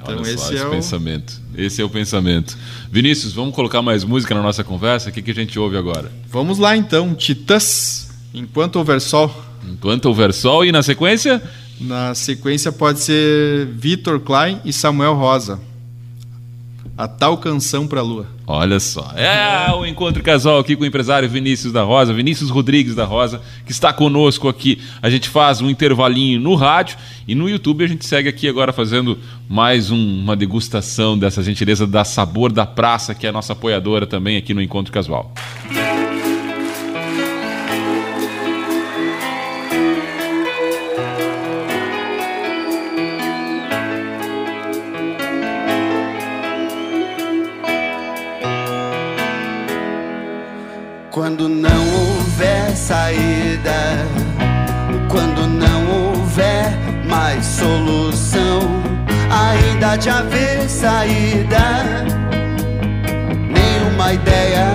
Então 0.03 0.17
Olha 0.17 0.31
esse, 0.31 0.57
é 0.57 0.67
o 0.67 0.69
pensamento. 0.69 1.41
Esse 1.55 1.81
é 1.81 1.85
o 1.85 1.89
pensamento. 1.89 2.57
Vinícius, 2.91 3.31
vamos 3.31 3.55
colocar 3.55 3.81
mais 3.81 4.03
música 4.03 4.35
na 4.35 4.41
nossa 4.41 4.63
conversa? 4.63 5.09
O 5.09 5.13
que, 5.13 5.21
que 5.21 5.31
a 5.31 5.35
gente 5.35 5.57
ouve 5.57 5.77
agora? 5.77 6.11
Vamos 6.29 6.59
lá 6.59 6.75
então, 6.75 7.15
Titãs, 7.15 8.11
Enquanto 8.33 8.75
Houver 8.75 8.99
Sol. 8.99 9.33
Enquanto 9.65 10.05
Houver 10.05 10.33
Sol 10.33 10.65
e 10.65 10.71
na 10.71 10.83
sequência? 10.83 11.41
Na 11.79 12.13
sequência 12.13 12.71
pode 12.71 12.99
ser 12.99 13.67
Vitor 13.67 14.19
Klein 14.19 14.59
e 14.65 14.73
Samuel 14.73 15.13
Rosa. 15.13 15.59
A 16.97 17.07
tal 17.07 17.37
canção 17.37 17.87
para 17.87 18.01
a 18.01 18.03
lua. 18.03 18.27
Olha 18.45 18.79
só. 18.79 19.13
É 19.15 19.71
o 19.73 19.85
encontro 19.85 20.21
casual 20.21 20.59
aqui 20.59 20.75
com 20.75 20.83
o 20.83 20.85
empresário 20.85 21.29
Vinícius 21.29 21.71
da 21.71 21.83
Rosa, 21.83 22.13
Vinícius 22.13 22.49
Rodrigues 22.49 22.93
da 22.93 23.05
Rosa, 23.05 23.41
que 23.65 23.71
está 23.71 23.93
conosco 23.93 24.49
aqui. 24.49 24.81
A 25.01 25.09
gente 25.09 25.29
faz 25.29 25.61
um 25.61 25.69
intervalinho 25.69 26.39
no 26.39 26.55
rádio 26.55 26.97
e 27.25 27.33
no 27.35 27.49
YouTube 27.49 27.85
a 27.85 27.87
gente 27.87 28.05
segue 28.05 28.27
aqui 28.27 28.47
agora 28.47 28.73
fazendo 28.73 29.17
mais 29.47 29.91
um, 29.91 30.21
uma 30.21 30.35
degustação 30.35 31.17
dessa 31.17 31.41
gentileza 31.41 31.87
da 31.87 32.03
Sabor 32.03 32.51
da 32.51 32.65
Praça, 32.65 33.15
que 33.15 33.25
é 33.25 33.29
a 33.29 33.33
nossa 33.33 33.53
apoiadora 33.53 34.05
também 34.05 34.35
aqui 34.35 34.53
no 34.53 34.61
Encontro 34.61 34.91
Casual. 34.91 35.33
Quando 51.13 51.47
não 51.47 51.69
houver 51.69 52.75
saída, 52.75 53.99
quando 55.07 55.45
não 55.45 56.09
houver 56.09 56.75
mais 57.07 57.45
solução, 57.45 58.61
ainda 59.29 59.95
de 59.95 60.09
haver 60.09 60.67
saída. 60.67 62.03
Nenhuma 63.47 64.13
ideia 64.13 64.65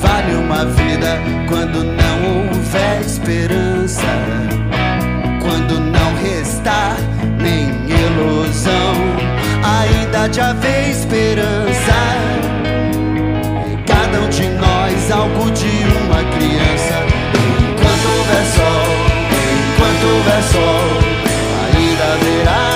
vale 0.00 0.36
uma 0.36 0.66
vida 0.66 1.18
quando 1.48 1.82
não 1.82 2.46
houver 2.46 3.00
esperança, 3.00 4.06
quando 5.42 5.80
não 5.80 6.14
restar 6.22 6.94
nem 7.40 7.70
ilusão, 7.90 8.94
ainda 9.64 10.28
de 10.28 10.40
haver 10.40 10.90
esperança 10.90 12.55
mais 15.06 15.10
algo 15.10 15.50
de 15.52 15.66
uma 15.66 16.24
criança. 16.36 16.94
Enquanto 17.60 18.06
houver 18.18 18.44
sol, 18.56 18.88
enquanto 19.62 20.04
houver 20.14 20.42
sol, 20.42 20.88
ainda 21.74 22.04
haverá. 22.14 22.75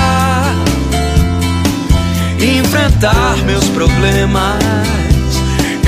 enfrentar 2.71 3.35
meus 3.43 3.67
problemas. 3.67 4.63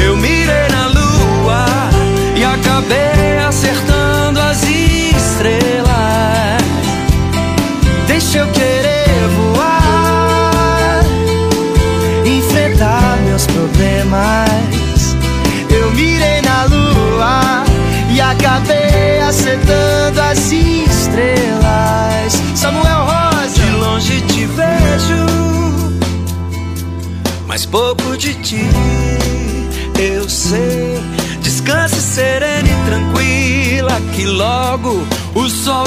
Eu 0.04 0.18
mirei 0.18 0.68
na 0.70 0.88
lua 0.88 1.66
e 2.36 2.44
acabei 2.44 3.38
acertando 3.38 4.42
as 4.42 4.62
estrelas. 4.64 5.12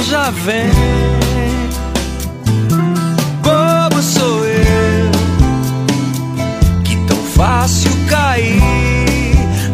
Já 0.08 0.30
vem. 0.30 0.70
Bobo 3.42 4.00
sou 4.00 4.44
eu, 4.44 5.10
que 6.84 6.96
tão 7.08 7.16
fácil 7.34 7.90
cair 8.08 8.62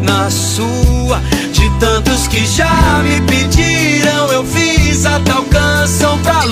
na 0.01 0.29
sua. 0.31 1.21
De 1.51 1.69
tantos 1.79 2.27
que 2.27 2.45
já 2.45 3.01
me 3.03 3.21
pediram, 3.21 4.31
eu 4.31 4.43
fiz 4.43 5.05
a 5.05 5.19
tal 5.19 5.43
canção 5.43 6.17
pra 6.19 6.43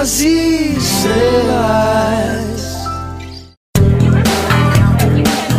as 0.00 0.20
estrelas. 0.22 1.50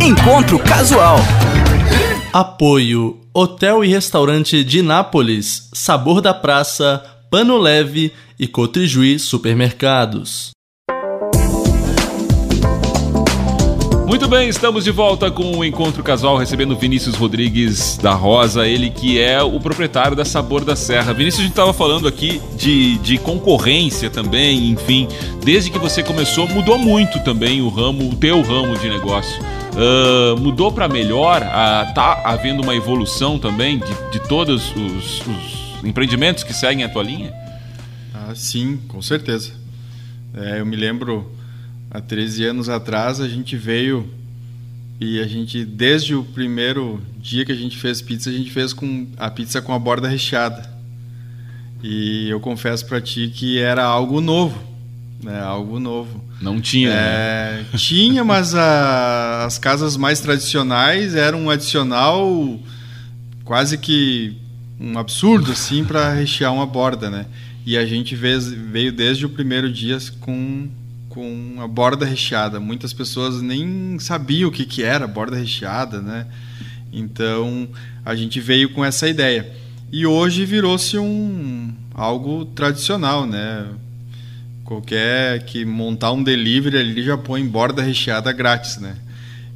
Encontro 0.00 0.58
Casual. 0.58 1.18
Apoio 2.32 3.20
Hotel 3.32 3.84
e 3.84 3.88
Restaurante 3.88 4.64
de 4.64 4.82
Nápoles, 4.82 5.70
Sabor 5.72 6.20
da 6.20 6.34
Praça, 6.34 7.04
Pano 7.30 7.56
Leve 7.56 8.12
e 8.36 8.48
Cotrijuí 8.48 9.16
Supermercados. 9.16 10.50
Muito 14.12 14.28
bem, 14.28 14.46
estamos 14.46 14.84
de 14.84 14.90
volta 14.90 15.30
com 15.30 15.56
o 15.56 15.64
Encontro 15.64 16.02
Casual, 16.02 16.36
recebendo 16.36 16.76
Vinícius 16.76 17.14
Rodrigues 17.14 17.96
da 17.96 18.12
Rosa, 18.12 18.68
ele 18.68 18.90
que 18.90 19.18
é 19.18 19.42
o 19.42 19.58
proprietário 19.58 20.14
da 20.14 20.22
Sabor 20.22 20.66
da 20.66 20.76
Serra. 20.76 21.14
Vinícius, 21.14 21.40
a 21.40 21.42
gente 21.44 21.52
estava 21.52 21.72
falando 21.72 22.06
aqui 22.06 22.38
de, 22.54 22.98
de 22.98 23.16
concorrência 23.16 24.10
também, 24.10 24.68
enfim, 24.68 25.08
desde 25.42 25.70
que 25.70 25.78
você 25.78 26.02
começou, 26.02 26.46
mudou 26.46 26.76
muito 26.76 27.24
também 27.24 27.62
o 27.62 27.70
ramo, 27.70 28.10
o 28.10 28.14
teu 28.14 28.42
ramo 28.42 28.76
de 28.76 28.90
negócio. 28.90 29.42
Ah, 29.74 30.38
mudou 30.38 30.70
para 30.70 30.86
melhor? 30.88 31.42
Ah, 31.42 31.90
tá 31.94 32.20
havendo 32.22 32.62
uma 32.62 32.76
evolução 32.76 33.38
também 33.38 33.78
de, 33.78 34.10
de 34.10 34.28
todos 34.28 34.76
os, 34.76 35.22
os 35.26 35.84
empreendimentos 35.84 36.44
que 36.44 36.52
seguem 36.52 36.84
a 36.84 36.88
tua 36.90 37.02
linha? 37.02 37.32
Ah, 38.12 38.34
sim, 38.34 38.78
com 38.88 39.00
certeza. 39.00 39.52
É, 40.34 40.60
eu 40.60 40.66
me 40.66 40.76
lembro, 40.76 41.32
há 41.92 42.00
13 42.00 42.44
anos 42.44 42.68
atrás, 42.68 43.20
a 43.20 43.28
gente 43.28 43.56
veio 43.56 44.08
e 45.00 45.20
a 45.20 45.26
gente, 45.26 45.64
desde 45.64 46.14
o 46.14 46.22
primeiro 46.24 47.00
dia 47.20 47.44
que 47.44 47.52
a 47.52 47.56
gente 47.56 47.76
fez 47.76 48.00
pizza, 48.00 48.30
a 48.30 48.32
gente 48.32 48.50
fez 48.50 48.72
com 48.72 49.06
a 49.16 49.30
pizza 49.30 49.60
com 49.60 49.72
a 49.74 49.78
borda 49.78 50.08
recheada. 50.08 50.70
E 51.82 52.28
eu 52.28 52.38
confesso 52.40 52.86
para 52.86 53.00
ti 53.00 53.30
que 53.34 53.58
era 53.58 53.84
algo 53.84 54.20
novo, 54.20 54.56
né? 55.22 55.40
Algo 55.40 55.80
novo. 55.80 56.22
Não 56.40 56.60
tinha, 56.60 56.90
né? 56.90 56.96
É, 56.96 57.64
tinha, 57.76 58.22
mas 58.24 58.54
a- 58.54 59.44
as 59.44 59.58
casas 59.58 59.96
mais 59.96 60.20
tradicionais 60.20 61.14
eram 61.16 61.42
um 61.42 61.50
adicional 61.50 62.58
quase 63.44 63.76
que 63.78 64.36
um 64.80 64.96
absurdo 64.98 65.50
assim 65.52 65.84
para 65.84 66.12
rechear 66.12 66.52
uma 66.54 66.66
borda, 66.66 67.10
né? 67.10 67.26
E 67.66 67.76
a 67.76 67.84
gente 67.84 68.14
vez- 68.16 68.48
veio 68.48 68.92
desde 68.92 69.26
o 69.26 69.28
primeiro 69.28 69.70
dia 69.72 69.98
com 70.20 70.68
com 71.12 71.56
a 71.60 71.68
borda 71.68 72.06
recheada. 72.06 72.58
Muitas 72.58 72.92
pessoas 72.92 73.42
nem 73.42 73.98
sabiam 73.98 74.48
o 74.48 74.52
que 74.52 74.64
que 74.64 74.82
era 74.82 75.06
borda 75.06 75.36
recheada, 75.36 76.00
né? 76.00 76.26
Então 76.90 77.68
a 78.04 78.14
gente 78.14 78.40
veio 78.40 78.70
com 78.70 78.82
essa 78.84 79.06
ideia. 79.06 79.52
E 79.92 80.06
hoje 80.06 80.46
virou-se 80.46 80.96
um 80.96 81.70
algo 81.94 82.46
tradicional, 82.46 83.26
né? 83.26 83.66
Qualquer 84.64 85.44
que 85.44 85.66
montar 85.66 86.12
um 86.12 86.22
delivery 86.22 86.78
ali 86.78 87.02
já 87.02 87.18
põe 87.18 87.46
borda 87.46 87.82
recheada 87.82 88.32
grátis, 88.32 88.78
né? 88.78 88.96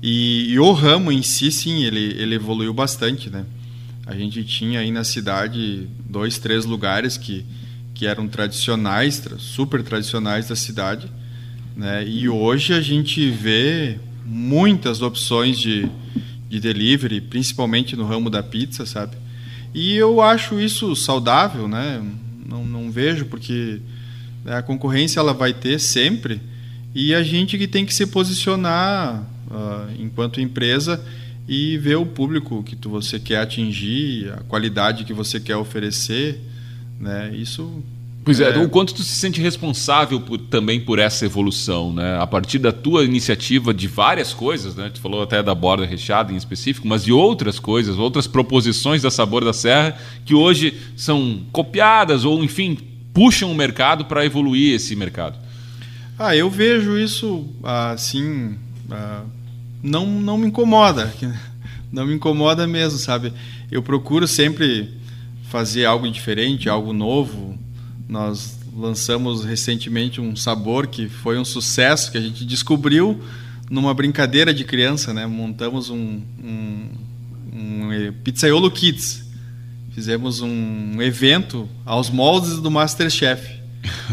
E, 0.03 0.53
e, 0.53 0.59
o 0.59 0.73
ramo 0.73 1.11
em 1.11 1.23
si, 1.23 1.51
sim, 1.51 1.85
ele, 1.85 2.15
ele 2.21 2.35
evoluiu 2.35 2.75
bastante, 2.75 3.31
né? 3.31 3.47
A 4.07 4.15
gente 4.15 4.45
tinha 4.45 4.81
aí 4.81 4.91
na 4.91 5.05
cidade 5.05 5.89
dois, 6.09 6.39
três 6.39 6.67
lugares 6.67 7.17
que, 7.17 7.47
que 7.95 8.07
eram 8.07 8.29
tradicionais, 8.29 9.23
super 9.39 9.83
tradicionais 9.83 10.49
da 10.49 10.55
cidade, 10.55 11.11
né? 11.77 12.09
E 12.09 12.27
hoje 12.29 12.73
a 12.73 12.81
gente 12.81 13.31
vê 13.31 13.99
muitas 14.25 15.03
opções 15.03 15.59
de, 15.59 15.87
de 16.49 16.59
delivery, 16.59 17.21
principalmente 17.21 17.95
no 17.95 18.07
ramo 18.07 18.31
da 18.31 18.43
pizza, 18.43 18.87
sabe? 18.87 19.17
E 19.75 19.95
eu 19.95 20.23
acho 20.23 20.59
isso 20.59 20.97
saudável, 20.97 21.69
né? 21.69 22.03
Não, 22.49 22.65
não 22.65 22.91
vejo 22.91 23.27
porque 23.27 23.81
a 24.47 24.63
concorrência 24.63 25.21
ela 25.21 25.35
vai 25.35 25.53
ter 25.53 25.79
sempre 25.79 26.41
e 26.95 27.15
a 27.15 27.23
gente 27.23 27.59
que 27.59 27.67
tem 27.67 27.85
que 27.85 27.93
se 27.93 28.07
posicionar 28.07 29.23
uh, 29.51 29.93
enquanto 30.01 30.41
empresa 30.41 31.05
e 31.47 31.77
ver 31.77 31.97
o 31.97 32.07
público 32.07 32.63
que 32.63 32.75
tu, 32.75 32.89
você 32.89 33.21
quer 33.21 33.39
atingir, 33.39 34.33
a 34.33 34.39
qualidade 34.45 35.05
que 35.05 35.13
você 35.13 35.39
quer 35.39 35.57
oferecer, 35.57 36.41
né? 36.99 37.33
Isso 37.37 37.85
Pois 38.27 38.41
é, 38.41 38.51
é, 38.51 38.59
o 38.59 38.69
quanto 38.69 38.93
tu 38.93 39.05
se 39.05 39.15
sente 39.15 39.41
responsável 39.41 40.21
por, 40.21 40.37
também 40.37 40.81
por 40.81 40.99
essa 40.99 41.25
evolução, 41.25 41.93
né? 41.93 42.19
A 42.19 42.27
partir 42.27 42.59
da 42.59 42.73
tua 42.73 43.05
iniciativa 43.05 43.73
de 43.73 43.87
várias 43.87 44.35
coisas, 44.35 44.75
né? 44.75 44.91
Tu 44.93 45.01
falou 45.01 45.23
até 45.23 45.41
da 45.45 45.55
borda 45.55 45.87
recheada 45.87 46.33
em 46.33 46.37
específico, 46.37 46.89
mas 46.89 47.05
de 47.05 47.13
outras 47.13 47.61
coisas, 47.61 47.97
outras 47.97 48.27
proposições 48.27 49.01
da 49.01 49.13
Sabor 49.13 49.45
da 49.45 49.53
Serra 49.53 49.97
que 50.25 50.35
hoje 50.35 50.77
são 50.97 51.43
copiadas 51.53 52.25
ou, 52.25 52.43
enfim, 52.43 52.77
puxam 53.15 53.49
o 53.49 53.55
mercado 53.55 54.07
para 54.07 54.27
evoluir 54.27 54.75
esse 54.75 54.97
mercado. 54.97 55.39
Ah, 56.19 56.35
eu 56.35 56.51
vejo 56.51 56.99
isso 56.99 57.47
assim, 57.63 58.57
ah, 58.91 59.23
não 59.81 60.05
não 60.05 60.37
me 60.37 60.49
incomoda, 60.49 61.15
não 61.93 62.05
me 62.05 62.15
incomoda 62.15 62.67
mesmo, 62.67 62.99
sabe? 62.99 63.33
Eu 63.71 63.85
procuro 63.85 64.27
sempre 64.27 64.91
fazer 65.45 65.85
algo 65.85 66.11
diferente, 66.11 66.69
algo 66.69 66.93
novo 66.93 67.57
nós 68.09 68.59
lançamos 68.77 69.45
recentemente 69.45 70.21
um 70.21 70.37
sabor 70.37 70.87
que 70.87 71.09
foi 71.09 71.39
um 71.39 71.45
sucesso, 71.45 72.13
que 72.13 72.19
a 72.19 72.21
gente 72.21 72.45
descobriu 72.45 73.21
numa 73.71 73.93
brincadeira 73.93 74.55
de 74.55 74.65
criança, 74.65 75.13
né? 75.13 75.27
Montamos 75.27 75.91
um, 75.91 76.21
um, 76.43 76.89
um 77.53 78.13
Pizzaiolo 78.23 78.71
Kids. 78.71 79.25
Fizemos 79.93 80.41
um 80.41 81.01
evento 81.01 81.69
aos 81.85 82.11
moldes 82.11 82.59
do 82.59 82.71
Masterchef. 82.71 83.57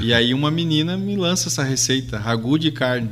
E 0.02 0.14
aí 0.14 0.34
uma 0.34 0.50
menina 0.50 0.96
me 0.96 1.16
lança 1.16 1.50
essa 1.50 1.64
receita, 1.64 2.18
ragu 2.18 2.58
de 2.58 2.72
carne. 2.72 3.10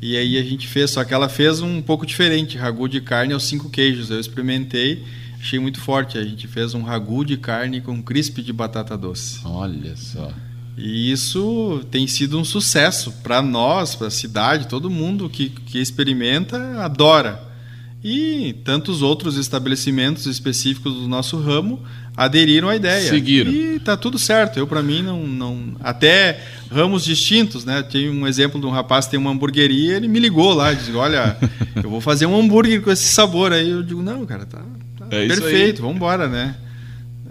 E 0.00 0.16
aí 0.16 0.36
a 0.36 0.42
gente 0.42 0.66
fez, 0.66 0.90
só 0.90 1.04
que 1.04 1.14
ela 1.14 1.28
fez 1.28 1.60
um 1.60 1.80
pouco 1.80 2.04
diferente, 2.04 2.58
ragu 2.58 2.88
de 2.88 3.00
carne 3.00 3.32
aos 3.32 3.44
cinco 3.44 3.70
queijos. 3.70 4.10
Eu 4.10 4.20
experimentei 4.20 5.02
achei 5.42 5.58
muito 5.58 5.80
forte. 5.80 6.16
A 6.16 6.22
gente 6.22 6.46
fez 6.46 6.72
um 6.72 6.82
ragu 6.82 7.24
de 7.24 7.36
carne 7.36 7.80
com 7.80 8.00
crisp 8.00 8.38
de 8.40 8.52
batata 8.52 8.96
doce. 8.96 9.40
Olha 9.44 9.96
só. 9.96 10.32
E 10.78 11.10
isso 11.10 11.84
tem 11.90 12.06
sido 12.06 12.38
um 12.38 12.44
sucesso 12.44 13.12
para 13.22 13.42
nós, 13.42 13.94
para 13.94 14.06
a 14.06 14.10
cidade, 14.10 14.68
todo 14.68 14.88
mundo 14.88 15.28
que, 15.28 15.50
que 15.50 15.78
experimenta 15.78 16.80
adora. 16.82 17.42
E 18.02 18.54
tantos 18.64 19.02
outros 19.02 19.36
estabelecimentos 19.36 20.26
específicos 20.26 20.94
do 20.94 21.06
nosso 21.06 21.38
ramo 21.38 21.80
aderiram 22.16 22.68
à 22.68 22.76
ideia. 22.76 23.08
Seguiram. 23.08 23.52
E 23.52 23.78
tá 23.78 23.96
tudo 23.96 24.18
certo. 24.18 24.58
Eu 24.58 24.66
para 24.66 24.82
mim 24.82 25.02
não, 25.02 25.26
não 25.26 25.76
até 25.80 26.40
ramos 26.70 27.04
distintos, 27.04 27.64
né? 27.64 27.82
Tem 27.82 28.08
um 28.08 28.26
exemplo 28.26 28.60
de 28.60 28.66
um 28.66 28.70
rapaz 28.70 29.04
que 29.04 29.12
tem 29.12 29.20
uma 29.20 29.30
hamburgueria, 29.30 29.96
ele 29.96 30.08
me 30.08 30.18
ligou 30.18 30.52
lá, 30.52 30.72
disse: 30.72 30.92
"Olha, 30.92 31.36
eu 31.76 31.88
vou 31.88 32.00
fazer 32.00 32.26
um 32.26 32.38
hambúrguer 32.38 32.82
com 32.82 32.90
esse 32.90 33.08
sabor 33.08 33.52
aí". 33.52 33.70
Eu 33.70 33.82
digo: 33.82 34.02
"Não, 34.02 34.26
cara, 34.26 34.46
tá 34.46 34.60
é 35.16 35.26
Perfeito, 35.26 35.82
vamos 35.82 35.96
embora, 35.96 36.28
né? 36.28 36.56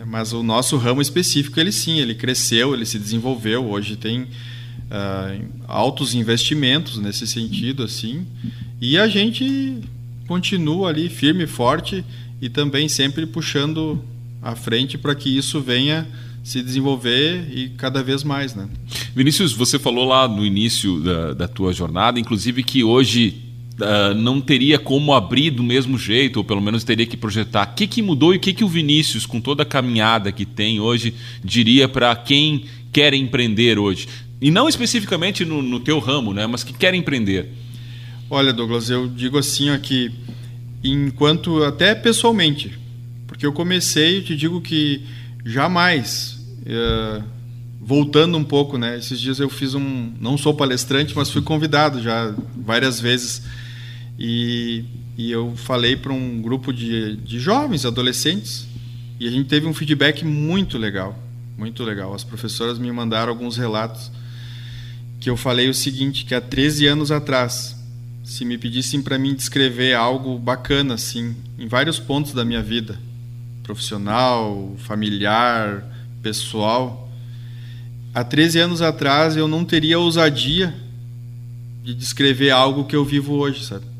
Mas 0.05 0.33
o 0.33 0.43
nosso 0.43 0.77
ramo 0.77 1.01
específico, 1.01 1.59
ele 1.59 1.71
sim, 1.71 1.99
ele 1.99 2.15
cresceu, 2.15 2.73
ele 2.73 2.85
se 2.85 2.97
desenvolveu. 2.97 3.65
Hoje 3.65 3.95
tem 3.95 4.21
uh, 4.21 5.45
altos 5.67 6.13
investimentos 6.13 6.97
nesse 6.97 7.25
sentido, 7.27 7.83
assim. 7.83 8.25
E 8.79 8.97
a 8.97 9.07
gente 9.07 9.79
continua 10.27 10.89
ali 10.89 11.09
firme 11.09 11.43
e 11.43 11.47
forte 11.47 12.03
e 12.41 12.49
também 12.49 12.89
sempre 12.89 13.25
puxando 13.25 14.03
à 14.41 14.55
frente 14.55 14.97
para 14.97 15.13
que 15.13 15.29
isso 15.35 15.61
venha 15.61 16.07
se 16.43 16.61
desenvolver 16.63 17.47
e 17.51 17.69
cada 17.69 18.01
vez 18.01 18.23
mais, 18.23 18.55
né? 18.55 18.67
Vinícius, 19.15 19.53
você 19.53 19.77
falou 19.77 20.05
lá 20.05 20.27
no 20.27 20.43
início 20.43 20.99
da, 20.99 21.33
da 21.33 21.47
tua 21.47 21.71
jornada, 21.71 22.19
inclusive 22.19 22.63
que 22.63 22.83
hoje 22.83 23.50
uh, 23.81 24.13
não 24.15 24.39
teria 24.39 24.79
como 24.79 25.13
abrir 25.13 25.49
do 25.51 25.63
mesmo 25.63 25.97
jeito, 25.97 26.37
ou 26.37 26.43
pelo 26.43 26.61
menos 26.61 26.83
teria 26.83 27.05
que 27.05 27.17
projetar. 27.17 27.71
O 27.71 27.75
que, 27.75 27.87
que 27.87 28.01
mudou 28.01 28.33
e 28.33 28.37
o 28.37 28.39
que, 28.39 28.53
que 28.53 28.63
o 28.63 28.67
Vinícius, 28.67 29.25
com 29.25 29.41
toda 29.41 29.63
a 29.63 29.65
caminhada 29.65 30.31
que 30.31 30.45
tem 30.45 30.79
hoje, 30.79 31.13
diria 31.43 31.87
para 31.87 32.15
quem 32.15 32.65
quer 32.91 33.13
empreender 33.13 33.77
hoje? 33.77 34.07
E 34.41 34.49
não 34.49 34.67
especificamente 34.67 35.45
no, 35.45 35.61
no 35.61 35.79
teu 35.79 35.99
ramo, 35.99 36.33
né, 36.33 36.47
mas 36.47 36.63
que 36.63 36.73
quer 36.73 36.93
empreender. 36.93 37.49
Olha, 38.29 38.53
Douglas, 38.53 38.89
eu 38.89 39.07
digo 39.07 39.37
assim 39.37 39.69
aqui, 39.69 40.11
enquanto 40.83 41.63
até 41.63 41.93
pessoalmente, 41.93 42.71
porque 43.27 43.45
eu 43.45 43.51
comecei, 43.51 44.17
eu 44.17 44.23
te 44.23 44.35
digo 44.35 44.61
que 44.61 45.01
jamais, 45.45 46.39
uh, 46.61 47.23
voltando 47.81 48.37
um 48.37 48.43
pouco, 48.43 48.77
né? 48.77 48.97
Esses 48.97 49.19
dias 49.19 49.39
eu 49.39 49.49
fiz 49.49 49.73
um, 49.73 50.13
não 50.19 50.37
sou 50.37 50.53
palestrante, 50.53 51.13
mas 51.15 51.29
fui 51.29 51.41
convidado 51.41 52.01
já 52.01 52.33
várias 52.55 52.99
vezes 52.99 53.41
e, 54.23 54.85
e 55.17 55.31
eu 55.31 55.55
falei 55.55 55.95
para 55.95 56.13
um 56.13 56.39
grupo 56.43 56.71
de, 56.71 57.15
de 57.17 57.39
jovens, 57.39 57.87
adolescentes, 57.87 58.67
e 59.19 59.27
a 59.27 59.31
gente 59.31 59.49
teve 59.49 59.65
um 59.65 59.73
feedback 59.73 60.23
muito 60.23 60.77
legal, 60.77 61.17
muito 61.57 61.83
legal. 61.83 62.13
As 62.13 62.23
professoras 62.23 62.77
me 62.77 62.91
mandaram 62.91 63.31
alguns 63.31 63.57
relatos 63.57 64.11
que 65.19 65.27
eu 65.27 65.35
falei 65.35 65.69
o 65.69 65.73
seguinte, 65.73 66.23
que 66.23 66.35
há 66.35 66.41
13 66.41 66.85
anos 66.85 67.11
atrás, 67.11 67.75
se 68.23 68.45
me 68.45 68.59
pedissem 68.59 69.01
para 69.01 69.17
mim 69.17 69.33
descrever 69.33 69.95
algo 69.95 70.37
bacana 70.37 70.93
assim, 70.93 71.35
em 71.57 71.67
vários 71.67 71.97
pontos 71.97 72.31
da 72.31 72.45
minha 72.45 72.61
vida, 72.61 72.99
profissional, 73.63 74.75
familiar, 74.77 75.83
pessoal, 76.21 77.09
há 78.13 78.23
13 78.23 78.59
anos 78.59 78.81
atrás 78.83 79.35
eu 79.35 79.47
não 79.47 79.65
teria 79.65 79.97
ousadia 79.97 80.75
de 81.83 81.95
descrever 81.95 82.51
algo 82.51 82.85
que 82.85 82.95
eu 82.95 83.03
vivo 83.03 83.33
hoje, 83.33 83.65
sabe? 83.65 83.90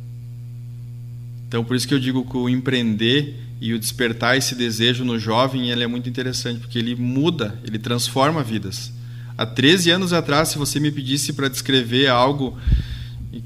Então, 1.52 1.66
por 1.66 1.76
isso 1.76 1.86
que 1.86 1.94
eu 1.94 2.00
digo 2.00 2.24
que 2.24 2.38
o 2.38 2.48
empreender 2.48 3.36
e 3.60 3.74
o 3.74 3.78
despertar 3.78 4.38
esse 4.38 4.56
desejo 4.56 5.04
no 5.04 5.20
jovem 5.20 5.70
ele 5.70 5.84
é 5.84 5.88
muito 5.88 6.08
interessante, 6.08 6.62
porque 6.62 6.80
ele 6.80 6.96
muda, 6.96 7.60
ele 7.68 7.78
transforma 7.78 8.42
vidas. 8.42 8.94
Há 9.38 9.46
13 9.46 9.92
anos 9.92 10.14
atrás, 10.14 10.48
se 10.48 10.58
você 10.58 10.80
me 10.80 10.90
pedisse 10.90 11.34
para 11.34 11.50
descrever 11.50 12.08
algo 12.08 12.58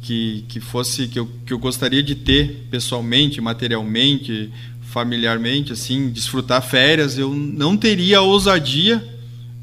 que, 0.04 0.46
que 0.48 0.60
fosse 0.60 1.08
que 1.08 1.18
eu, 1.18 1.28
que 1.48 1.52
eu 1.52 1.58
gostaria 1.58 2.04
de 2.04 2.14
ter 2.14 2.68
pessoalmente, 2.70 3.42
materialmente, 3.42 4.54
familiarmente, 4.82 5.74
assim, 5.74 6.12
desfrutar 6.12 6.62
férias, 6.62 7.18
eu 7.18 7.34
não 7.34 7.76
teria 7.76 8.20
a 8.20 8.22
ousadia 8.22 9.04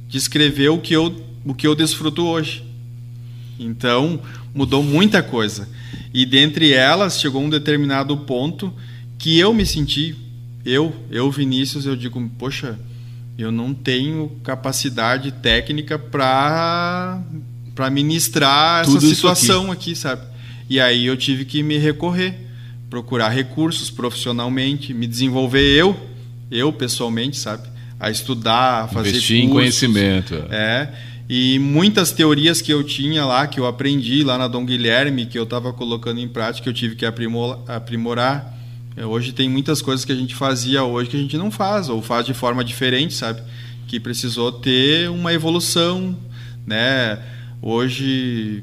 de 0.08 0.18
escrever 0.18 0.70
o 0.70 0.78
que 0.78 0.94
eu, 0.94 1.14
o 1.44 1.54
que 1.54 1.64
eu 1.64 1.76
desfruto 1.76 2.26
hoje. 2.26 2.64
Então, 3.56 4.20
mudou 4.54 4.82
muita 4.82 5.22
coisa. 5.22 5.68
E 6.12 6.26
dentre 6.26 6.72
elas 6.72 7.20
chegou 7.20 7.42
um 7.42 7.50
determinado 7.50 8.16
ponto 8.18 8.72
que 9.18 9.38
eu 9.38 9.54
me 9.54 9.64
senti, 9.64 10.14
eu, 10.64 10.94
eu 11.10 11.30
Vinícius, 11.30 11.86
eu 11.86 11.96
digo, 11.96 12.30
poxa, 12.38 12.78
eu 13.38 13.50
não 13.50 13.72
tenho 13.72 14.30
capacidade 14.42 15.32
técnica 15.32 15.98
para 15.98 17.20
para 17.74 17.88
ministrar 17.88 18.84
Tudo 18.84 18.98
essa 18.98 19.06
situação 19.06 19.72
aqui. 19.72 19.92
aqui, 19.92 19.96
sabe? 19.96 20.22
E 20.68 20.78
aí 20.78 21.06
eu 21.06 21.16
tive 21.16 21.46
que 21.46 21.62
me 21.62 21.78
recorrer, 21.78 22.34
procurar 22.90 23.30
recursos 23.30 23.90
profissionalmente, 23.90 24.92
me 24.92 25.06
desenvolver 25.06 25.62
eu, 25.62 25.98
eu 26.50 26.70
pessoalmente, 26.70 27.38
sabe? 27.38 27.66
A 27.98 28.10
estudar, 28.10 28.84
a 28.84 28.88
fazer 28.88 29.08
Investir 29.08 29.36
cursos, 29.36 29.50
em 29.50 29.52
conhecimento. 29.52 30.34
É. 30.50 30.88
E 31.34 31.58
muitas 31.58 32.12
teorias 32.12 32.60
que 32.60 32.70
eu 32.70 32.84
tinha 32.84 33.24
lá, 33.24 33.46
que 33.46 33.58
eu 33.58 33.66
aprendi 33.66 34.22
lá 34.22 34.36
na 34.36 34.46
Dom 34.46 34.66
Guilherme, 34.66 35.24
que 35.24 35.38
eu 35.38 35.44
estava 35.44 35.72
colocando 35.72 36.20
em 36.20 36.28
prática, 36.28 36.68
eu 36.68 36.74
tive 36.74 36.94
que 36.94 37.06
aprimorar. 37.06 38.54
É, 38.94 39.06
hoje 39.06 39.32
tem 39.32 39.48
muitas 39.48 39.80
coisas 39.80 40.04
que 40.04 40.12
a 40.12 40.14
gente 40.14 40.34
fazia 40.34 40.84
hoje 40.84 41.08
que 41.08 41.16
a 41.16 41.18
gente 41.18 41.38
não 41.38 41.50
faz, 41.50 41.88
ou 41.88 42.02
faz 42.02 42.26
de 42.26 42.34
forma 42.34 42.62
diferente, 42.62 43.14
sabe? 43.14 43.40
Que 43.88 43.98
precisou 43.98 44.52
ter 44.52 45.08
uma 45.08 45.32
evolução, 45.32 46.14
né? 46.66 47.18
Hoje 47.62 48.62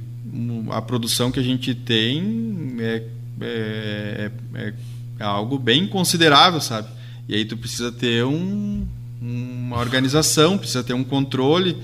a 0.69 0.79
produção 0.79 1.31
que 1.31 1.39
a 1.39 1.43
gente 1.43 1.73
tem 1.73 2.75
é, 2.77 3.03
é, 3.41 4.31
é, 4.53 4.73
é 5.17 5.23
algo 5.23 5.57
bem 5.57 5.87
considerável, 5.87 6.61
sabe? 6.61 6.87
E 7.27 7.33
aí 7.33 7.45
tu 7.45 7.57
precisa 7.57 7.91
ter 7.91 8.23
um, 8.23 8.85
uma 9.19 9.79
organização, 9.79 10.55
precisa 10.55 10.83
ter 10.83 10.93
um 10.93 11.03
controle 11.03 11.75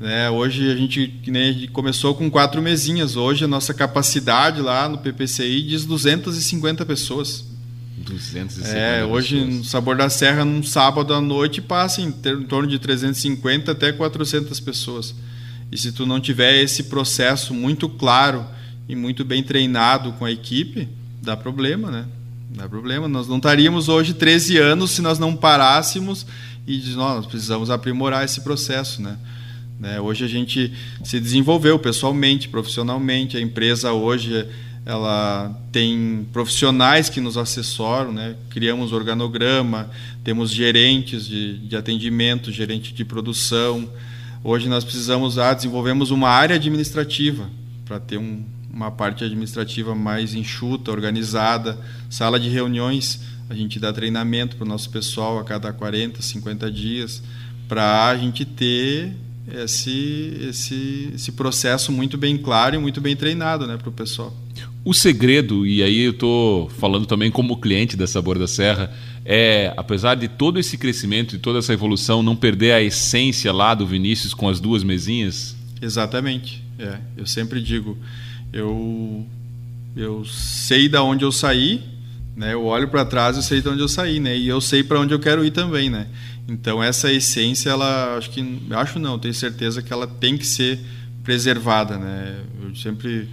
Né? 0.00 0.30
Hoje 0.30 0.70
a 0.70 0.74
gente, 0.76 1.20
nem 1.26 1.50
a 1.50 1.52
gente 1.52 1.68
começou 1.68 2.14
com 2.14 2.30
quatro 2.30 2.62
mesinhas. 2.62 3.16
Hoje 3.16 3.44
a 3.44 3.48
nossa 3.48 3.74
capacidade 3.74 4.60
lá 4.62 4.88
no 4.88 4.98
PPCI 4.98 5.62
diz 5.62 5.84
250 5.84 6.86
pessoas. 6.86 7.44
250 7.98 8.66
É, 8.76 9.04
hoje 9.04 9.36
pessoas. 9.40 9.54
no 9.56 9.64
Sabor 9.64 9.96
da 9.96 10.08
Serra, 10.08 10.42
num 10.44 10.62
sábado 10.62 11.12
à 11.12 11.20
noite, 11.20 11.60
passa 11.60 12.00
em, 12.00 12.10
ter- 12.10 12.34
em 12.34 12.44
torno 12.44 12.66
de 12.68 12.78
350 12.78 13.72
até 13.72 13.92
400 13.92 14.58
pessoas. 14.58 15.14
E 15.70 15.76
se 15.76 15.92
tu 15.92 16.06
não 16.06 16.18
tiver 16.18 16.62
esse 16.62 16.84
processo 16.84 17.52
muito 17.52 17.86
claro 17.88 18.44
e 18.88 18.96
muito 18.96 19.22
bem 19.22 19.42
treinado 19.42 20.12
com 20.12 20.24
a 20.24 20.32
equipe, 20.32 20.88
dá 21.22 21.36
problema, 21.36 21.90
né? 21.90 22.06
Dá 22.52 22.66
problema. 22.68 23.06
Nós 23.06 23.28
não 23.28 23.36
estaríamos 23.36 23.88
hoje 23.88 24.14
13 24.14 24.56
anos 24.56 24.92
se 24.92 25.02
nós 25.02 25.18
não 25.18 25.36
parássemos 25.36 26.26
e 26.66 26.78
diz, 26.78 26.96
"Não, 26.96 27.16
nós 27.16 27.26
precisamos 27.26 27.68
aprimorar 27.70 28.24
esse 28.24 28.40
processo, 28.40 29.00
né? 29.02 29.16
Né, 29.80 29.98
Hoje 29.98 30.26
a 30.26 30.28
gente 30.28 30.70
se 31.02 31.18
desenvolveu 31.18 31.78
pessoalmente, 31.78 32.50
profissionalmente. 32.50 33.38
A 33.38 33.40
empresa 33.40 33.92
hoje 33.92 34.46
ela 34.84 35.58
tem 35.72 36.26
profissionais 36.32 37.08
que 37.08 37.20
nos 37.20 37.38
assessoram, 37.38 38.12
né? 38.12 38.34
criamos 38.50 38.92
organograma, 38.92 39.90
temos 40.22 40.50
gerentes 40.50 41.26
de, 41.26 41.58
de 41.58 41.76
atendimento, 41.76 42.52
gerente 42.52 42.92
de 42.92 43.04
produção. 43.04 43.88
Hoje 44.44 44.68
nós 44.68 44.84
precisamos, 44.84 45.38
ah, 45.38 45.54
desenvolvemos 45.54 46.10
uma 46.10 46.28
área 46.28 46.56
administrativa 46.56 47.48
para 47.84 47.98
ter 48.00 48.18
um, 48.18 48.44
uma 48.72 48.90
parte 48.90 49.24
administrativa 49.24 49.94
mais 49.94 50.34
enxuta, 50.34 50.90
organizada, 50.90 51.78
sala 52.08 52.38
de 52.38 52.48
reuniões. 52.48 53.20
A 53.48 53.54
gente 53.54 53.78
dá 53.78 53.92
treinamento 53.92 54.56
para 54.56 54.64
o 54.64 54.68
nosso 54.68 54.90
pessoal 54.90 55.38
a 55.38 55.44
cada 55.44 55.72
40, 55.72 56.20
50 56.20 56.70
dias, 56.70 57.22
para 57.68 58.08
a 58.08 58.16
gente 58.16 58.44
ter 58.44 59.14
esse, 59.54 60.38
esse, 60.48 61.10
esse 61.14 61.32
processo 61.32 61.92
muito 61.92 62.16
bem 62.16 62.36
claro 62.36 62.76
e 62.76 62.78
muito 62.78 63.00
bem 63.00 63.16
treinado 63.16 63.66
né, 63.66 63.76
para 63.76 63.88
o 63.88 63.92
pessoal. 63.92 64.34
O 64.84 64.94
segredo, 64.94 65.66
e 65.66 65.82
aí 65.82 66.00
eu 66.00 66.12
estou 66.12 66.68
falando 66.70 67.04
também 67.04 67.30
como 67.30 67.60
cliente 67.60 67.96
da 67.96 68.06
Sabor 68.06 68.38
da 68.38 68.46
Serra, 68.46 68.90
é, 69.24 69.74
apesar 69.76 70.14
de 70.14 70.26
todo 70.26 70.58
esse 70.58 70.78
crescimento 70.78 71.36
e 71.36 71.38
toda 71.38 71.58
essa 71.58 71.72
evolução, 71.72 72.22
não 72.22 72.34
perder 72.34 72.72
a 72.72 72.82
essência 72.82 73.52
lá 73.52 73.74
do 73.74 73.86
Vinícius 73.86 74.32
com 74.32 74.48
as 74.48 74.58
duas 74.58 74.82
mesinhas? 74.82 75.54
Exatamente. 75.82 76.62
É, 76.78 76.98
eu 77.16 77.26
sempre 77.26 77.60
digo, 77.60 77.98
eu 78.52 79.26
eu 79.96 80.24
sei 80.24 80.88
da 80.88 81.02
onde 81.02 81.24
eu 81.24 81.32
saí, 81.32 81.82
né? 82.36 82.54
Eu 82.54 82.64
olho 82.64 82.88
para 82.88 83.04
trás 83.04 83.36
e 83.36 83.42
sei 83.42 83.60
de 83.60 83.68
onde 83.68 83.80
eu 83.80 83.88
saí, 83.88 84.18
né? 84.20 84.36
E 84.36 84.48
eu 84.48 84.60
sei 84.60 84.82
para 84.82 84.98
onde 84.98 85.12
eu 85.12 85.18
quero 85.18 85.44
ir 85.44 85.50
também, 85.50 85.90
né? 85.90 86.06
Então 86.48 86.82
essa 86.82 87.12
essência, 87.12 87.70
ela 87.70 88.16
acho 88.16 88.30
que 88.30 88.62
acho 88.70 88.98
não, 88.98 89.18
tenho 89.18 89.34
certeza 89.34 89.82
que 89.82 89.92
ela 89.92 90.06
tem 90.06 90.36
que 90.36 90.46
ser 90.46 90.80
preservada, 91.22 91.96
né? 91.96 92.40
Eu 92.62 92.74
sempre 92.74 93.28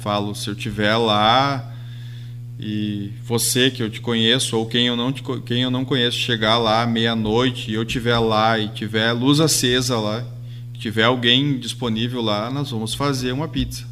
falo, 0.00 0.34
se 0.34 0.48
eu 0.48 0.54
tiver 0.54 0.96
lá 0.96 1.72
e 2.58 3.12
você 3.24 3.70
que 3.70 3.82
eu 3.82 3.90
te 3.90 4.00
conheço 4.00 4.56
ou 4.56 4.66
quem 4.66 4.86
eu 4.86 4.96
não 4.96 5.12
te, 5.12 5.22
quem 5.44 5.62
eu 5.62 5.70
não 5.70 5.84
conheço 5.84 6.18
chegar 6.18 6.58
lá 6.58 6.86
meia-noite 6.86 7.70
e 7.70 7.74
eu 7.74 7.84
tiver 7.84 8.18
lá 8.18 8.58
e 8.58 8.68
tiver 8.68 9.12
luz 9.12 9.40
acesa 9.40 9.98
lá, 9.98 10.24
tiver 10.78 11.04
alguém 11.04 11.58
disponível 11.58 12.20
lá, 12.20 12.50
nós 12.50 12.70
vamos 12.70 12.94
fazer 12.94 13.32
uma 13.32 13.48
pizza. 13.48 13.86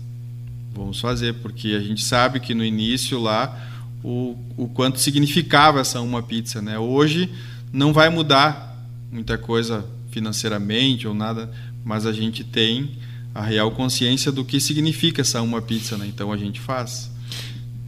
Vamos 0.75 1.01
fazer, 1.01 1.35
porque 1.35 1.69
a 1.69 1.81
gente 1.81 2.03
sabe 2.03 2.41
que 2.41 2.55
no 2.55 2.65
início 2.65 3.21
lá 3.21 3.71
o, 4.03 4.37
o 4.57 4.69
quanto 4.69 4.99
significava 4.99 5.81
essa 5.81 6.01
uma 6.01 6.23
pizza, 6.23 6.61
né? 6.63 6.79
Hoje 6.79 7.31
não 7.73 7.93
vai 7.93 8.09
mudar 8.09 8.77
muita 9.11 9.37
coisa 9.39 9.85
financeiramente 10.11 11.07
ou 11.09 11.15
nada, 11.15 11.51
mas 11.85 12.07
a 12.07 12.13
gente 12.13 12.45
tem 12.45 12.91
a 13.35 13.43
real 13.43 13.71
consciência 13.71 14.31
do 14.31 14.45
que 14.45 14.61
significa 14.61 15.23
essa 15.23 15.41
uma 15.41 15.61
pizza, 15.63 15.97
né? 15.97 16.07
Então 16.07 16.31
a 16.33 16.37
gente 16.37 16.61
faz. 16.61 17.11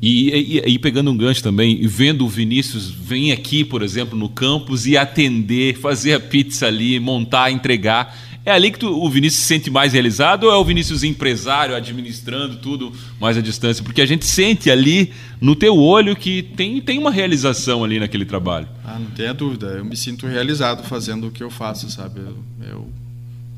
E, 0.01 0.30
e- 0.30 0.74
e 0.74 0.78
pegando 0.78 1.11
um 1.11 1.16
gancho 1.16 1.43
também, 1.43 1.87
vendo 1.87 2.24
o 2.24 2.28
Vinícius 2.28 2.91
vir 2.91 3.32
aqui, 3.32 3.64
por 3.64 3.82
exemplo, 3.82 4.18
no 4.18 4.28
campus 4.28 4.87
e 4.87 4.97
atender, 4.97 5.76
fazer 5.78 6.14
a 6.14 6.20
pizza 6.20 6.66
ali, 6.66 6.99
montar, 6.99 7.51
entregar. 7.51 8.16
É 8.47 8.51
ali 8.51 8.70
que 8.70 8.78
tu- 8.78 8.92
o 9.03 9.09
Vinícius 9.09 9.42
se 9.42 9.47
sente 9.49 9.70
mais 9.70 9.95
realizado 9.95 10.45
ou 10.45 10.53
é 10.53 10.57
o 10.57 10.64
Vinícius 10.64 11.03
empresário, 11.03 11.74
administrando 11.74 12.57
tudo 12.57 12.92
mais 13.18 13.38
à 13.38 13.40
distância? 13.40 13.82
Porque 13.82 14.03
a 14.03 14.07
gente 14.07 14.26
sente 14.26 14.70
ali 14.70 15.12
no 15.40 15.57
teu 15.57 15.78
olho 15.78 16.14
que 16.14 16.42
tem, 16.42 16.78
tem 16.82 16.99
uma 16.99 17.11
realização 17.11 17.82
ali 17.82 17.99
naquele 17.99 18.26
trabalho. 18.26 18.68
Ah, 18.84 18.99
não 18.99 19.11
tenha 19.12 19.32
dúvida. 19.32 19.68
Eu 19.68 19.84
me 19.84 19.97
sinto 19.97 20.26
realizado 20.26 20.86
fazendo 20.86 21.28
o 21.28 21.30
que 21.30 21.42
eu 21.42 21.51
faço, 21.51 21.88
sabe? 21.90 22.20
Eu, 22.20 22.36
eu, 22.68 22.88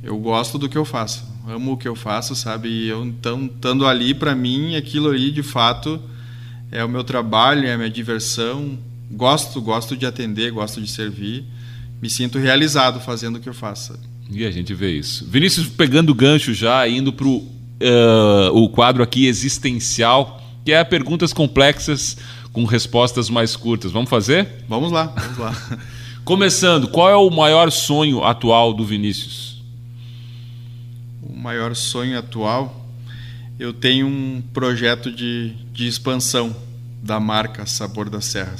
eu 0.05 0.17
gosto 0.19 0.57
do 0.57 0.69
que 0.69 0.79
eu 0.79 0.85
faço. 0.85 1.25
Amo 1.49 1.73
o 1.73 1.77
que 1.77 1.89
eu 1.89 1.97
faço, 1.97 2.37
sabe? 2.37 2.69
E 2.69 2.87
eu, 2.89 3.05
então, 3.05 3.47
estando 3.47 3.87
ali, 3.89 4.15
para 4.15 4.37
mim, 4.37 4.77
aquilo 4.77 5.11
ali, 5.11 5.33
de 5.33 5.43
fato, 5.43 6.01
é 6.71 6.85
o 6.85 6.89
meu 6.89 7.03
trabalho, 7.03 7.67
é 7.67 7.73
a 7.73 7.77
minha 7.77 7.91
diversão. 7.91 8.79
Gosto, 9.11 9.61
gosto 9.61 9.97
de 9.97 10.07
atender, 10.07 10.53
gosto 10.53 10.81
de 10.81 10.89
servir. 10.89 11.45
Me 12.01 12.09
sinto 12.09 12.39
realizado 12.39 13.01
fazendo 13.01 13.37
o 13.37 13.41
que 13.41 13.49
eu 13.49 13.55
faço. 13.55 13.93
sabe? 13.95 14.16
E 14.31 14.45
a 14.45 14.51
gente 14.51 14.75
vê 14.75 14.93
isso. 14.93 15.27
Vinícius 15.29 15.69
pegando 15.69 16.11
o 16.11 16.15
gancho 16.15 16.53
já, 16.53 16.87
indo 16.89 17.13
para 17.13 17.29
o 17.29 18.69
quadro 18.71 19.03
aqui 19.03 19.27
existencial, 19.27 20.43
que 20.65 20.73
é 20.73 20.83
perguntas 20.83 21.33
complexas 21.33 22.17
com 22.53 22.65
respostas 22.65 23.31
mais 23.31 23.55
curtas. 23.55 23.93
Vamos 23.93 24.11
fazer? 24.11 24.49
Vamos 24.69 24.91
lá, 24.91 25.07
vamos 25.07 25.39
lá. 25.39 25.79
Começando, 26.25 26.89
qual 26.89 27.09
é 27.09 27.15
o 27.15 27.31
maior 27.31 27.71
sonho 27.71 28.25
atual 28.25 28.75
do 28.75 28.85
Vinícius? 28.85 29.57
o 31.29 31.37
maior 31.37 31.75
sonho 31.75 32.19
atual, 32.19 32.89
eu 33.59 33.73
tenho 33.73 34.07
um 34.07 34.43
projeto 34.53 35.11
de, 35.11 35.55
de 35.73 35.87
expansão 35.87 36.55
da 37.03 37.19
marca 37.19 37.67
Sabor 37.67 38.09
da 38.09 38.21
Serra. 38.21 38.55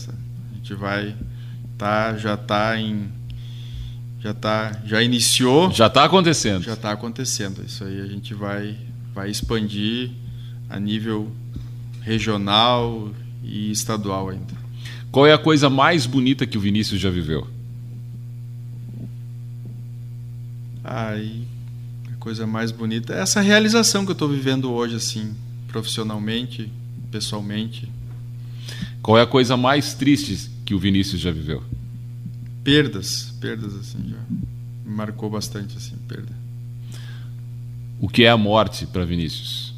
A 0.53 0.55
gente 0.57 0.75
vai 0.75 1.15
tá 1.79 2.17
já 2.17 2.37
tá 2.37 2.79
em 2.79 3.09
já 4.21 4.35
tá 4.35 4.81
já 4.85 5.03
iniciou, 5.03 5.71
Já 5.71 5.87
está 5.87 6.05
acontecendo. 6.05 6.63
já 6.63 6.73
está 6.75 6.93
acontecendo. 6.93 7.63
Isso 7.65 7.85
aí 7.85 8.01
a 8.01 8.07
gente 8.07 8.35
vai 8.35 8.77
vai 9.15 9.31
expandir 9.31 10.11
a 10.69 10.79
nível 10.79 11.31
regional 12.03 13.11
e 13.43 13.71
estadual 13.71 14.29
ainda. 14.29 14.55
Qual 15.11 15.27
é 15.27 15.33
a 15.33 15.39
coisa 15.39 15.71
mais 15.71 16.05
bonita 16.07 16.47
que 16.47 16.59
o 16.59 16.61
Vinícius 16.61 17.01
já 17.01 17.09
viveu? 17.11 17.47
Aí 20.85 21.43
a 22.13 22.17
coisa 22.17 22.47
mais 22.47 22.71
bonita 22.71 23.15
é 23.15 23.21
essa 23.21 23.41
realização 23.41 24.05
que 24.05 24.11
eu 24.11 24.15
estou 24.15 24.29
vivendo 24.29 24.71
hoje 24.71 24.97
assim, 24.97 25.35
profissionalmente, 25.69 26.71
pessoalmente. 27.11 27.89
Qual 29.03 29.17
é 29.19 29.23
a 29.23 29.27
coisa 29.27 29.57
mais 29.57 29.95
triste 29.95 30.51
que 30.65 30.75
o 30.75 30.79
Vinícius 30.79 31.21
já 31.21 31.31
viveu? 31.31 31.63
Perdas, 32.67 33.33
perdas 33.41 33.77
assim 33.77 33.99
já 34.09 34.19
marcou 34.85 35.31
bastante 35.31 35.77
assim, 35.77 35.95
perda. 36.09 36.33
O 38.01 38.09
que 38.09 38.25
é 38.25 38.29
a 38.29 38.37
morte 38.37 38.87
para 38.87 39.05
Vinícius? 39.05 39.73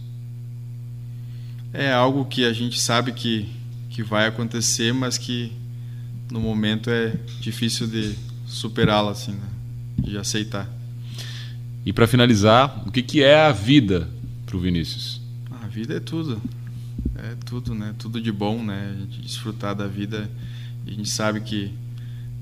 É 1.70 1.92
algo 1.92 2.24
que 2.24 2.46
a 2.46 2.52
gente 2.52 2.80
sabe 2.80 3.12
que 3.12 3.46
que 3.90 4.02
vai 4.02 4.26
acontecer, 4.26 4.94
mas 4.94 5.18
que 5.18 5.52
no 6.30 6.40
momento 6.40 6.88
é 6.88 7.14
difícil 7.40 7.86
de 7.86 8.14
superá-la 8.46 9.10
assim, 9.10 9.32
né? 9.32 9.48
de 9.98 10.16
aceitar. 10.16 10.70
E 11.84 11.92
para 11.92 12.06
finalizar, 12.06 12.84
o 12.86 12.92
que, 12.92 13.02
que 13.02 13.22
é 13.22 13.46
a 13.46 13.52
vida 13.52 14.08
para 14.46 14.56
o 14.56 14.60
Vinícius? 14.60 15.20
A 15.50 15.66
vida 15.66 15.94
é 15.96 16.00
tudo. 16.00 16.40
É 17.16 17.34
tudo, 17.44 17.74
né? 17.74 17.94
Tudo 17.98 18.20
de 18.20 18.30
bom, 18.30 18.62
né? 18.62 18.94
A 18.94 19.00
gente 19.00 19.20
desfrutar 19.20 19.74
da 19.74 19.86
vida. 19.86 20.30
A 20.86 20.90
gente 20.90 21.08
sabe 21.08 21.40
que 21.40 21.72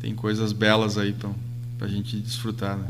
tem 0.06 0.14
coisas 0.14 0.52
belas 0.52 0.96
aí 0.96 1.12
pra, 1.12 1.30
pra 1.76 1.88
gente 1.88 2.16
desfrutar, 2.18 2.76
né? 2.76 2.86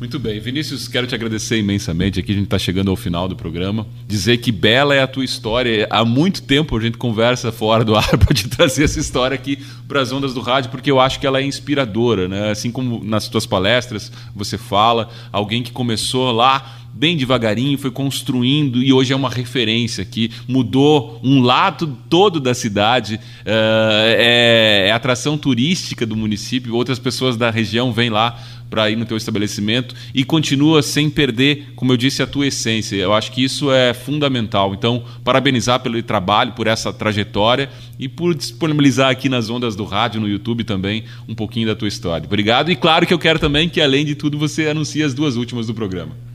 Muito 0.00 0.18
bem, 0.18 0.40
Vinícius, 0.40 0.88
quero 0.88 1.06
te 1.06 1.14
agradecer 1.14 1.58
imensamente. 1.58 2.18
Aqui 2.18 2.32
a 2.32 2.34
gente 2.34 2.44
está 2.44 2.58
chegando 2.58 2.90
ao 2.90 2.96
final 2.96 3.28
do 3.28 3.36
programa. 3.36 3.86
Dizer 4.08 4.38
que 4.38 4.50
bela 4.50 4.96
é 4.96 5.02
a 5.02 5.06
tua 5.06 5.24
história. 5.24 5.86
Há 5.88 6.04
muito 6.04 6.42
tempo 6.42 6.76
a 6.76 6.80
gente 6.80 6.96
conversa 6.98 7.52
fora 7.52 7.84
do 7.84 7.94
ar 7.94 8.08
para 8.18 8.34
te 8.34 8.48
trazer 8.48 8.82
essa 8.82 8.98
história 8.98 9.34
aqui 9.34 9.58
para 9.86 10.00
as 10.00 10.10
ondas 10.10 10.34
do 10.34 10.40
rádio, 10.40 10.70
porque 10.70 10.90
eu 10.90 10.98
acho 10.98 11.20
que 11.20 11.26
ela 11.26 11.38
é 11.38 11.44
inspiradora, 11.44 12.26
né? 12.26 12.50
Assim 12.50 12.72
como 12.72 13.04
nas 13.04 13.28
tuas 13.28 13.46
palestras 13.46 14.10
você 14.34 14.58
fala, 14.58 15.08
alguém 15.30 15.62
que 15.62 15.70
começou 15.70 16.32
lá 16.32 16.79
bem 16.92 17.16
devagarinho, 17.16 17.78
foi 17.78 17.90
construindo 17.90 18.82
e 18.82 18.92
hoje 18.92 19.12
é 19.12 19.16
uma 19.16 19.30
referência 19.30 20.04
que 20.04 20.30
mudou 20.46 21.20
um 21.22 21.40
lado 21.40 21.96
todo 22.08 22.40
da 22.40 22.54
cidade, 22.54 23.20
é, 23.44 24.86
é 24.88 24.92
atração 24.92 25.38
turística 25.38 26.04
do 26.04 26.16
município, 26.16 26.74
outras 26.74 26.98
pessoas 26.98 27.36
da 27.36 27.50
região 27.50 27.92
vêm 27.92 28.10
lá 28.10 28.38
para 28.70 28.88
ir 28.88 28.96
no 28.96 29.04
teu 29.04 29.16
estabelecimento 29.16 29.94
e 30.14 30.24
continua 30.24 30.80
sem 30.80 31.10
perder, 31.10 31.72
como 31.74 31.92
eu 31.92 31.96
disse, 31.96 32.22
a 32.22 32.26
tua 32.26 32.46
essência. 32.46 32.96
Eu 32.96 33.12
acho 33.12 33.32
que 33.32 33.42
isso 33.42 33.72
é 33.72 33.92
fundamental. 33.92 34.72
Então, 34.72 35.02
parabenizar 35.24 35.80
pelo 35.80 36.00
trabalho, 36.02 36.52
por 36.52 36.68
essa 36.68 36.92
trajetória 36.92 37.68
e 37.98 38.08
por 38.08 38.34
disponibilizar 38.34 39.10
aqui 39.10 39.28
nas 39.28 39.50
ondas 39.50 39.74
do 39.74 39.84
rádio, 39.84 40.20
no 40.20 40.28
YouTube 40.28 40.62
também, 40.62 41.04
um 41.28 41.34
pouquinho 41.34 41.66
da 41.66 41.74
tua 41.74 41.88
história. 41.88 42.24
Obrigado 42.24 42.70
e 42.70 42.76
claro 42.76 43.06
que 43.06 43.12
eu 43.12 43.18
quero 43.18 43.40
também 43.40 43.68
que, 43.68 43.80
além 43.80 44.04
de 44.04 44.14
tudo, 44.14 44.38
você 44.38 44.68
anuncie 44.68 45.02
as 45.02 45.12
duas 45.12 45.34
últimas 45.36 45.66
do 45.66 45.74
programa. 45.74 46.29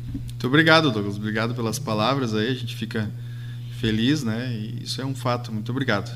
Muito 0.46 0.54
obrigado, 0.54 0.92
Douglas. 0.92 1.18
Obrigado 1.18 1.56
pelas 1.56 1.80
palavras 1.80 2.36
aí. 2.36 2.52
A 2.52 2.54
gente 2.54 2.76
fica 2.76 3.10
feliz, 3.80 4.24
né? 4.24 4.54
E 4.54 4.84
isso 4.84 5.02
é 5.02 5.06
um 5.06 5.16
fato. 5.16 5.52
Muito 5.52 5.72
obrigado. 5.72 6.16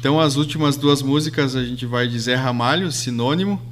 Então, 0.00 0.18
as 0.18 0.34
últimas 0.34 0.76
duas 0.76 1.00
músicas 1.00 1.54
a 1.54 1.64
gente 1.64 1.86
vai 1.86 2.08
de 2.08 2.18
Zé 2.18 2.34
Ramalho, 2.34 2.90
Sinônimo 2.90 3.62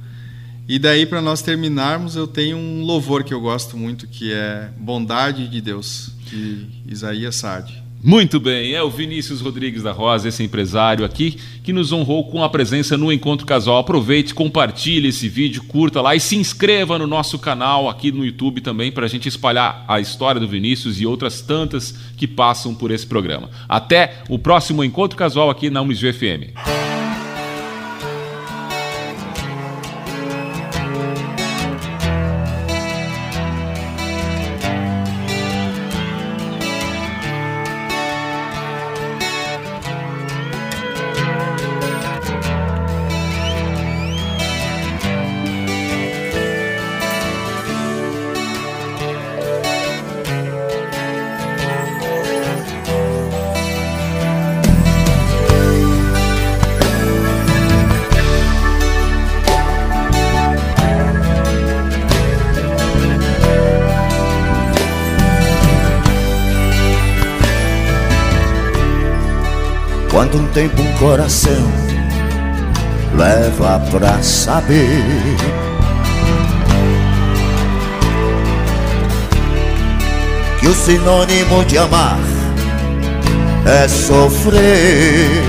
e 0.65 0.79
daí, 0.79 1.05
para 1.05 1.21
nós 1.21 1.41
terminarmos, 1.41 2.15
eu 2.15 2.25
tenho 2.25 2.55
um 2.55 2.83
louvor 2.83 3.25
que 3.25 3.33
eu 3.33 3.41
gosto 3.41 3.75
muito, 3.75 4.07
que 4.07 4.31
é 4.31 4.71
Bondade 4.77 5.49
de 5.49 5.59
Deus, 5.59 6.13
de 6.25 6.65
Isaías 6.87 7.35
Sade. 7.35 7.80
Muito 8.03 8.39
bem, 8.39 8.73
é 8.73 8.81
o 8.81 8.89
Vinícius 8.89 9.41
Rodrigues 9.41 9.83
da 9.83 9.91
Rosa, 9.91 10.27
esse 10.27 10.41
empresário 10.41 11.05
aqui, 11.05 11.37
que 11.63 11.71
nos 11.71 11.91
honrou 11.91 12.23
com 12.31 12.43
a 12.43 12.49
presença 12.49 12.97
no 12.97 13.11
Encontro 13.11 13.45
Casual. 13.45 13.77
Aproveite, 13.77 14.33
compartilhe 14.33 15.09
esse 15.09 15.29
vídeo, 15.29 15.63
curta 15.67 16.01
lá 16.01 16.15
e 16.15 16.19
se 16.19 16.35
inscreva 16.35 16.97
no 16.97 17.05
nosso 17.05 17.37
canal 17.37 17.87
aqui 17.87 18.11
no 18.11 18.25
YouTube 18.25 18.59
também 18.59 18.91
para 18.91 19.05
a 19.05 19.09
gente 19.09 19.29
espalhar 19.29 19.85
a 19.87 19.99
história 19.99 20.41
do 20.41 20.47
Vinícius 20.47 20.99
e 20.99 21.05
outras 21.05 21.41
tantas 21.41 21.95
que 22.17 22.27
passam 22.27 22.73
por 22.73 22.89
esse 22.89 23.05
programa. 23.05 23.51
Até 23.69 24.23
o 24.27 24.39
próximo 24.39 24.83
Encontro 24.83 25.15
Casual 25.15 25.51
aqui 25.51 25.69
na 25.69 25.83
Unisv 25.83 26.11
FM. 26.11 27.00
Coração 71.01 71.67
leva 73.17 73.79
pra 73.89 74.21
saber. 74.21 75.03
Que 80.59 80.67
o 80.67 80.75
sinônimo 80.75 81.65
de 81.65 81.79
amar 81.79 82.19
é 83.65 83.87
sofrer. 83.87 85.41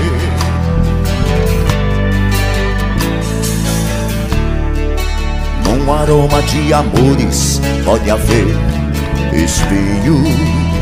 Num 5.63 5.93
aroma 5.93 6.41
de 6.41 6.73
amores 6.73 7.61
pode 7.85 8.09
haver 8.09 8.57
espinho. 9.31 10.72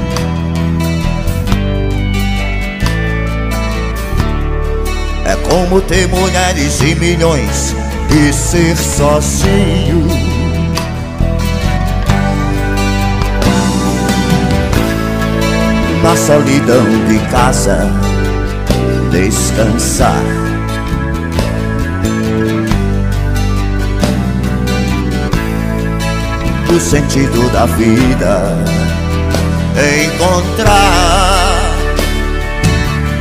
É 5.31 5.35
como 5.49 5.79
ter 5.79 6.09
mulheres 6.09 6.81
e 6.81 6.93
milhões 6.93 7.73
e 8.09 8.33
ser 8.33 8.75
sozinho. 8.75 10.05
Na 16.03 16.17
solidão 16.17 16.83
de 17.07 17.17
casa, 17.31 17.89
descansar. 19.09 20.21
O 26.75 26.77
sentido 26.77 27.49
da 27.53 27.65
vida 27.67 28.57
encontrar. 30.05 31.10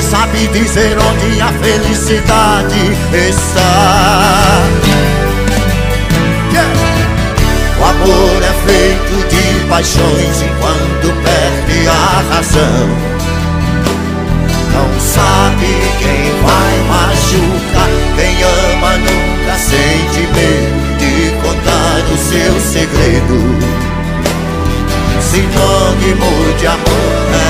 Sabe 0.00 0.48
dizer 0.48 0.96
onde 0.98 1.40
a 1.40 1.52
felicidade 1.62 2.96
está. 3.28 4.62
O 7.78 7.84
amor 7.84 8.42
é 8.42 8.52
feito 8.66 9.14
de 9.28 9.44
paixões 9.68 10.42
e 10.42 10.48
quando 10.60 11.06
perde 11.22 11.88
a 11.88 12.34
razão, 12.34 12.88
não 14.72 14.88
sabe 15.00 15.70
quem 15.98 16.22
vai 16.42 16.74
machucar. 16.88 17.90
Quem 18.16 18.34
ama 18.42 18.92
nunca 18.98 19.54
sente 19.58 20.20
medo 20.34 20.80
de 20.98 21.30
contar 21.42 22.02
o 22.12 22.16
seu 22.18 22.52
segredo. 22.60 23.38
Sinônimo 25.22 26.32
de 26.58 26.66
amor 26.66 27.30
é 27.32 27.49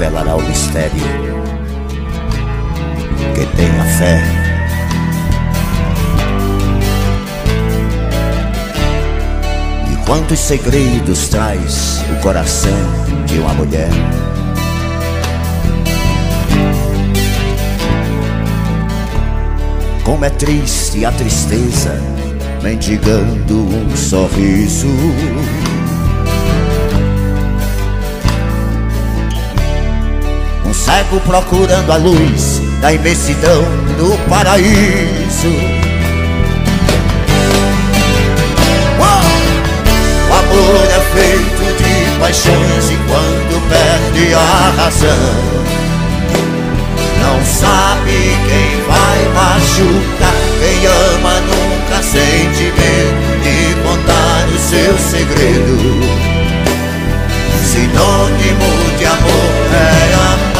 Revelará 0.00 0.34
o 0.34 0.42
mistério? 0.42 0.92
Que 3.34 3.44
tenha 3.54 3.84
fé. 3.98 4.22
E 9.92 10.06
quantos 10.06 10.38
segredos 10.38 11.28
traz 11.28 12.02
o 12.10 12.22
coração 12.22 12.72
de 13.26 13.38
uma 13.40 13.52
mulher? 13.52 13.90
Como 20.02 20.24
é 20.24 20.30
triste 20.30 21.04
a 21.04 21.12
tristeza, 21.12 22.00
mendigando 22.62 23.66
um 23.66 23.94
sorriso. 23.94 24.88
Cego 30.90 31.20
procurando 31.20 31.92
a 31.92 31.96
luz 31.96 32.60
da 32.80 32.92
imensidão 32.92 33.62
do 33.96 34.18
paraíso. 34.28 35.48
O 40.28 40.32
amor 40.32 40.84
é 40.86 41.00
feito 41.14 41.64
de 41.78 42.18
paixões 42.18 42.90
e 42.90 42.98
quando 43.08 43.68
perde 43.68 44.34
a 44.34 44.72
razão. 44.82 45.60
Não 47.22 47.44
sabe 47.44 48.36
quem 48.48 48.70
vai 48.86 49.20
machucar. 49.34 50.40
Quem 50.58 50.86
ama 50.86 51.34
nunca 51.40 52.02
sente 52.02 52.64
medo 52.64 53.30
de 53.42 53.74
contar 53.82 54.48
o 54.48 54.58
seu 54.58 54.98
segredo. 54.98 55.78
Sinônimo 57.64 58.98
de 58.98 59.06
amor 59.06 59.70
é 59.72 60.14
amar. 60.14 60.59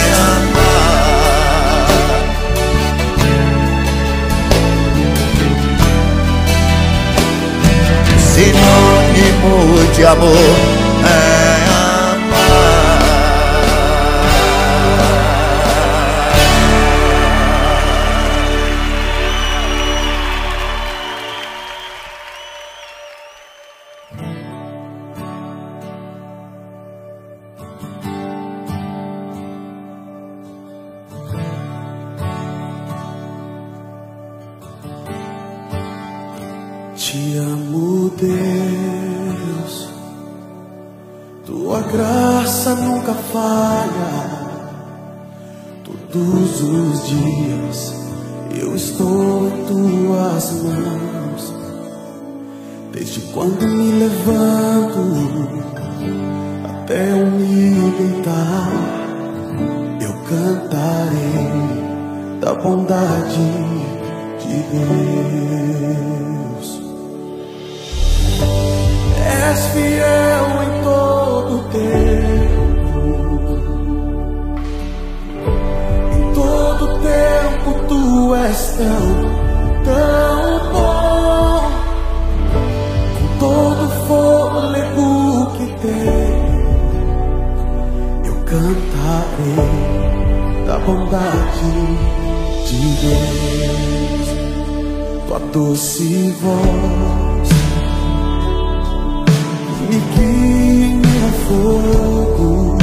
Sinônimo 8.41 9.93
de 9.93 10.03
amor 10.03 10.33
é 11.05 11.69
amar. 11.69 12.71
Te 36.95 37.37
amo, 37.37 37.90
graça 42.51 42.75
nunca 42.75 43.13
falha. 43.13 44.41
Todos 45.85 46.61
os 46.61 47.07
dias 47.07 47.95
eu 48.59 48.75
estou 48.75 49.47
em 49.47 49.65
tuas 49.67 50.51
mãos. 50.61 51.53
Desde 52.91 53.21
quando 53.33 53.65
me 53.65 53.91
levanto 53.93 54.99
até 56.65 57.11
eu 57.11 57.25
me 57.25 57.91
deitar, 57.97 58.69
eu 60.01 60.13
cantarei 60.27 61.51
da 62.41 62.53
bondade 62.53 63.49
de 64.39 64.57
Deus. 64.73 66.01
És 69.25 69.59
fiel 69.67 70.60
tempo. 71.71 72.99
Em 76.13 76.33
todo 76.33 76.99
tempo 76.99 77.69
tu 77.87 78.35
és 78.35 78.61
tão, 78.77 79.05
tão 79.85 80.71
bom. 80.71 81.71
Com 83.17 83.27
todo 83.39 83.83
fôlego 84.07 85.07
que 85.57 85.65
tenho, 85.81 86.61
eu 88.25 88.35
cantarei 88.45 89.71
da 90.67 90.77
bondade 90.79 91.71
de 92.67 92.81
Deus. 93.01 94.27
Tua 95.27 95.39
doce 95.53 96.35
voz 96.41 97.49
me 99.89 99.99
guia 100.15 100.50
fogo, 101.51 102.77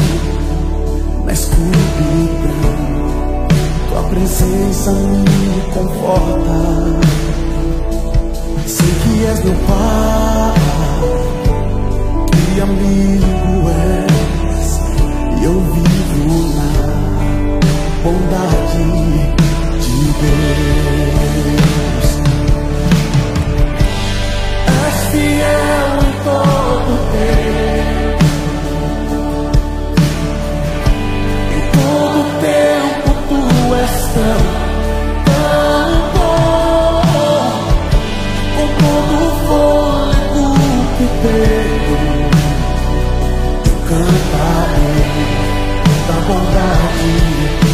na 1.25 1.33
escuridão. 1.33 2.69
Tua 3.89 4.03
presença 4.11 4.93
me 4.93 5.61
conforta. 5.73 6.59
Sei 8.67 8.93
que 9.03 9.25
és 9.25 9.45
meu 9.45 9.55
Pai, 9.67 10.55
que 12.31 12.61
amigo 12.61 13.71
és, 13.71 14.69
e 15.41 15.45
eu 15.45 15.57
vivo 15.73 16.29
na 16.57 16.71
bondade 18.05 18.85
de 19.85 19.99
Deus. 20.23 22.09
És 24.87 24.99
fiel 25.11 25.91
em 26.03 26.13
todo 26.25 26.58
tanta, 43.99 44.67
tanta 46.07 46.21
vontade. 46.27 47.68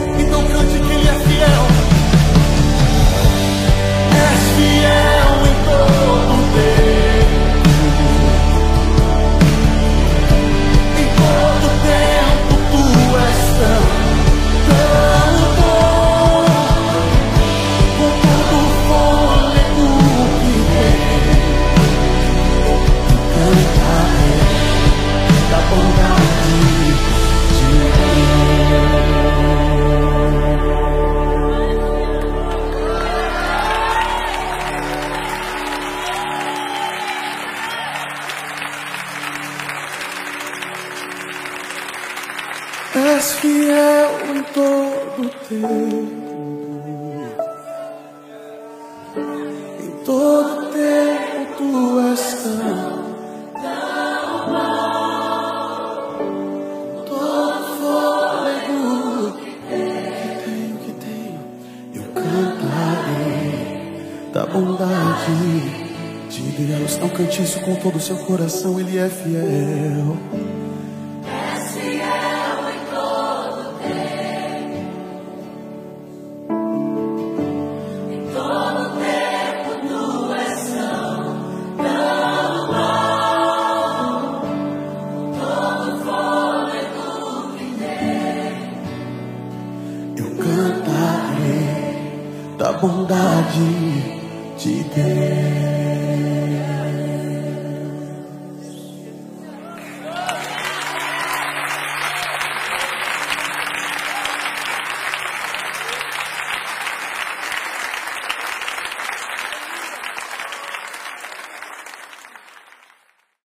com 67.67 67.75
todo 67.75 67.97
o 67.97 68.01
seu 68.01 68.17
coração, 68.19 68.79
Ele 68.79 68.97
é 68.97 69.09
fiel. 69.09 70.36